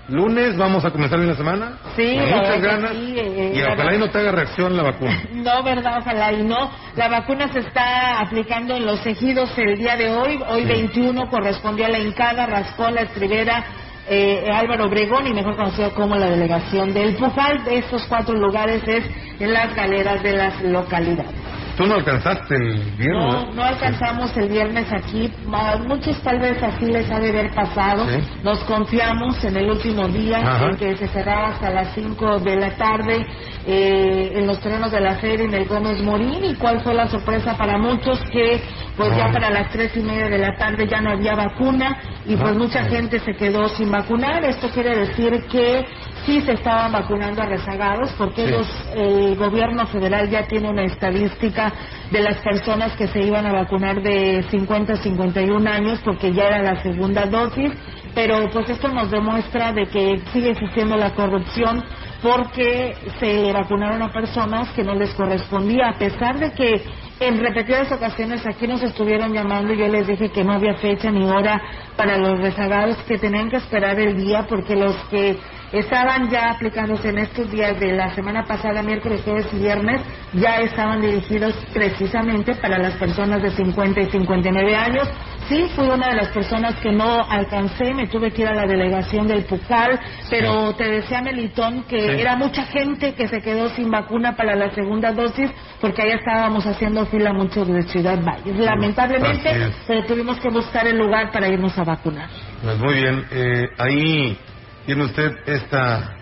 lunes 0.08 0.56
vamos 0.56 0.84
a 0.84 0.90
comenzar 0.90 1.18
bien 1.18 1.30
la 1.30 1.36
semana. 1.36 1.72
Sí, 1.96 2.16
Con 2.16 2.30
muchas 2.30 2.60
ganas. 2.60 2.92
sí, 2.92 3.14
eh, 3.18 3.52
y 3.56 3.62
ojalá 3.62 3.94
y 3.94 3.98
no 3.98 4.08
te 4.08 4.18
haga 4.18 4.32
reacción 4.32 4.76
la 4.76 4.84
vacuna. 4.84 5.20
No, 5.32 5.62
¿verdad? 5.64 5.98
Ojalá 5.98 6.32
y 6.32 6.44
no. 6.44 6.70
La 6.94 7.08
vacuna 7.08 7.48
se 7.52 7.58
está 7.58 8.20
aplicando 8.20 8.76
en 8.76 8.86
los 8.86 9.04
ejidos 9.04 9.50
el 9.58 9.76
día 9.76 9.96
de 9.96 10.10
hoy. 10.10 10.40
Hoy 10.48 10.64
21 10.64 11.28
correspondió 11.28 11.86
a 11.86 11.88
la 11.88 11.98
Incada, 11.98 12.46
Rascón, 12.46 12.94
La 12.94 13.02
Estribera, 13.02 13.64
eh, 14.08 14.46
Álvaro 14.52 14.86
Obregón 14.86 15.26
y 15.26 15.34
mejor 15.34 15.56
conocido 15.56 15.90
como 15.94 16.14
la 16.14 16.28
delegación 16.30 16.94
del 16.94 17.16
Pujal. 17.16 17.64
De 17.64 17.78
estos 17.78 18.04
cuatro 18.08 18.34
lugares 18.36 18.82
es 18.86 19.04
en 19.40 19.52
las 19.52 19.74
galeras 19.74 20.22
de 20.22 20.32
las 20.36 20.62
localidades. 20.62 21.41
Tú 21.76 21.86
no 21.86 21.94
alcanzaste 21.94 22.54
el 22.54 22.80
viernes. 22.96 23.32
No, 23.32 23.52
no 23.54 23.62
alcanzamos 23.62 24.36
el 24.36 24.48
viernes 24.48 24.92
aquí. 24.92 25.32
A 25.52 25.76
muchos 25.78 26.20
tal 26.22 26.38
vez 26.38 26.62
así 26.62 26.86
les 26.86 27.10
ha 27.10 27.18
de 27.18 27.30
haber 27.30 27.54
pasado. 27.54 28.06
Sí. 28.06 28.18
Nos 28.42 28.58
confiamos 28.64 29.42
en 29.44 29.56
el 29.56 29.70
último 29.70 30.06
día, 30.08 30.38
Ajá. 30.38 30.66
en 30.70 30.76
que 30.76 30.96
se 30.96 31.08
cerraba 31.08 31.48
hasta 31.48 31.70
las 31.70 31.94
5 31.94 32.40
de 32.40 32.56
la 32.56 32.76
tarde 32.76 33.26
eh, 33.66 34.32
en 34.34 34.46
los 34.46 34.60
terrenos 34.60 34.90
de 34.90 35.00
la 35.00 35.14
feria 35.16 35.46
en 35.46 35.54
el 35.54 35.66
Gómez 35.66 36.02
Morín. 36.02 36.44
¿Y 36.44 36.54
cuál 36.56 36.80
fue 36.80 36.94
la 36.94 37.08
sorpresa 37.08 37.56
para 37.56 37.78
muchos? 37.78 38.20
Que 38.30 38.60
pues 38.96 39.16
ya 39.16 39.32
para 39.32 39.50
las 39.50 39.70
tres 39.70 39.96
y 39.96 40.00
media 40.00 40.28
de 40.28 40.38
la 40.38 40.54
tarde 40.56 40.86
ya 40.86 41.00
no 41.00 41.10
había 41.10 41.34
vacuna 41.34 41.96
y 42.26 42.36
pues 42.36 42.54
mucha 42.56 42.84
gente 42.84 43.18
se 43.20 43.34
quedó 43.34 43.68
sin 43.70 43.90
vacunar. 43.90 44.44
Esto 44.44 44.68
quiere 44.68 44.94
decir 44.96 45.44
que 45.50 45.86
sí 46.26 46.40
se 46.42 46.52
estaban 46.52 46.92
vacunando 46.92 47.42
a 47.42 47.46
rezagados 47.46 48.12
porque 48.18 48.46
Sí. 48.46 48.50
los 48.52 48.68
el 48.94 49.36
gobierno 49.36 49.86
federal 49.86 50.28
ya 50.30 50.46
tiene 50.46 50.68
una 50.70 50.84
estadística 50.84 51.72
de 52.10 52.20
las 52.22 52.36
personas 52.38 52.92
que 52.96 53.06
se 53.08 53.20
iban 53.20 53.46
a 53.46 53.52
vacunar 53.52 54.02
de 54.02 54.44
50 54.50 54.92
a 54.92 54.96
51 54.96 55.66
años 55.66 56.00
porque 56.04 56.32
ya 56.32 56.44
era 56.44 56.62
la 56.62 56.82
segunda 56.82 57.26
dosis, 57.26 57.72
pero 58.14 58.48
pues 58.50 58.68
esto 58.70 58.88
nos 58.88 59.10
demuestra 59.10 59.72
de 59.72 59.86
que 59.86 60.20
sigue 60.32 60.50
existiendo 60.50 60.96
la 60.96 61.10
corrupción 61.14 61.82
porque 62.22 62.94
se 63.18 63.52
vacunaron 63.52 64.02
a 64.02 64.12
personas 64.12 64.68
que 64.70 64.84
no 64.84 64.94
les 64.94 65.12
correspondía, 65.14 65.88
a 65.88 65.98
pesar 65.98 66.38
de 66.38 66.52
que 66.52 66.84
en 67.22 67.38
repetidas 67.38 67.90
ocasiones 67.92 68.44
aquí 68.46 68.66
nos 68.66 68.82
estuvieron 68.82 69.32
llamando 69.32 69.72
y 69.72 69.78
yo 69.78 69.86
les 69.86 70.06
dije 70.06 70.30
que 70.30 70.42
no 70.42 70.52
había 70.52 70.74
fecha 70.74 71.10
ni 71.10 71.24
hora 71.24 71.62
para 71.96 72.18
los 72.18 72.40
rezagados, 72.40 72.96
que 73.04 73.18
tenían 73.18 73.48
que 73.48 73.56
esperar 73.56 73.98
el 74.00 74.16
día 74.16 74.46
porque 74.48 74.74
los 74.74 74.96
que 75.08 75.38
estaban 75.72 76.28
ya 76.30 76.50
aplicándose 76.50 77.10
en 77.10 77.18
estos 77.18 77.50
días 77.50 77.78
de 77.78 77.92
la 77.92 78.14
semana 78.14 78.44
pasada, 78.44 78.82
miércoles, 78.82 79.22
jueves 79.24 79.46
y 79.52 79.58
viernes, 79.58 80.00
ya 80.32 80.60
estaban 80.60 81.00
dirigidos 81.00 81.54
precisamente 81.72 82.54
para 82.56 82.78
las 82.78 82.94
personas 82.94 83.42
de 83.42 83.50
50 83.50 84.00
y 84.00 84.06
59 84.10 84.76
años. 84.76 85.08
Sí, 85.52 85.66
fui 85.76 85.86
una 85.86 86.08
de 86.08 86.14
las 86.14 86.28
personas 86.28 86.76
que 86.76 86.90
no 86.90 87.26
alcancé, 87.28 87.92
me 87.92 88.06
tuve 88.06 88.30
que 88.30 88.40
ir 88.40 88.48
a 88.48 88.54
la 88.54 88.64
delegación 88.66 89.28
del 89.28 89.44
Pucal, 89.44 90.00
pero 90.30 90.74
te 90.74 90.84
decía 90.88 91.20
Melitón 91.20 91.82
que 91.82 92.00
Sí. 92.00 92.20
era 92.22 92.36
mucha 92.36 92.64
gente 92.64 93.12
que 93.14 93.28
se 93.28 93.42
quedó 93.42 93.68
sin 93.68 93.90
vacuna 93.90 94.34
para 94.34 94.56
la 94.56 94.70
segunda 94.74 95.12
dosis 95.12 95.50
porque 95.78 96.00
allá 96.00 96.14
estábamos 96.14 96.64
haciendo 96.64 97.04
fila 97.04 97.34
muchos 97.34 97.68
de 97.68 97.82
Ciudad 97.82 98.18
Valles. 98.24 98.56
Lamentablemente, 98.56 99.70
pero 99.86 100.06
tuvimos 100.06 100.38
que 100.40 100.48
buscar 100.48 100.86
el 100.86 100.96
lugar 100.96 101.30
para 101.30 101.48
irnos 101.48 101.76
a 101.78 101.84
vacunar. 101.84 102.30
Pues 102.62 102.78
muy 102.78 102.94
bien. 102.94 103.26
Eh, 103.30 103.66
ahí 103.76 104.38
tiene 104.86 105.04
usted 105.04 105.32
esta 105.44 106.16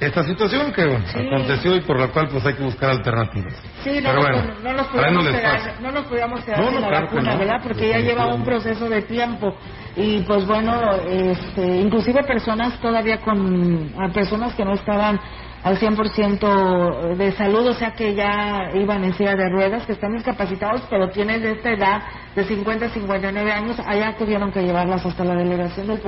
esta 0.00 0.22
situación 0.24 0.72
que 0.72 0.84
bueno, 0.86 1.04
Sí. 1.12 1.26
aconteció 1.26 1.76
y 1.76 1.80
por 1.80 1.98
la 1.98 2.08
cual 2.08 2.28
pues 2.28 2.44
hay 2.46 2.54
que 2.54 2.62
buscar 2.62 2.90
alternativas. 2.90 3.54
Sí, 3.82 4.00
no, 4.00 4.10
Pero 4.10 4.20
bueno, 4.20 4.42
no, 4.62 4.72
no 4.72 4.86
podíamos 4.88 5.26
quedar, 5.28 5.80
no 5.80 5.90
nos 5.92 6.04
podíamos 6.06 6.44
quedar 6.44 6.60
No, 6.60 6.70
la 6.80 6.88
claro 6.88 7.06
vacuna, 7.06 7.32
no. 7.32 7.38
¿verdad? 7.38 7.60
Porque 7.62 7.88
ya 7.88 7.98
lleva 7.98 8.26
un 8.34 8.44
proceso 8.44 8.88
de 8.88 9.02
tiempo 9.02 9.54
y 9.96 10.20
pues 10.22 10.46
bueno, 10.46 10.94
este, 11.08 11.78
inclusive 11.78 12.22
personas 12.24 12.78
todavía 12.80 13.20
con, 13.20 13.92
personas 14.14 14.54
que 14.54 14.64
no 14.64 14.74
estaban 14.74 15.20
al 15.68 15.78
100% 15.78 17.16
de 17.16 17.32
salud, 17.32 17.66
o 17.68 17.74
sea 17.74 17.92
que 17.92 18.14
ya 18.14 18.70
iban 18.74 19.04
en 19.04 19.12
silla 19.14 19.34
de 19.36 19.48
ruedas, 19.50 19.84
que 19.86 19.92
están 19.92 20.14
discapacitados, 20.14 20.82
pero 20.88 21.10
tienen 21.10 21.42
de 21.42 21.52
esta 21.52 21.70
edad 21.70 22.02
de 22.34 22.44
50 22.44 22.86
a 22.86 22.88
59 22.88 23.52
años, 23.52 23.78
allá 23.86 24.16
tuvieron 24.16 24.50
que 24.50 24.62
llevarlas 24.62 25.04
hasta 25.04 25.24
la 25.24 25.34
delegación 25.34 25.88
del 25.88 26.00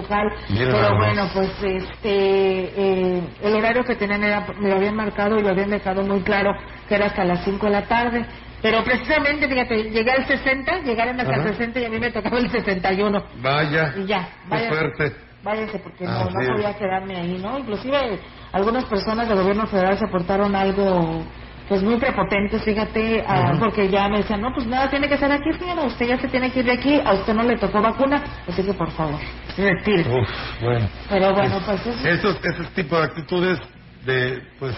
Mira 0.48 0.72
pero 0.72 0.96
bueno, 0.96 1.28
pues 1.34 1.50
este 1.62 2.08
eh, 2.08 3.22
el 3.42 3.54
horario 3.54 3.84
que 3.84 3.96
tenían 3.96 4.24
era, 4.24 4.46
me 4.58 4.70
lo 4.70 4.76
habían 4.76 4.96
marcado 4.96 5.38
y 5.38 5.42
lo 5.42 5.50
habían 5.50 5.70
dejado 5.70 6.02
muy 6.04 6.20
claro 6.22 6.52
que 6.88 6.94
era 6.94 7.06
hasta 7.06 7.24
las 7.24 7.44
5 7.44 7.66
de 7.66 7.72
la 7.72 7.82
tarde. 7.82 8.24
Pero 8.62 8.82
precisamente, 8.84 9.48
fíjate, 9.48 9.84
llegué 9.90 10.10
al 10.10 10.26
60, 10.26 10.80
llegaron 10.82 11.18
hasta 11.20 11.34
el 11.34 11.40
Ajá. 11.40 11.48
60 11.50 11.80
y 11.80 11.84
a 11.86 11.88
mí 11.90 11.98
me 11.98 12.10
tocaba 12.10 12.38
el 12.38 12.50
61. 12.50 13.24
Vaya. 13.42 13.94
Y 13.96 14.06
ya, 14.06 14.28
Qué 14.44 14.48
vaya. 14.48 14.68
suerte. 14.68 15.12
Váyanse 15.42 15.78
porque 15.78 16.04
no, 16.04 16.10
Así 16.10 16.34
no 16.34 16.40
es. 16.42 16.48
podía 16.50 16.76
quedarme 16.76 17.16
ahí, 17.16 17.38
¿no? 17.42 17.58
Inclusive 17.58 18.18
algunas 18.52 18.84
personas 18.86 19.28
del 19.28 19.38
gobierno 19.38 19.66
federal 19.66 19.98
se 19.98 20.06
portaron 20.08 20.54
algo 20.56 21.22
pues 21.68 21.84
muy 21.84 21.98
prepotentes, 21.98 22.64
fíjate, 22.64 23.24
ah, 23.28 23.52
porque 23.60 23.88
ya 23.88 24.08
me 24.08 24.18
decían, 24.18 24.40
no, 24.40 24.52
pues 24.52 24.66
nada, 24.66 24.90
tiene 24.90 25.08
que 25.08 25.16
ser 25.16 25.30
aquí, 25.30 25.52
señora, 25.52 25.82
usted 25.84 26.04
ya 26.08 26.18
se 26.18 26.26
tiene 26.26 26.50
que 26.50 26.58
ir 26.60 26.64
de 26.64 26.72
aquí, 26.72 27.00
a 27.04 27.12
usted 27.12 27.32
no 27.32 27.44
le 27.44 27.56
tocó 27.58 27.80
vacuna, 27.80 28.24
así 28.48 28.60
que 28.64 28.74
por 28.74 28.90
favor, 28.90 29.20
retire. 29.56 30.00
Uf, 30.20 30.28
bueno. 30.60 30.88
Pero 31.08 31.32
bueno, 31.32 31.60
pues 31.64 31.86
es- 31.86 32.04
Esos, 32.04 32.44
esos 32.44 32.68
tipos 32.70 32.98
de 32.98 33.04
actitudes 33.04 33.58
de, 34.04 34.42
pues, 34.58 34.74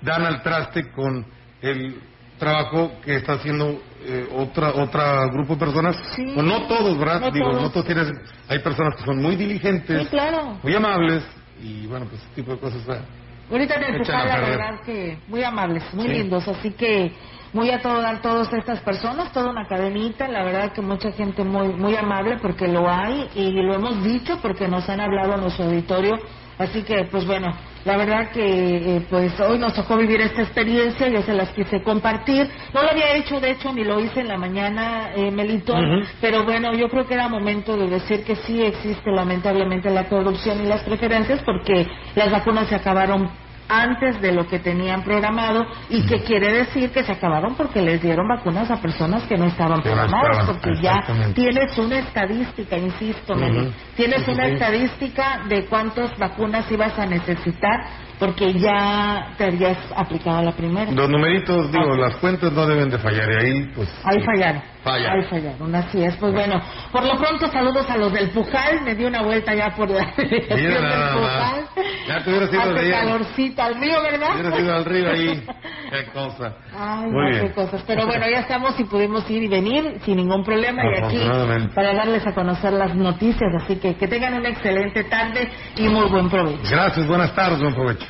dan 0.00 0.24
al 0.26 0.42
traste 0.42 0.90
con 0.90 1.24
el 1.60 1.94
trabajo 2.36 2.90
que 3.04 3.14
está 3.18 3.34
haciendo 3.34 3.80
eh, 4.04 4.26
otra 4.34 4.70
otra 4.72 5.28
grupo 5.32 5.54
de 5.54 5.60
personas. 5.60 5.96
O 6.36 6.42
no 6.42 6.62
todos, 6.66 6.98
¿verdad? 6.98 7.20
No 7.20 7.30
Digo, 7.30 7.50
todos. 7.50 7.62
no 7.62 7.70
todos 7.70 7.86
tienes, 7.86 8.08
hay 8.48 8.58
personas 8.58 8.96
que 8.96 9.04
son 9.04 9.22
muy 9.22 9.36
diligentes, 9.36 10.02
Sí, 10.02 10.06
claro. 10.08 10.58
muy 10.64 10.74
amables 10.74 11.22
y 11.62 11.86
bueno, 11.86 12.06
pues 12.08 12.20
ese 12.22 12.34
tipo 12.34 12.52
de 12.52 12.58
cosas. 12.58 12.84
¿verdad? 12.84 13.04
Ahorita 13.50 13.74
en 13.76 13.94
el 13.94 14.10
a 14.10 14.24
la 14.26 14.40
verdad 14.40 14.80
que 14.84 15.18
muy 15.28 15.42
amables, 15.44 15.82
muy 15.94 16.06
Sí. 16.06 16.12
lindos, 16.14 16.48
así 16.48 16.72
que 16.72 17.12
muy 17.52 17.70
a 17.70 17.80
todo 17.80 18.00
dar 18.00 18.20
todas 18.22 18.52
estas 18.52 18.80
personas, 18.80 19.30
toda 19.32 19.50
una 19.50 19.66
cadenita, 19.66 20.26
la 20.26 20.42
verdad 20.42 20.72
que 20.72 20.80
mucha 20.80 21.12
gente 21.12 21.44
muy 21.44 21.68
muy 21.68 21.94
amable 21.96 22.38
porque 22.40 22.66
lo 22.66 22.88
hay 22.90 23.28
y 23.34 23.50
lo 23.52 23.74
hemos 23.74 24.02
dicho 24.02 24.38
porque 24.40 24.68
nos 24.68 24.88
han 24.88 25.00
hablado 25.00 25.34
en 25.34 25.40
nuestro 25.42 25.66
auditorio, 25.66 26.18
así 26.58 26.82
que 26.82 27.04
pues 27.10 27.26
bueno, 27.26 27.54
la 27.84 27.96
verdad 27.96 28.30
que 28.30 28.96
eh, 28.96 29.06
pues 29.10 29.38
hoy 29.40 29.58
nos 29.58 29.74
tocó 29.74 29.96
vivir 29.96 30.20
esta 30.20 30.42
experiencia, 30.42 31.08
yo 31.08 31.22
se 31.22 31.32
las 31.32 31.50
quise 31.50 31.82
compartir, 31.82 32.48
no 32.72 32.82
lo 32.82 32.90
había 32.90 33.14
hecho 33.16 33.40
de 33.40 33.50
hecho 33.50 33.72
ni 33.72 33.84
lo 33.84 34.00
hice 34.00 34.20
en 34.20 34.28
la 34.28 34.36
mañana, 34.38 35.10
eh, 35.14 35.30
Melitón, 35.30 35.98
Ujú. 36.00 36.08
pero 36.20 36.44
bueno, 36.44 36.74
yo 36.74 36.88
creo 36.88 37.06
que 37.06 37.14
era 37.14 37.28
momento 37.28 37.76
de 37.76 37.88
decir 37.88 38.24
que 38.24 38.36
sí 38.36 38.62
existe 38.62 39.10
lamentablemente 39.10 39.90
la 39.90 40.08
corrupción 40.08 40.64
y 40.64 40.68
las 40.68 40.82
preferencias 40.82 41.42
porque 41.44 41.86
las 42.14 42.30
vacunas 42.30 42.68
se 42.68 42.74
acabaron 42.76 43.30
antes 43.72 44.20
de 44.20 44.32
lo 44.32 44.46
que 44.46 44.58
tenían 44.58 45.02
programado 45.02 45.66
y 45.88 46.04
que 46.04 46.22
quiere 46.22 46.52
decir 46.52 46.90
que 46.90 47.02
se 47.04 47.12
acabaron 47.12 47.54
porque 47.54 47.80
les 47.80 48.02
dieron 48.02 48.28
vacunas 48.28 48.70
a 48.70 48.80
personas 48.82 49.22
que 49.24 49.38
no 49.38 49.46
estaban 49.46 49.82
programadas 49.82 50.44
porque 50.46 50.76
ya 50.82 51.00
tienes 51.34 51.76
una 51.78 52.00
estadística, 52.00 52.76
insisto, 52.76 53.34
Meli, 53.34 53.68
Ujú. 53.68 53.72
tienes 53.96 54.28
una 54.28 54.46
estadística 54.46 55.44
de 55.48 55.66
cuántas 55.66 56.16
vacunas 56.18 56.70
ibas 56.70 56.98
a 56.98 57.06
necesitar 57.06 57.80
porque 58.22 58.52
ya 58.52 59.34
te 59.36 59.46
habías 59.46 59.76
aplicado 59.96 60.42
la 60.44 60.52
primera. 60.52 60.92
Los 60.92 61.10
numeritos, 61.10 61.72
digo, 61.72 61.96
las 61.96 62.14
cuentas 62.18 62.52
no 62.52 62.66
deben 62.68 62.88
de 62.88 62.96
fallar 62.98 63.28
y 63.32 63.34
ahí, 63.34 63.72
pues. 63.74 63.88
Ahí 64.04 64.20
fallaron. 64.22 64.62
Falla. 64.84 65.12
Ahí 65.12 65.22
fallaron, 65.24 65.74
así 65.74 66.02
es. 66.04 66.16
Pues 66.18 66.32
bueno, 66.32 66.60
por 66.92 67.04
lo 67.04 67.16
pronto 67.18 67.48
saludos 67.50 67.88
a 67.90 67.96
los 67.96 68.12
del 68.12 68.30
Pujal. 68.30 68.82
Me 68.84 68.94
di 68.94 69.04
una 69.04 69.22
vuelta 69.22 69.54
ya 69.54 69.70
por 69.74 69.90
la 69.90 70.06
Mira 70.18 70.56
del 70.56 70.82
nada 70.82 71.14
Pujal. 71.14 71.64
Ya 72.06 72.22
te 72.22 72.30
hubieras 72.30 72.52
ido 72.52 72.74
de 72.74 72.80
ahí. 72.80 72.90
calorcito 72.92 73.62
al 73.62 73.74
río, 73.80 74.02
¿verdad? 74.02 74.34
Hubieras 74.36 74.60
ido 74.60 74.74
al 74.76 74.84
río 74.84 75.10
ahí. 75.10 75.46
Qué 75.90 76.04
cosa. 76.12 76.54
Ay, 76.78 77.10
Muy 77.10 77.24
no, 77.24 77.28
bien. 77.30 77.48
qué 77.48 77.52
cosas. 77.52 77.82
Pero 77.86 78.06
bueno, 78.06 78.24
ya 78.30 78.38
estamos 78.40 78.78
y 78.80 78.84
pudimos 78.84 79.28
ir 79.30 79.42
y 79.42 79.48
venir 79.48 80.00
sin 80.04 80.16
ningún 80.16 80.42
problema 80.44 80.82
y 80.84 81.04
aquí 81.04 81.68
para 81.74 81.92
darles 81.92 82.26
a 82.26 82.32
conocer 82.32 82.72
las 82.72 82.94
noticias. 82.94 83.50
Así 83.62 83.76
que 83.76 83.96
que 83.96 84.08
tengan 84.08 84.34
una 84.34 84.48
excelente 84.48 85.04
tarde 85.04 85.50
y 85.76 85.88
muy 85.88 86.08
buen 86.08 86.30
provecho. 86.30 86.60
Gracias, 86.70 87.06
buenas 87.06 87.34
tardes, 87.34 87.60
buen 87.60 87.74
provecho. 87.74 88.06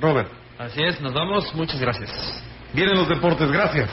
Robert. 0.00 0.30
Así 0.58 0.82
es, 0.82 1.00
nos 1.00 1.12
vamos, 1.12 1.54
muchas 1.54 1.80
gracias. 1.80 2.10
Vienen 2.72 2.96
los 2.96 3.08
deportes, 3.08 3.50
gracias. 3.50 3.90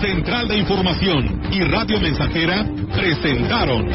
Central 0.00 0.46
de 0.48 0.58
Información 0.58 1.42
y 1.50 1.60
Radio 1.64 2.00
Mensajera 2.00 2.64
presentaron 2.94 3.90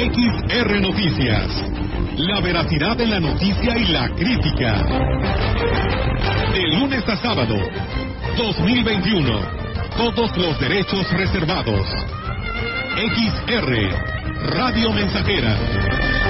XR 0.00 0.80
Noticias. 0.80 1.64
La 2.16 2.40
veracidad 2.40 2.96
de 2.96 3.06
la 3.06 3.18
noticia 3.18 3.76
y 3.76 3.86
la 3.86 4.08
crítica. 4.10 4.84
De 6.52 6.78
lunes 6.78 7.08
a 7.08 7.16
sábado, 7.16 7.56
2021. 8.36 9.40
Todos 9.96 10.36
los 10.36 10.60
derechos 10.60 11.10
reservados. 11.12 11.86
XR, 12.96 14.29
Radio 14.42 14.90
Mensajera. 14.92 16.29